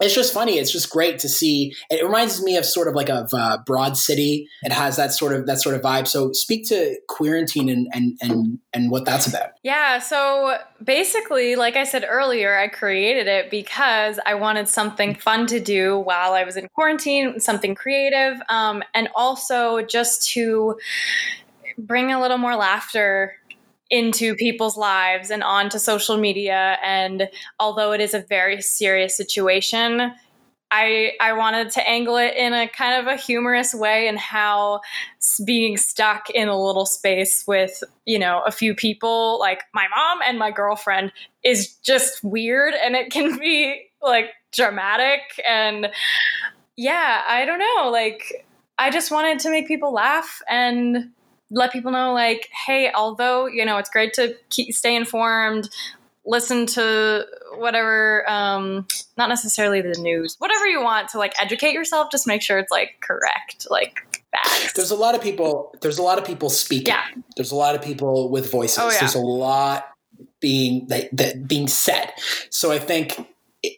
it's 0.00 0.14
just 0.14 0.34
funny. 0.34 0.58
It's 0.58 0.70
just 0.70 0.90
great 0.90 1.18
to 1.20 1.28
see. 1.28 1.74
It 1.90 2.04
reminds 2.04 2.42
me 2.42 2.56
of 2.56 2.64
sort 2.64 2.88
of 2.88 2.94
like 2.94 3.08
a 3.08 3.26
uh, 3.32 3.58
Broad 3.64 3.96
City. 3.96 4.48
It 4.62 4.72
has 4.72 4.96
that 4.96 5.12
sort 5.12 5.32
of 5.32 5.46
that 5.46 5.60
sort 5.60 5.74
of 5.74 5.82
vibe. 5.82 6.06
So 6.06 6.32
speak 6.32 6.66
to 6.68 6.96
Quarantine 7.08 7.68
and 7.68 7.88
and 7.92 8.18
and 8.20 8.58
and 8.72 8.90
what 8.90 9.04
that's 9.04 9.26
about. 9.26 9.50
Yeah. 9.62 9.98
So 9.98 10.58
basically, 10.82 11.56
like 11.56 11.76
I 11.76 11.84
said 11.84 12.04
earlier, 12.08 12.56
I 12.58 12.68
created 12.68 13.26
it 13.26 13.50
because 13.50 14.20
I 14.26 14.34
wanted 14.34 14.68
something 14.68 15.14
fun 15.14 15.46
to 15.48 15.60
do 15.60 15.98
while 15.98 16.32
I 16.32 16.44
was 16.44 16.56
in 16.56 16.68
quarantine, 16.68 17.40
something 17.40 17.74
creative, 17.74 18.40
um, 18.48 18.82
and 18.94 19.08
also 19.14 19.82
just 19.82 20.28
to 20.30 20.76
bring 21.78 22.12
a 22.12 22.20
little 22.20 22.38
more 22.38 22.56
laughter 22.56 23.34
into 23.90 24.34
people's 24.34 24.76
lives 24.76 25.30
and 25.30 25.42
onto 25.42 25.78
social 25.78 26.16
media. 26.16 26.78
And 26.82 27.28
although 27.60 27.92
it 27.92 28.00
is 28.00 28.14
a 28.14 28.20
very 28.20 28.60
serious 28.60 29.16
situation, 29.16 30.12
I 30.70 31.12
I 31.20 31.32
wanted 31.34 31.70
to 31.72 31.88
angle 31.88 32.16
it 32.16 32.34
in 32.36 32.52
a 32.52 32.68
kind 32.68 33.00
of 33.00 33.06
a 33.06 33.16
humorous 33.16 33.72
way 33.72 34.08
and 34.08 34.18
how 34.18 34.80
being 35.44 35.76
stuck 35.76 36.28
in 36.30 36.48
a 36.48 36.60
little 36.60 36.86
space 36.86 37.44
with 37.46 37.84
you 38.04 38.18
know 38.18 38.42
a 38.44 38.50
few 38.50 38.74
people 38.74 39.38
like 39.38 39.62
my 39.72 39.86
mom 39.94 40.18
and 40.26 40.38
my 40.38 40.50
girlfriend 40.50 41.12
is 41.44 41.74
just 41.76 42.22
weird 42.24 42.74
and 42.74 42.96
it 42.96 43.10
can 43.10 43.38
be 43.38 43.86
like 44.02 44.30
dramatic 44.52 45.20
and 45.46 45.88
yeah 46.76 47.22
I 47.28 47.44
don't 47.44 47.60
know 47.60 47.90
like 47.90 48.44
I 48.78 48.90
just 48.90 49.10
wanted 49.10 49.38
to 49.40 49.50
make 49.50 49.68
people 49.68 49.92
laugh 49.92 50.42
and 50.48 51.12
let 51.50 51.72
people 51.72 51.92
know 51.92 52.12
like 52.12 52.48
hey 52.66 52.90
although 52.92 53.46
you 53.46 53.64
know 53.64 53.78
it's 53.78 53.90
great 53.90 54.12
to 54.14 54.34
keep, 54.50 54.74
stay 54.74 54.96
informed 54.96 55.68
listen 56.24 56.66
to 56.66 57.24
whatever 57.56 58.28
um 58.28 58.86
not 59.16 59.28
necessarily 59.28 59.80
the 59.80 59.96
news 60.00 60.36
whatever 60.38 60.66
you 60.66 60.82
want 60.82 61.08
to 61.08 61.18
like 61.18 61.32
educate 61.40 61.72
yourself 61.72 62.10
just 62.10 62.26
make 62.26 62.42
sure 62.42 62.58
it's 62.58 62.70
like 62.70 62.96
correct 63.00 63.66
like 63.70 64.16
facts. 64.32 64.72
There's 64.72 64.90
a 64.90 64.96
lot 64.96 65.14
of 65.14 65.22
people 65.22 65.74
there's 65.80 65.98
a 65.98 66.02
lot 66.02 66.18
of 66.18 66.24
people 66.24 66.50
speaking. 66.50 66.88
Yeah. 66.88 67.04
There's 67.36 67.52
a 67.52 67.56
lot 67.56 67.74
of 67.74 67.82
people 67.82 68.28
with 68.30 68.50
voices. 68.50 68.78
Oh, 68.78 68.90
yeah. 68.90 69.00
there's 69.00 69.14
a 69.14 69.20
lot 69.20 69.88
being 70.40 70.86
that, 70.88 71.08
that 71.16 71.48
being 71.48 71.68
said. 71.68 72.12
So 72.50 72.72
i 72.72 72.78
think 72.78 73.26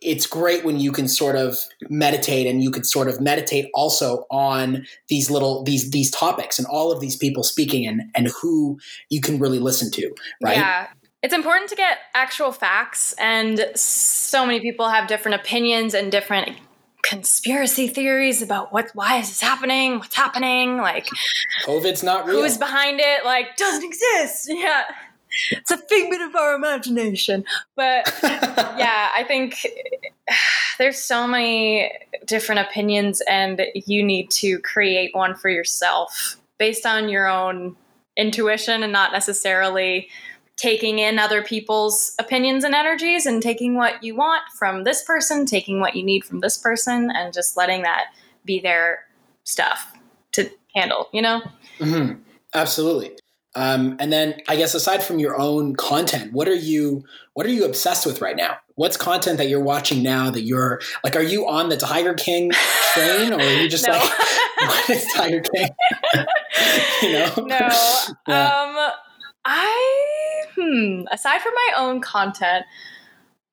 it's 0.02 0.26
great 0.26 0.64
when 0.64 0.78
you 0.78 0.92
can 0.92 1.08
sort 1.08 1.36
of 1.36 1.58
meditate 1.88 2.46
and 2.46 2.62
you 2.62 2.70
can 2.70 2.84
sort 2.84 3.08
of 3.08 3.20
meditate 3.20 3.70
also 3.74 4.26
on 4.30 4.86
these 5.08 5.30
little 5.30 5.62
these 5.64 5.90
these 5.90 6.10
topics 6.10 6.58
and 6.58 6.66
all 6.66 6.92
of 6.92 7.00
these 7.00 7.16
people 7.16 7.42
speaking 7.42 7.86
and 7.86 8.02
and 8.14 8.28
who 8.40 8.78
you 9.08 9.20
can 9.20 9.38
really 9.38 9.58
listen 9.58 9.90
to 9.90 10.10
right? 10.42 10.56
Yeah. 10.56 10.88
It's 11.20 11.34
important 11.34 11.68
to 11.70 11.76
get 11.76 11.98
actual 12.14 12.52
facts 12.52 13.14
and 13.18 13.70
so 13.74 14.46
many 14.46 14.60
people 14.60 14.88
have 14.88 15.08
different 15.08 15.40
opinions 15.40 15.94
and 15.94 16.12
different 16.12 16.56
conspiracy 17.02 17.88
theories 17.88 18.42
about 18.42 18.72
what 18.72 18.90
why 18.94 19.18
is 19.18 19.28
this 19.28 19.40
happening? 19.40 19.98
What's 19.98 20.14
happening? 20.14 20.76
Like 20.76 21.06
covid's 21.64 22.02
not 22.02 22.26
real. 22.26 22.42
who's 22.42 22.56
behind 22.58 23.00
it? 23.00 23.24
Like 23.24 23.56
doesn't 23.56 23.84
exist. 23.90 24.48
Yeah 24.50 24.84
it's 25.50 25.70
a 25.70 25.78
figment 25.78 26.22
of 26.22 26.36
our 26.36 26.54
imagination. 26.54 27.44
But 27.76 28.12
yeah, 28.22 29.10
I 29.14 29.24
think 29.26 29.66
there's 30.78 30.98
so 30.98 31.26
many 31.26 31.90
different 32.26 32.60
opinions, 32.60 33.22
and 33.28 33.62
you 33.74 34.02
need 34.02 34.30
to 34.32 34.58
create 34.60 35.14
one 35.14 35.34
for 35.34 35.48
yourself 35.48 36.36
based 36.58 36.86
on 36.86 37.08
your 37.08 37.26
own 37.26 37.76
intuition 38.16 38.82
and 38.82 38.92
not 38.92 39.12
necessarily 39.12 40.08
taking 40.56 40.98
in 40.98 41.20
other 41.20 41.42
people's 41.42 42.14
opinions 42.18 42.64
and 42.64 42.74
energies 42.74 43.26
and 43.26 43.40
taking 43.40 43.76
what 43.76 44.02
you 44.02 44.16
want 44.16 44.42
from 44.58 44.82
this 44.82 45.04
person, 45.04 45.46
taking 45.46 45.80
what 45.80 45.94
you 45.94 46.02
need 46.02 46.24
from 46.24 46.40
this 46.40 46.58
person, 46.58 47.12
and 47.12 47.32
just 47.32 47.56
letting 47.56 47.82
that 47.82 48.06
be 48.44 48.58
their 48.58 49.04
stuff 49.44 49.92
to 50.32 50.50
handle, 50.74 51.08
you 51.12 51.22
know? 51.22 51.40
Mm-hmm. 51.78 52.20
Absolutely. 52.54 53.16
Um, 53.58 53.96
and 53.98 54.12
then 54.12 54.40
I 54.46 54.54
guess 54.54 54.72
aside 54.74 55.02
from 55.02 55.18
your 55.18 55.36
own 55.36 55.74
content, 55.74 56.32
what 56.32 56.46
are 56.46 56.54
you 56.54 57.04
what 57.34 57.44
are 57.44 57.50
you 57.50 57.64
obsessed 57.64 58.06
with 58.06 58.20
right 58.20 58.36
now? 58.36 58.56
What's 58.76 58.96
content 58.96 59.38
that 59.38 59.48
you're 59.48 59.58
watching 59.60 60.00
now 60.00 60.30
that 60.30 60.42
you're 60.42 60.80
like 61.02 61.16
are 61.16 61.24
you 61.24 61.48
on 61.48 61.68
the 61.68 61.76
Tiger 61.76 62.14
King 62.14 62.52
train 62.94 63.32
or 63.32 63.40
are 63.40 63.52
you 63.52 63.68
just 63.68 63.82
like 63.88 64.00
what 64.60 64.90
is 64.90 65.12
Tiger 65.12 65.40
King? 65.40 65.68
you 67.02 67.12
know? 67.14 67.34
No. 67.48 67.98
Yeah. 68.28 68.46
Um 68.46 68.92
I 69.44 70.44
hmm 70.54 71.02
aside 71.10 71.40
from 71.40 71.54
my 71.54 71.72
own 71.78 72.00
content, 72.00 72.64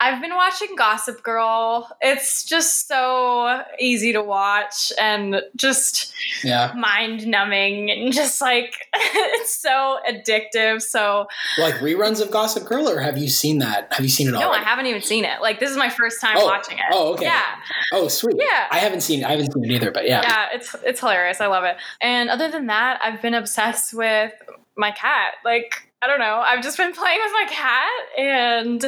I've 0.06 0.22
been 0.22 0.36
watching 0.36 0.76
Gossip 0.76 1.24
Girl. 1.24 1.90
It's 2.00 2.44
just 2.44 2.88
so 2.88 3.64
easy 3.80 4.14
to 4.14 4.22
watch 4.22 4.94
and 5.02 5.42
just 5.56 6.14
yeah. 6.44 6.74
mind 6.78 7.26
numbing 7.26 7.90
and 7.90 8.14
just 8.14 8.40
like 8.40 8.76
it's 8.94 9.60
so 9.60 9.98
addictive. 10.08 10.84
So 10.84 11.26
like 11.58 11.74
reruns 11.76 12.22
of 12.22 12.30
Gossip 12.30 12.66
Girl 12.66 12.88
or 12.88 13.00
have 13.00 13.18
you 13.18 13.28
seen 13.28 13.58
that? 13.60 13.92
Have 13.94 14.06
you 14.06 14.12
seen 14.12 14.28
it 14.28 14.36
all? 14.36 14.42
No, 14.42 14.52
I 14.52 14.60
haven't 14.60 14.86
even 14.86 15.02
seen 15.02 15.26
it. 15.26 15.42
Like 15.42 15.60
this 15.60 15.72
is 15.72 15.78
my 15.78 15.90
first 15.90 16.22
time 16.22 16.36
oh, 16.38 16.46
watching 16.46 16.78
it. 16.78 16.86
Oh, 16.92 17.14
okay. 17.14 17.26
Yeah. 17.26 17.56
Oh, 17.92 18.08
sweet. 18.08 18.36
Yeah. 18.38 18.68
I 18.70 18.78
haven't 18.78 19.02
seen 19.02 19.22
it. 19.22 19.26
I 19.26 19.32
haven't 19.32 19.52
seen 19.54 19.64
it 19.64 19.72
either, 19.72 19.90
but 19.90 20.06
yeah. 20.06 20.22
Yeah, 20.22 20.48
it's 20.54 20.76
it's 20.84 21.00
hilarious. 21.00 21.42
I 21.42 21.48
love 21.48 21.64
it. 21.64 21.78
And 22.00 22.30
other 22.30 22.52
than 22.52 22.68
that, 22.68 23.00
I've 23.04 23.24
been 23.24 23.34
obsessed 23.34 23.92
with 23.92 24.34
my 24.78 24.92
cat. 24.92 25.34
Like 25.44 25.90
I 26.02 26.08
don't 26.08 26.20
know. 26.20 26.44
I've 26.46 26.64
just 26.64 26.78
been 26.78 26.94
playing 26.94 27.20
with 27.24 27.32
my 27.34 27.46
cat 27.50 27.90
and 28.18 28.86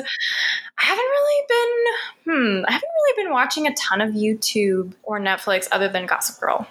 I 0.77 0.83
haven't 0.83 1.05
really 1.05 1.45
been 1.47 2.33
hmm, 2.33 2.65
I 2.67 2.71
haven't 2.71 2.89
really 2.89 3.23
been 3.23 3.33
watching 3.33 3.67
a 3.67 3.73
ton 3.75 4.01
of 4.01 4.13
YouTube 4.13 4.93
or 5.03 5.19
Netflix 5.19 5.67
other 5.71 5.89
than 5.89 6.05
Gossip 6.05 6.39
Girl. 6.39 6.67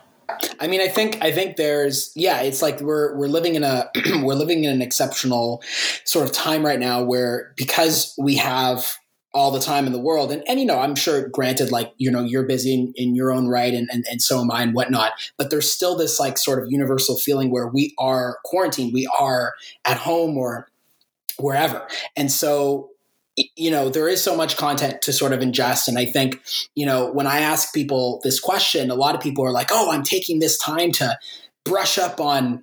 I 0.61 0.67
mean, 0.67 0.81
I 0.81 0.89
think 0.89 1.23
I 1.23 1.31
think 1.31 1.57
there's 1.57 2.13
yeah, 2.15 2.41
it's 2.41 2.63
like 2.63 2.81
we're 2.81 3.17
we're 3.17 3.29
living 3.29 3.55
in 3.55 3.63
a 3.63 3.91
we're 4.23 4.35
living 4.35 4.65
in 4.65 4.73
an 4.73 4.83
exceptional 4.83 5.63
sort 6.05 6.27
of 6.27 6.33
time 6.33 6.65
right 6.65 6.81
now 6.81 7.03
where 7.03 7.53
because 7.57 8.15
we 8.19 8.37
have 8.37 8.97
all 9.35 9.51
the 9.51 9.61
time 9.61 9.87
in 9.87 9.93
the 9.93 9.99
world. 9.99 10.33
And, 10.33 10.43
and 10.49 10.59
you 10.59 10.65
know, 10.65 10.79
I'm 10.79 10.95
sure, 10.95 11.29
granted, 11.29 11.71
like, 11.71 11.93
you 11.99 12.11
know, 12.11 12.23
you're 12.23 12.47
busy 12.47 12.73
in, 12.73 12.93
in 12.97 13.15
your 13.15 13.31
own 13.33 13.49
right 13.49 13.75
and, 13.75 13.89
and, 13.93 14.05
and 14.11 14.23
so 14.23 14.41
am 14.41 14.51
I 14.51 14.63
and 14.63 14.75
whatnot. 14.75 15.13
But 15.37 15.51
there's 15.51 15.71
still 15.71 15.97
this 15.97 16.19
like 16.19 16.39
sort 16.39 16.63
of 16.63 16.71
universal 16.71 17.19
feeling 17.19 17.51
where 17.51 17.69
we 17.69 17.95
are 17.99 18.39
quarantined, 18.45 18.95
we 18.95 19.07
are 19.19 19.53
at 19.85 19.99
home 19.99 20.39
or 20.39 20.69
wherever. 21.39 21.87
And 22.17 22.33
so, 22.33 22.91
you 23.57 23.71
know, 23.71 23.91
there 23.91 24.09
is 24.09 24.23
so 24.23 24.35
much 24.35 24.57
content 24.57 25.03
to 25.03 25.13
sort 25.13 25.35
of 25.35 25.41
ingest. 25.41 25.89
And 25.89 25.99
I 25.99 26.07
think, 26.07 26.43
you 26.75 26.87
know, 26.87 27.13
when 27.13 27.27
I 27.27 27.41
ask 27.41 27.75
people 27.75 28.21
this 28.25 28.41
question, 28.41 28.91
a 28.91 28.95
lot 28.95 29.15
of 29.15 29.21
people 29.21 29.45
are 29.45 29.53
like, 29.53 29.69
oh, 29.71 29.91
I'm 29.91 30.03
taking 30.03 30.39
this 30.39 30.57
time 30.57 30.93
to 30.93 31.19
brush 31.65 31.99
up 31.99 32.21
on 32.21 32.63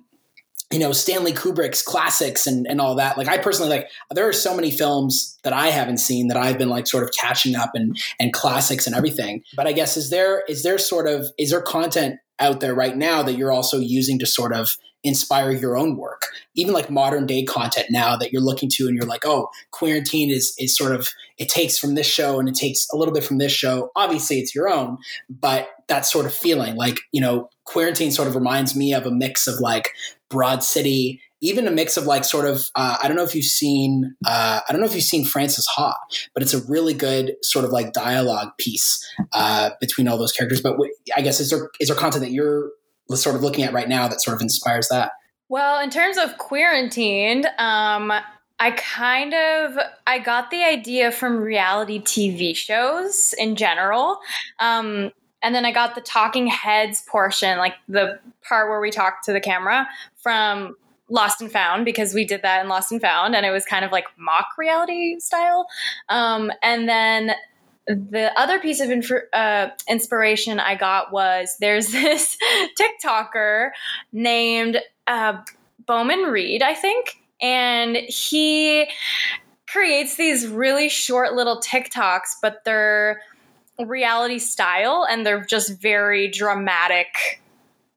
you 0.72 0.78
know 0.78 0.92
Stanley 0.92 1.32
Kubrick's 1.32 1.82
classics 1.82 2.46
and 2.46 2.66
and 2.66 2.80
all 2.80 2.94
that. 2.96 3.16
Like 3.18 3.28
I 3.28 3.38
personally 3.38 3.70
like 3.70 3.90
there 4.10 4.28
are 4.28 4.32
so 4.32 4.54
many 4.54 4.70
films 4.70 5.38
that 5.44 5.52
I 5.52 5.68
haven't 5.68 5.98
seen 5.98 6.28
that 6.28 6.36
I've 6.36 6.58
been 6.58 6.68
like 6.68 6.86
sort 6.86 7.04
of 7.04 7.10
catching 7.18 7.54
up 7.54 7.70
and 7.74 7.96
and 8.18 8.32
classics 8.32 8.86
and 8.86 8.96
everything. 8.96 9.42
But 9.54 9.66
I 9.66 9.72
guess 9.72 9.96
is 9.96 10.10
there 10.10 10.42
is 10.48 10.62
there 10.62 10.78
sort 10.78 11.06
of 11.06 11.26
is 11.38 11.50
there 11.50 11.62
content 11.62 12.16
out 12.40 12.60
there 12.60 12.74
right 12.74 12.96
now 12.96 13.22
that 13.22 13.34
you're 13.34 13.52
also 13.52 13.78
using 13.78 14.18
to 14.18 14.26
sort 14.26 14.52
of 14.52 14.76
inspire 15.04 15.52
your 15.52 15.76
own 15.76 15.98
work 15.98 16.22
even 16.56 16.72
like 16.72 16.88
modern 16.88 17.26
day 17.26 17.44
content 17.44 17.86
now 17.90 18.16
that 18.16 18.32
you're 18.32 18.42
looking 18.42 18.70
to 18.70 18.86
and 18.86 18.96
you're 18.96 19.06
like 19.06 19.26
oh 19.26 19.48
quarantine 19.70 20.30
is 20.30 20.54
is 20.58 20.74
sort 20.74 20.92
of 20.92 21.10
it 21.36 21.48
takes 21.48 21.76
from 21.76 21.94
this 21.94 22.06
show 22.06 22.40
and 22.40 22.48
it 22.48 22.54
takes 22.54 22.88
a 22.90 22.96
little 22.96 23.12
bit 23.12 23.22
from 23.22 23.36
this 23.36 23.52
show 23.52 23.90
obviously 23.94 24.38
it's 24.38 24.54
your 24.54 24.66
own 24.66 24.96
but 25.28 25.68
that 25.88 26.06
sort 26.06 26.24
of 26.24 26.32
feeling 26.32 26.74
like 26.74 26.98
you 27.12 27.20
know 27.20 27.50
quarantine 27.64 28.10
sort 28.10 28.26
of 28.26 28.34
reminds 28.34 28.74
me 28.74 28.94
of 28.94 29.04
a 29.04 29.10
mix 29.10 29.46
of 29.46 29.60
like 29.60 29.90
broad 30.34 30.62
city 30.62 31.20
even 31.40 31.68
a 31.68 31.70
mix 31.70 31.98
of 31.98 32.06
like 32.06 32.24
sort 32.24 32.46
of 32.46 32.70
uh, 32.74 32.96
i 33.02 33.08
don't 33.08 33.16
know 33.16 33.24
if 33.24 33.34
you've 33.34 33.44
seen 33.44 34.14
uh, 34.26 34.60
i 34.68 34.72
don't 34.72 34.80
know 34.80 34.86
if 34.86 34.94
you've 34.94 35.04
seen 35.04 35.24
Frances 35.24 35.66
Ha 35.76 35.96
but 36.34 36.42
it's 36.42 36.54
a 36.54 36.64
really 36.66 36.94
good 36.94 37.34
sort 37.42 37.64
of 37.64 37.70
like 37.70 37.92
dialogue 37.92 38.50
piece 38.58 39.04
uh, 39.32 39.70
between 39.80 40.08
all 40.08 40.18
those 40.18 40.32
characters 40.32 40.60
but 40.60 40.76
i 41.16 41.20
guess 41.20 41.40
is 41.40 41.50
there 41.50 41.70
is 41.80 41.88
there 41.88 41.96
content 41.96 42.24
that 42.24 42.32
you're 42.32 42.70
sort 43.12 43.36
of 43.36 43.42
looking 43.42 43.64
at 43.64 43.72
right 43.72 43.88
now 43.88 44.08
that 44.08 44.20
sort 44.20 44.34
of 44.34 44.42
inspires 44.42 44.88
that? 44.88 45.12
Well, 45.48 45.80
in 45.80 45.90
terms 45.90 46.16
of 46.16 46.38
quarantined, 46.38 47.46
um, 47.58 48.12
I 48.58 48.70
kind 48.70 49.34
of 49.34 49.78
I 50.06 50.18
got 50.18 50.50
the 50.50 50.64
idea 50.64 51.10
from 51.12 51.38
reality 51.38 52.00
TV 52.00 52.56
shows 52.56 53.34
in 53.38 53.56
general. 53.56 54.18
Um, 54.58 55.12
and 55.42 55.54
then 55.54 55.66
I 55.66 55.72
got 55.72 55.94
the 55.94 56.00
talking 56.00 56.46
heads 56.46 57.02
portion, 57.06 57.58
like 57.58 57.74
the 57.88 58.18
part 58.48 58.70
where 58.70 58.80
we 58.80 58.90
talk 58.90 59.22
to 59.24 59.32
the 59.32 59.40
camera 59.40 59.86
from 60.24 60.74
Lost 61.08 61.40
and 61.42 61.52
Found 61.52 61.84
because 61.84 62.14
we 62.14 62.24
did 62.24 62.42
that 62.42 62.62
in 62.62 62.68
Lost 62.68 62.90
and 62.90 63.00
Found 63.00 63.36
and 63.36 63.44
it 63.44 63.50
was 63.50 63.64
kind 63.64 63.84
of 63.84 63.92
like 63.92 64.06
mock 64.18 64.48
reality 64.58 65.20
style. 65.20 65.66
Um, 66.08 66.50
and 66.62 66.88
then 66.88 67.32
the 67.86 68.32
other 68.36 68.58
piece 68.58 68.80
of 68.80 68.90
inf- 68.90 69.28
uh, 69.34 69.68
inspiration 69.88 70.58
I 70.58 70.74
got 70.74 71.12
was 71.12 71.54
there's 71.60 71.88
this 71.92 72.36
TikToker 72.80 73.70
named 74.12 74.80
uh, 75.06 75.42
Boman 75.86 76.32
Reid, 76.32 76.62
I 76.62 76.74
think, 76.74 77.20
and 77.40 77.96
he 77.96 78.88
creates 79.68 80.16
these 80.16 80.46
really 80.46 80.88
short 80.88 81.34
little 81.34 81.60
TikToks, 81.60 82.36
but 82.40 82.64
they're 82.64 83.20
reality 83.84 84.38
style 84.38 85.06
and 85.08 85.26
they're 85.26 85.44
just 85.44 85.80
very 85.80 86.28
dramatic 86.28 87.42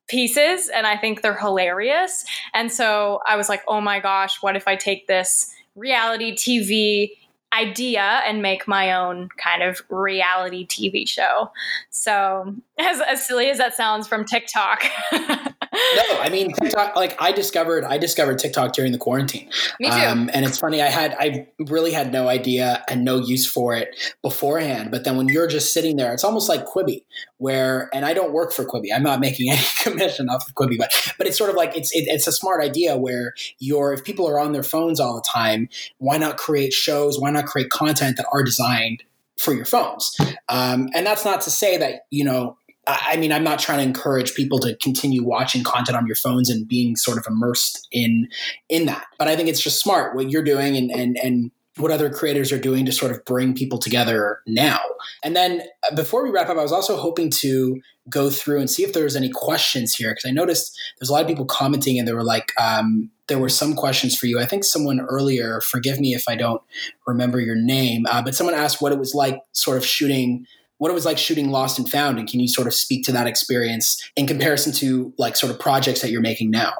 pieces 0.07 0.69
and 0.69 0.87
I 0.87 0.97
think 0.97 1.21
they're 1.21 1.37
hilarious. 1.37 2.25
And 2.53 2.71
so 2.71 3.19
I 3.27 3.35
was 3.35 3.49
like, 3.49 3.63
"Oh 3.67 3.81
my 3.81 3.99
gosh, 3.99 4.41
what 4.41 4.55
if 4.55 4.67
I 4.67 4.75
take 4.75 5.07
this 5.07 5.53
reality 5.75 6.33
TV 6.33 7.11
idea 7.53 8.21
and 8.25 8.41
make 8.41 8.67
my 8.67 8.93
own 8.93 9.29
kind 9.37 9.63
of 9.63 9.81
reality 9.89 10.67
TV 10.67 11.07
show. 11.07 11.51
So, 11.89 12.55
as, 12.79 13.01
as 13.01 13.25
silly 13.25 13.49
as 13.49 13.57
that 13.57 13.73
sounds 13.73 14.07
from 14.07 14.25
TikTok. 14.25 14.83
no, 15.95 16.19
I 16.19 16.29
mean 16.29 16.53
TikTok. 16.53 16.95
Like 16.95 17.15
I 17.21 17.31
discovered, 17.31 17.83
I 17.83 17.97
discovered 17.97 18.39
TikTok 18.39 18.73
during 18.73 18.91
the 18.91 18.97
quarantine. 18.97 19.49
Me 19.79 19.89
too. 19.89 19.95
Um, 19.95 20.29
and 20.33 20.45
it's 20.45 20.59
funny. 20.59 20.81
I 20.81 20.87
had, 20.87 21.15
I 21.19 21.47
really 21.59 21.91
had 21.91 22.11
no 22.11 22.27
idea 22.27 22.83
and 22.89 23.03
no 23.03 23.17
use 23.17 23.45
for 23.45 23.75
it 23.75 23.95
beforehand. 24.21 24.91
But 24.91 25.03
then 25.03 25.17
when 25.17 25.27
you're 25.27 25.47
just 25.47 25.73
sitting 25.73 25.97
there, 25.97 26.13
it's 26.13 26.23
almost 26.23 26.49
like 26.49 26.65
Quibi, 26.65 27.03
where, 27.37 27.89
and 27.93 28.05
I 28.05 28.13
don't 28.13 28.33
work 28.33 28.51
for 28.51 28.65
Quibi. 28.65 28.87
I'm 28.93 29.03
not 29.03 29.19
making 29.19 29.51
any 29.51 29.63
commission 29.81 30.29
off 30.29 30.47
of 30.47 30.55
Quibi, 30.55 30.77
but 30.77 30.91
but 31.17 31.27
it's 31.27 31.37
sort 31.37 31.49
of 31.49 31.55
like 31.55 31.75
it's 31.75 31.95
it, 31.95 32.05
it's 32.07 32.27
a 32.27 32.31
smart 32.31 32.63
idea 32.63 32.97
where 32.97 33.33
you're 33.59 33.93
if 33.93 34.03
people 34.03 34.27
are 34.27 34.39
on 34.39 34.51
their 34.51 34.63
phones 34.63 34.99
all 34.99 35.15
the 35.15 35.25
time, 35.27 35.69
why 35.97 36.17
not 36.17 36.37
create 36.37 36.73
shows? 36.73 37.19
Why 37.19 37.29
not 37.29 37.45
create 37.45 37.69
content 37.69 38.17
that 38.17 38.25
are 38.31 38.43
designed 38.43 39.03
for 39.39 39.53
your 39.53 39.65
phones? 39.65 40.15
Um, 40.49 40.89
and 40.93 41.05
that's 41.05 41.25
not 41.25 41.41
to 41.41 41.51
say 41.51 41.77
that 41.77 42.01
you 42.09 42.23
know 42.23 42.57
I 42.87 43.17
mean, 43.17 43.31
I'm 43.31 43.43
not 43.43 43.59
trying 43.59 43.79
to 43.79 43.83
encourage 43.83 44.33
people 44.33 44.59
to 44.59 44.75
continue 44.77 45.23
watching 45.23 45.63
content 45.63 45.97
on 45.97 46.07
your 46.07 46.15
phones 46.15 46.49
and 46.49 46.67
being 46.67 46.95
sort 46.95 47.17
of 47.17 47.25
immersed 47.27 47.87
in 47.91 48.29
in 48.69 48.85
that. 48.85 49.05
But 49.19 49.27
I 49.27 49.35
think 49.35 49.49
it's 49.49 49.61
just 49.61 49.81
smart 49.81 50.15
what 50.15 50.29
you're 50.29 50.43
doing 50.43 50.77
and 50.77 50.91
and 50.91 51.17
and 51.21 51.51
what 51.77 51.91
other 51.91 52.09
creators 52.09 52.51
are 52.51 52.59
doing 52.59 52.85
to 52.85 52.91
sort 52.91 53.11
of 53.11 53.23
bring 53.25 53.53
people 53.53 53.77
together 53.77 54.39
now. 54.47 54.79
And 55.23 55.35
then 55.35 55.61
uh, 55.89 55.95
before 55.95 56.23
we 56.23 56.31
wrap 56.31 56.49
up, 56.49 56.57
I 56.57 56.63
was 56.63 56.71
also 56.71 56.97
hoping 56.97 57.29
to 57.41 57.79
go 58.09 58.29
through 58.29 58.59
and 58.59 58.69
see 58.69 58.83
if 58.83 58.93
there 58.93 59.03
was 59.03 59.15
any 59.15 59.29
questions 59.29 59.93
here 59.93 60.11
because 60.11 60.25
I 60.27 60.31
noticed 60.31 60.79
there's 60.97 61.09
a 61.09 61.13
lot 61.13 61.21
of 61.21 61.27
people 61.27 61.45
commenting 61.45 61.99
and 61.99 62.07
they 62.07 62.13
were 62.13 62.23
like 62.23 62.51
um, 62.59 63.11
there 63.27 63.37
were 63.37 63.49
some 63.49 63.75
questions 63.75 64.17
for 64.17 64.25
you. 64.25 64.39
I 64.39 64.45
think 64.45 64.63
someone 64.63 65.01
earlier, 65.01 65.61
forgive 65.61 65.99
me 65.99 66.13
if 66.13 66.27
I 66.27 66.35
don't 66.35 66.61
remember 67.05 67.39
your 67.39 67.55
name, 67.55 68.05
uh, 68.09 68.21
but 68.21 68.35
someone 68.35 68.55
asked 68.55 68.81
what 68.81 68.91
it 68.91 68.99
was 68.99 69.13
like 69.13 69.39
sort 69.51 69.77
of 69.77 69.85
shooting 69.85 70.47
what 70.77 70.89
it 70.89 70.93
was 70.93 71.05
like 71.05 71.17
shooting 71.17 71.49
Lost 71.49 71.79
and 71.79 71.89
Found, 71.89 72.19
and 72.19 72.27
can 72.27 72.39
you 72.39 72.47
sort 72.47 72.67
of 72.67 72.73
speak 72.73 73.03
to 73.05 73.11
that 73.13 73.27
experience 73.27 74.01
in 74.15 74.27
comparison 74.27 74.73
to 74.73 75.13
like 75.17 75.35
sort 75.35 75.51
of 75.51 75.59
projects 75.59 76.01
that 76.01 76.11
you're 76.11 76.21
making 76.21 76.51
now? 76.51 76.73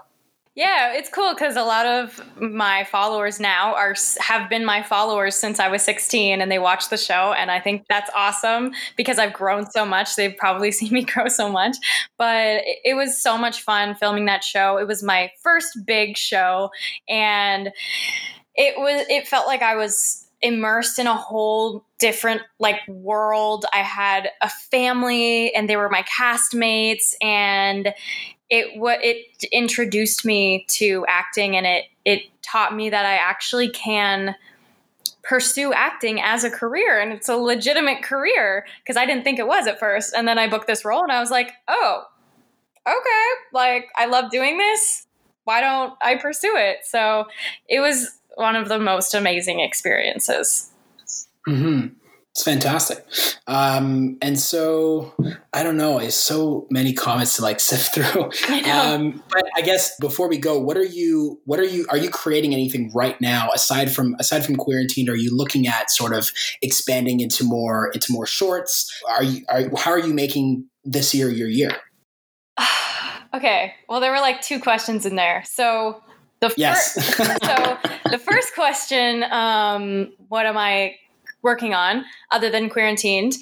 Yeah, 0.58 0.94
it's 0.94 1.08
cool 1.10 1.36
because 1.36 1.56
a 1.56 1.62
lot 1.62 1.86
of 1.86 2.20
my 2.42 2.84
followers 2.86 3.40
now 3.40 3.76
are 3.76 3.94
have 4.20 4.50
been 4.50 4.66
my 4.66 4.82
followers 4.82 5.36
since 5.36 5.60
I 5.60 5.68
was 5.68 5.84
16, 5.84 6.42
and 6.42 6.52
they 6.52 6.58
watch 6.58 6.90
the 6.90 6.98
show, 6.98 7.32
and 7.38 7.52
I 7.52 7.60
think 7.60 7.86
that's 7.88 8.10
awesome 8.16 8.72
because 8.96 9.20
I've 9.20 9.34
grown 9.34 9.70
so 9.70 9.86
much. 9.86 10.16
They've 10.16 10.36
probably 10.36 10.72
seen 10.78 10.92
me 10.92 11.04
grow 11.04 11.28
so 11.28 11.48
much, 11.48 11.78
but 12.18 12.64
it 12.84 12.96
was 12.96 13.22
so 13.22 13.38
much 13.38 13.62
fun 13.62 13.94
filming 13.94 14.26
that 14.26 14.44
show. 14.44 14.78
It 14.78 14.88
was 14.88 15.04
my 15.04 15.32
first 15.44 15.86
big 15.86 16.18
show, 16.18 16.72
and 17.08 17.72
it 18.56 18.80
was 18.80 19.06
it 19.10 19.28
felt 19.28 19.46
like 19.46 19.62
I 19.62 19.76
was 19.76 20.26
immersed 20.42 20.98
in 20.98 21.06
a 21.06 21.16
whole 21.16 21.86
different 22.00 22.42
like 22.60 22.80
world. 22.88 23.66
I 23.74 23.80
had 23.80 24.30
a 24.42 24.50
family 24.50 25.54
and 25.54 25.70
they 25.70 25.78
were 25.78 25.90
my 25.90 26.04
castmates 26.04 27.16
and 27.22 27.94
it 28.50 28.80
what 28.80 29.04
it 29.04 29.44
introduced 29.52 30.26
me 30.26 30.66
to 30.70 31.06
acting 31.08 31.58
and 31.58 31.66
it 31.66 31.86
it 32.06 32.22
taught 32.42 32.76
me 32.76 32.90
that 32.90 33.06
I 33.06 33.16
actually 33.16 33.70
can 33.70 34.36
pursue 35.24 35.74
acting 35.74 36.22
as 36.22 36.44
a 36.44 36.50
career 36.50 37.00
and 37.00 37.12
it's 37.12 37.28
a 37.28 37.36
legitimate 37.36 38.02
career 38.02 38.66
because 38.82 38.96
I 38.96 39.06
didn't 39.06 39.24
think 39.24 39.40
it 39.40 39.48
was 39.48 39.68
at 39.68 39.80
first 39.80 40.14
and 40.14 40.28
then 40.28 40.40
I 40.40 40.48
booked 40.48 40.68
this 40.68 40.86
role 40.86 41.04
and 41.04 41.12
I 41.12 41.20
was 41.20 41.32
like, 41.32 41.52
"Oh, 41.68 42.06
okay. 42.88 43.42
Like 43.54 43.88
I 43.96 44.06
love 44.06 44.32
doing 44.32 44.58
this. 44.58 45.08
Why 45.44 45.62
don't 45.62 45.94
I 46.02 46.16
pursue 46.16 46.56
it?" 46.56 46.80
So, 46.86 47.26
it 47.68 47.80
was 47.80 48.20
one 48.36 48.56
of 48.56 48.70
the 48.70 48.80
most 48.80 49.14
amazing 49.14 49.60
experiences. 49.60 50.72
Mm-hmm. 51.48 51.88
It's 52.38 52.44
fantastic. 52.44 53.04
Um, 53.48 54.20
and 54.22 54.38
so 54.38 55.16
I 55.54 55.64
don't 55.64 55.76
know, 55.76 55.98
it's 55.98 56.14
so 56.16 56.68
many 56.70 56.94
comments 56.94 57.38
to 57.38 57.42
like 57.42 57.60
sift 57.70 57.96
through. 57.96 58.30
I. 58.48 58.94
Um, 58.94 59.24
but 59.32 59.44
I 59.56 59.62
guess 59.62 59.98
before 60.00 60.30
we 60.30 60.38
go, 60.38 60.60
what 60.60 60.78
are 60.78 60.86
you 60.86 61.42
what 61.46 61.60
are 61.60 61.66
you 61.66 61.88
are 61.90 61.98
you 61.98 62.12
creating 62.12 62.54
anything 62.54 62.92
right 62.94 63.20
now 63.20 63.50
aside 63.56 63.92
from 63.92 64.16
aside 64.20 64.46
from 64.46 64.56
Quarantined? 64.56 65.10
Are 65.10 65.16
you 65.16 65.36
looking 65.36 65.66
at 65.66 65.90
sort 65.90 66.14
of 66.14 66.30
expanding 66.62 67.22
into 67.22 67.44
more 67.44 67.90
into 67.92 68.14
more 68.14 68.28
shorts? 68.28 68.94
Are 69.10 69.24
you 69.24 69.44
are 69.50 69.64
how 69.76 69.90
are 69.90 70.00
you 70.00 70.14
making 70.14 70.68
this 70.86 71.16
year 71.16 71.30
your 71.30 71.50
year? 71.50 71.72
okay. 73.34 73.74
Well, 73.90 74.00
there 74.00 74.12
were 74.12 74.20
like 74.20 74.42
two 74.42 74.60
questions 74.60 75.08
in 75.08 75.16
there. 75.16 75.44
So 75.48 76.04
the 76.40 76.54
Yes. 76.56 76.94
fir- 77.16 77.24
so 77.44 77.78
the 78.12 78.20
first 78.20 78.54
question, 78.54 79.24
um, 79.24 80.14
what 80.28 80.46
am 80.46 80.56
I 80.56 80.98
working 81.48 81.74
on 81.74 82.04
other 82.32 82.50
than 82.52 82.70
quarantined? 82.70 83.34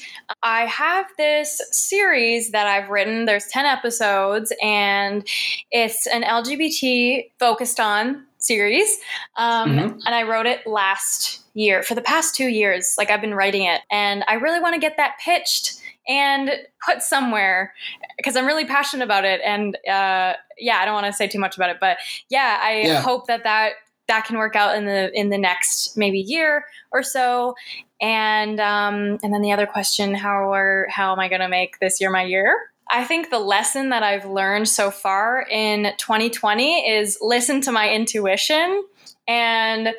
I 0.43 0.65
have 0.67 1.07
this 1.17 1.59
series 1.71 2.51
that 2.51 2.67
I've 2.67 2.89
written. 2.89 3.25
There's 3.25 3.47
10 3.47 3.65
episodes 3.65 4.53
and 4.61 5.27
it's 5.71 6.05
an 6.07 6.21
LGBT 6.23 7.31
focused 7.39 7.79
on 7.79 8.23
series. 8.37 8.99
Um, 9.37 9.71
Mhm. 9.75 9.99
and 10.05 10.13
I 10.15 10.21
wrote 10.23 10.45
it 10.45 10.67
last 10.67 11.39
year 11.55 11.81
for 11.81 11.95
the 11.95 12.01
past 12.01 12.35
two 12.35 12.47
years. 12.47 12.93
Like 12.97 13.09
I've 13.09 13.21
been 13.21 13.33
writing 13.33 13.63
it 13.63 13.81
and 13.89 14.23
I 14.27 14.35
really 14.35 14.59
want 14.59 14.75
to 14.75 14.79
get 14.79 14.97
that 14.97 15.13
pitched 15.19 15.73
and 16.07 16.51
put 16.85 17.01
somewhere 17.01 17.73
because 18.17 18.35
I'm 18.35 18.45
really 18.45 18.65
passionate 18.65 19.03
about 19.03 19.25
it. 19.25 19.41
And 19.43 19.75
uh, 19.89 20.33
yeah, 20.59 20.77
I 20.79 20.85
don't 20.85 20.93
want 20.93 21.07
to 21.07 21.13
say 21.13 21.27
too 21.27 21.39
much 21.39 21.55
about 21.57 21.71
it, 21.71 21.77
but 21.81 21.97
yeah, 22.29 22.59
I 22.61 22.81
Yeah. 22.81 23.01
hope 23.01 23.25
that 23.27 23.43
that 23.45 23.71
that 24.07 24.23
can 24.25 24.37
work 24.37 24.55
out 24.55 24.75
in 24.77 24.85
the 24.85 25.11
in 25.19 25.29
the 25.29 25.37
next 25.39 25.97
maybe 25.97 26.19
year 26.19 26.65
or 26.91 27.01
so. 27.01 27.55
And 28.01 28.59
um, 28.59 29.19
and 29.23 29.33
then 29.33 29.41
the 29.41 29.51
other 29.51 29.65
question, 29.65 30.13
how 30.13 30.53
are 30.53 30.87
how 30.89 31.11
am 31.11 31.19
I 31.19 31.29
going 31.29 31.41
to 31.41 31.47
make 31.47 31.79
this 31.79 32.01
year 32.01 32.11
my 32.11 32.23
year? 32.23 32.69
I 32.89 33.03
think 33.03 33.29
the 33.29 33.39
lesson 33.39 33.89
that 33.89 34.03
I've 34.03 34.25
learned 34.25 34.67
so 34.69 34.91
far 34.91 35.45
in 35.49 35.91
2020 35.97 36.87
is 36.87 37.17
listen 37.19 37.61
to 37.61 37.71
my 37.71 37.89
intuition 37.89 38.83
and 39.27 39.93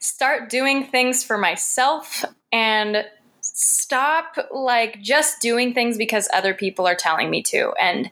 start 0.00 0.50
doing 0.50 0.86
things 0.86 1.22
for 1.22 1.38
myself 1.38 2.24
and 2.52 3.04
stop 3.40 4.36
like 4.50 5.00
just 5.00 5.40
doing 5.40 5.74
things 5.74 5.96
because 5.96 6.28
other 6.32 6.54
people 6.54 6.86
are 6.86 6.94
telling 6.94 7.30
me 7.30 7.42
to 7.42 7.72
and 7.80 8.10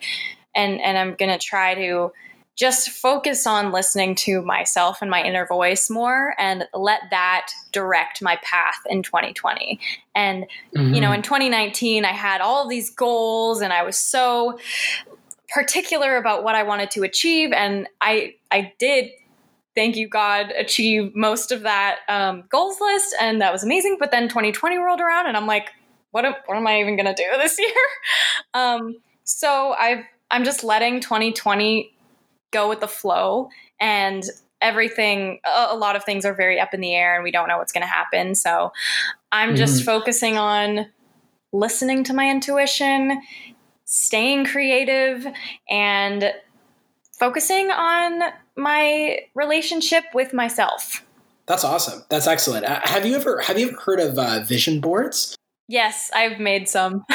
and 0.54 0.80
and 0.80 0.98
I'm 0.98 1.14
going 1.14 1.30
to 1.30 1.38
try 1.38 1.74
to 1.74 2.12
just 2.54 2.90
focus 2.90 3.46
on 3.46 3.72
listening 3.72 4.14
to 4.14 4.42
myself 4.42 5.00
and 5.00 5.10
my 5.10 5.22
inner 5.22 5.46
voice 5.46 5.88
more 5.88 6.34
and 6.38 6.66
let 6.74 7.00
that 7.10 7.48
direct 7.72 8.20
my 8.20 8.38
path 8.42 8.76
in 8.88 9.02
2020 9.02 9.80
and 10.14 10.46
you 10.74 11.00
know 11.00 11.12
in 11.12 11.22
2019 11.22 12.04
i 12.04 12.12
had 12.12 12.40
all 12.40 12.68
these 12.68 12.90
goals 12.90 13.62
and 13.62 13.72
i 13.72 13.82
was 13.82 13.96
so 13.96 14.58
particular 15.54 16.16
about 16.16 16.44
what 16.44 16.54
i 16.54 16.62
wanted 16.62 16.90
to 16.90 17.02
achieve 17.02 17.52
and 17.52 17.88
i 18.00 18.34
i 18.50 18.72
did 18.78 19.10
thank 19.74 19.96
you 19.96 20.06
god 20.06 20.50
achieve 20.50 21.14
most 21.14 21.52
of 21.52 21.62
that 21.62 22.00
um, 22.08 22.44
goals 22.50 22.76
list 22.80 23.14
and 23.20 23.40
that 23.40 23.52
was 23.52 23.64
amazing. 23.64 23.96
But 23.98 24.10
then 24.10 24.28
2020 24.28 24.76
rolled 24.76 25.00
around 25.00 25.26
and 25.26 25.36
i'm 25.36 25.46
like 25.46 25.70
what 26.10 26.26
am, 26.26 26.34
what 26.44 26.56
am 26.56 26.66
i 26.66 26.80
even 26.80 26.96
going 26.96 27.06
to 27.06 27.14
do 27.14 27.24
this 27.38 27.58
year? 27.58 27.68
Um, 28.54 28.96
so 29.24 29.74
i've 29.78 30.04
i'm 30.30 30.44
just 30.44 30.62
letting 30.62 31.00
2020 31.00 31.90
go 32.52 32.68
with 32.68 32.80
the 32.80 32.88
flow 32.88 33.48
and 33.80 34.22
everything 34.60 35.40
a, 35.44 35.76
lot 35.76 35.96
of 35.96 36.04
things 36.04 36.24
are 36.24 36.34
very 36.34 36.60
up 36.60 36.72
in 36.72 36.80
the 36.80 36.94
air 36.94 37.16
and 37.16 37.24
we 37.24 37.32
don't 37.32 37.48
know 37.48 37.58
what's 37.58 37.72
going 37.72 37.82
to 37.82 37.86
happen 37.92 38.34
so 38.34 38.72
i'm 39.32 39.56
just 39.56 39.82
Mhm. 39.82 39.86
focusing 39.86 40.38
on 40.38 40.86
listening 41.52 42.04
to 42.04 42.14
my 42.14 42.30
intuition 42.30 43.20
staying 43.84 44.44
creative 44.46 45.26
and 45.68 46.32
focusing 47.18 47.70
on 47.70 48.22
my 48.56 49.18
relationship 49.34 50.04
with 50.14 50.32
myself 50.32 51.04
That's 51.46 51.64
awesome. 51.64 52.04
That's 52.08 52.28
excellent. 52.28 52.64
Uh, 52.64 52.80
have 52.84 53.04
you 53.04 53.16
ever 53.16 53.40
have 53.40 53.58
you 53.58 53.68
ever 53.70 53.80
heard 53.80 54.00
of 54.00 54.16
uh, 54.18 54.44
vision 54.44 54.80
boards? 54.80 55.34
yes 55.68 56.10
i've 56.14 56.38
made 56.38 56.68
some 56.68 57.04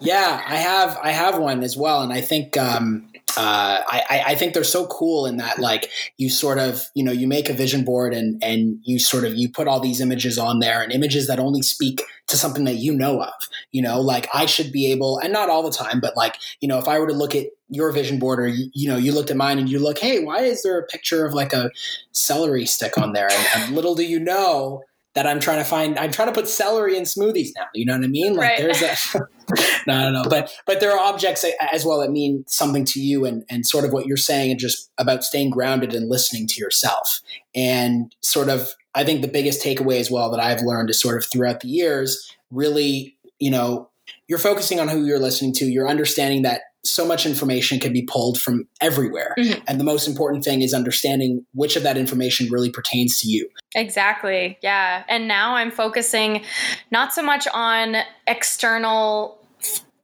Yeah, 0.00 0.40
I 0.46 0.54
have. 0.56 0.96
I 1.02 1.10
have 1.10 1.38
one 1.38 1.64
as 1.64 1.76
well, 1.76 2.02
and 2.02 2.12
I 2.12 2.20
think 2.20 2.56
um, 2.56 3.10
uh, 3.38 3.82
I, 3.88 4.22
I- 4.26 4.34
think 4.34 4.52
they're 4.52 4.64
so 4.64 4.86
cool 4.88 5.26
in 5.26 5.36
that 5.36 5.58
like 5.60 5.90
you 6.16 6.28
sort 6.28 6.58
of 6.58 6.82
you 6.94 7.04
know 7.04 7.12
you 7.12 7.26
make 7.28 7.48
a 7.48 7.52
vision 7.52 7.84
board 7.84 8.12
and 8.12 8.42
and 8.42 8.78
you 8.82 8.98
sort 8.98 9.24
of 9.24 9.36
you 9.36 9.48
put 9.48 9.68
all 9.68 9.80
these 9.80 10.00
images 10.00 10.38
on 10.38 10.58
there 10.58 10.82
and 10.82 10.90
images 10.92 11.28
that 11.28 11.38
only 11.38 11.62
speak 11.62 12.02
to 12.26 12.36
something 12.36 12.64
that 12.64 12.74
you 12.76 12.92
know 12.92 13.22
of. 13.22 13.32
You 13.70 13.82
know, 13.82 14.00
like 14.00 14.28
I 14.34 14.46
should 14.46 14.72
be 14.72 14.90
able, 14.92 15.18
and 15.18 15.32
not 15.32 15.48
all 15.50 15.62
the 15.62 15.70
time, 15.76 16.00
but 16.00 16.16
like 16.16 16.36
you 16.60 16.68
know, 16.68 16.78
if 16.78 16.88
I 16.88 16.98
were 16.98 17.06
to 17.06 17.14
look 17.14 17.34
at 17.36 17.46
your 17.70 17.92
vision 17.92 18.18
board 18.18 18.40
or 18.40 18.48
you, 18.48 18.70
you 18.74 18.88
know 18.88 18.96
you 18.96 19.12
looked 19.12 19.30
at 19.30 19.36
mine 19.36 19.58
and 19.58 19.68
you 19.68 19.78
look, 19.78 19.98
hey, 19.98 20.24
why 20.24 20.38
is 20.40 20.62
there 20.62 20.78
a 20.78 20.86
picture 20.86 21.24
of 21.24 21.32
like 21.34 21.52
a 21.52 21.70
celery 22.12 22.66
stick 22.66 22.98
on 22.98 23.12
there? 23.12 23.28
And, 23.30 23.46
and 23.64 23.74
little 23.76 23.94
do 23.94 24.04
you 24.04 24.18
know 24.18 24.82
that 25.18 25.26
I'm 25.26 25.40
trying 25.40 25.58
to 25.58 25.64
find. 25.64 25.98
I'm 25.98 26.12
trying 26.12 26.28
to 26.28 26.32
put 26.32 26.46
celery 26.46 26.96
in 26.96 27.02
smoothies 27.02 27.48
now. 27.56 27.66
You 27.74 27.84
know 27.86 27.94
what 27.96 28.04
I 28.04 28.06
mean? 28.06 28.34
Like 28.36 28.50
Right. 28.50 28.58
there's 28.60 28.78
that. 28.78 28.98
no, 29.88 30.12
no, 30.12 30.22
no. 30.22 30.28
But 30.30 30.52
but 30.64 30.78
there 30.78 30.92
are 30.92 30.98
objects 31.00 31.44
as 31.72 31.84
well 31.84 31.98
that 31.98 32.12
mean 32.12 32.44
something 32.46 32.84
to 32.84 33.00
you, 33.00 33.24
and 33.24 33.44
and 33.50 33.66
sort 33.66 33.84
of 33.84 33.92
what 33.92 34.06
you're 34.06 34.16
saying, 34.16 34.52
and 34.52 34.60
just 34.60 34.92
about 34.96 35.24
staying 35.24 35.50
grounded 35.50 35.92
and 35.92 36.08
listening 36.08 36.46
to 36.46 36.60
yourself, 36.60 37.20
and 37.52 38.14
sort 38.22 38.48
of. 38.48 38.68
I 38.94 39.04
think 39.04 39.22
the 39.22 39.28
biggest 39.28 39.64
takeaway 39.64 39.98
as 39.98 40.08
well 40.10 40.30
that 40.30 40.40
I've 40.40 40.62
learned 40.62 40.88
is 40.90 41.00
sort 41.00 41.16
of 41.18 41.26
throughout 41.30 41.60
the 41.60 41.68
years, 41.68 42.32
really, 42.50 43.16
you 43.38 43.50
know, 43.50 43.90
you're 44.28 44.38
focusing 44.38 44.78
on 44.80 44.88
who 44.88 45.04
you're 45.04 45.18
listening 45.20 45.52
to. 45.54 45.66
You're 45.66 45.88
understanding 45.88 46.42
that 46.42 46.62
so 46.84 47.04
much 47.06 47.26
information 47.26 47.80
can 47.80 47.92
be 47.92 48.02
pulled 48.02 48.40
from 48.40 48.66
everywhere, 48.80 49.34
Mhm. 49.38 49.62
and 49.66 49.80
the 49.80 49.84
most 49.84 50.06
important 50.06 50.44
thing 50.44 50.62
is 50.62 50.72
understanding 50.72 51.44
which 51.54 51.76
of 51.76 51.82
that 51.82 51.96
information 51.96 52.48
really 52.50 52.70
pertains 52.70 53.18
to 53.20 53.28
you. 53.28 53.48
Exactly. 53.74 54.58
Yeah. 54.62 55.02
And 55.08 55.28
now 55.28 55.56
I'm 55.56 55.70
focusing 55.70 56.44
not 56.90 57.12
so 57.12 57.22
much 57.22 57.46
on 57.52 57.96
external 58.26 59.38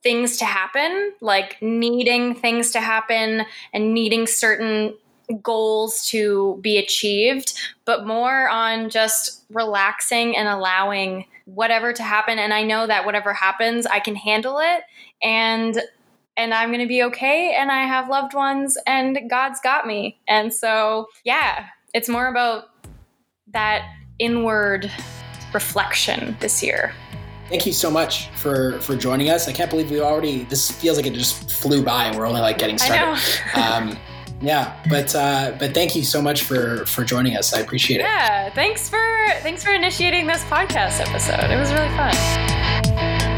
things 0.03 0.37
to 0.39 0.45
happen, 0.45 1.13
like 1.21 1.57
needing 1.63 2.35
things 2.35 2.71
to 2.73 2.81
happen 2.81 3.47
and 3.73 3.95
needing 3.95 4.27
certain 4.27 4.95
goals 5.43 6.07
to 6.09 6.59
be 6.61 6.77
achieved, 6.77 7.59
but 7.87 8.07
more 8.07 8.49
on 8.51 8.91
just 8.91 9.43
relaxing 9.49 10.37
and 10.37 10.47
allowing 10.47 11.25
whatever 11.47 11.93
to 11.93 12.03
happen 12.03 12.39
and 12.39 12.53
I 12.53 12.63
know 12.63 12.87
that 12.87 13.07
whatever 13.07 13.33
happens, 13.33 13.87
I 13.87 14.01
can 14.01 14.17
handle 14.17 14.59
it 14.59 14.83
and 15.23 15.81
and 16.37 16.53
I'm 16.53 16.71
going 16.71 16.81
to 16.81 16.87
be 16.87 17.03
okay 17.05 17.55
and 17.59 17.71
I 17.71 17.83
have 17.83 18.09
loved 18.09 18.35
ones 18.35 18.77
and 18.87 19.19
God's 19.29 19.61
got 19.61 19.87
me. 19.87 20.19
And 20.29 20.53
so, 20.53 21.07
yeah, 21.25 21.67
it's 21.93 22.09
more 22.09 22.27
about 22.27 22.65
that 23.49 23.89
inward 24.19 24.91
reflection 25.53 26.37
this 26.41 26.63
year. 26.63 26.93
Thank 27.49 27.67
you 27.67 27.73
so 27.73 27.91
much 27.91 28.29
for 28.31 28.79
for 28.81 28.97
joining 28.97 29.29
us. 29.29 29.49
I 29.49 29.53
can't 29.53 29.71
believe 29.71 29.91
we 29.91 30.01
already. 30.01 30.45
This 30.45 30.71
feels 30.71 30.97
like 30.97 31.07
it 31.07 31.13
just 31.13 31.53
flew 31.53 31.85
by, 31.85 32.07
and 32.07 32.17
we're 32.17 32.27
only 32.27 32.41
like 32.41 32.57
getting 32.57 32.77
I 32.77 32.79
started. 32.79 33.55
know. 33.55 33.63
um, 33.63 33.99
yeah, 34.41 34.83
but 34.89 35.15
uh, 35.15 35.55
but 35.59 35.75
thank 35.75 35.95
you 35.95 36.05
so 36.05 36.23
much 36.23 36.43
for 36.43 36.87
for 36.87 37.05
joining 37.05 37.37
us. 37.37 37.53
I 37.53 37.61
appreciate 37.61 38.01
it. 38.01 38.05
yeah, 38.05 38.51
thanks 38.55 38.89
for 38.89 38.99
thanks 39.43 39.63
for 39.63 39.73
initiating 39.73 40.27
this 40.27 40.43
podcast 40.45 41.01
episode. 41.01 41.51
It 41.51 41.59
was 41.59 41.71
really 41.73 41.89
fun. 41.91 43.34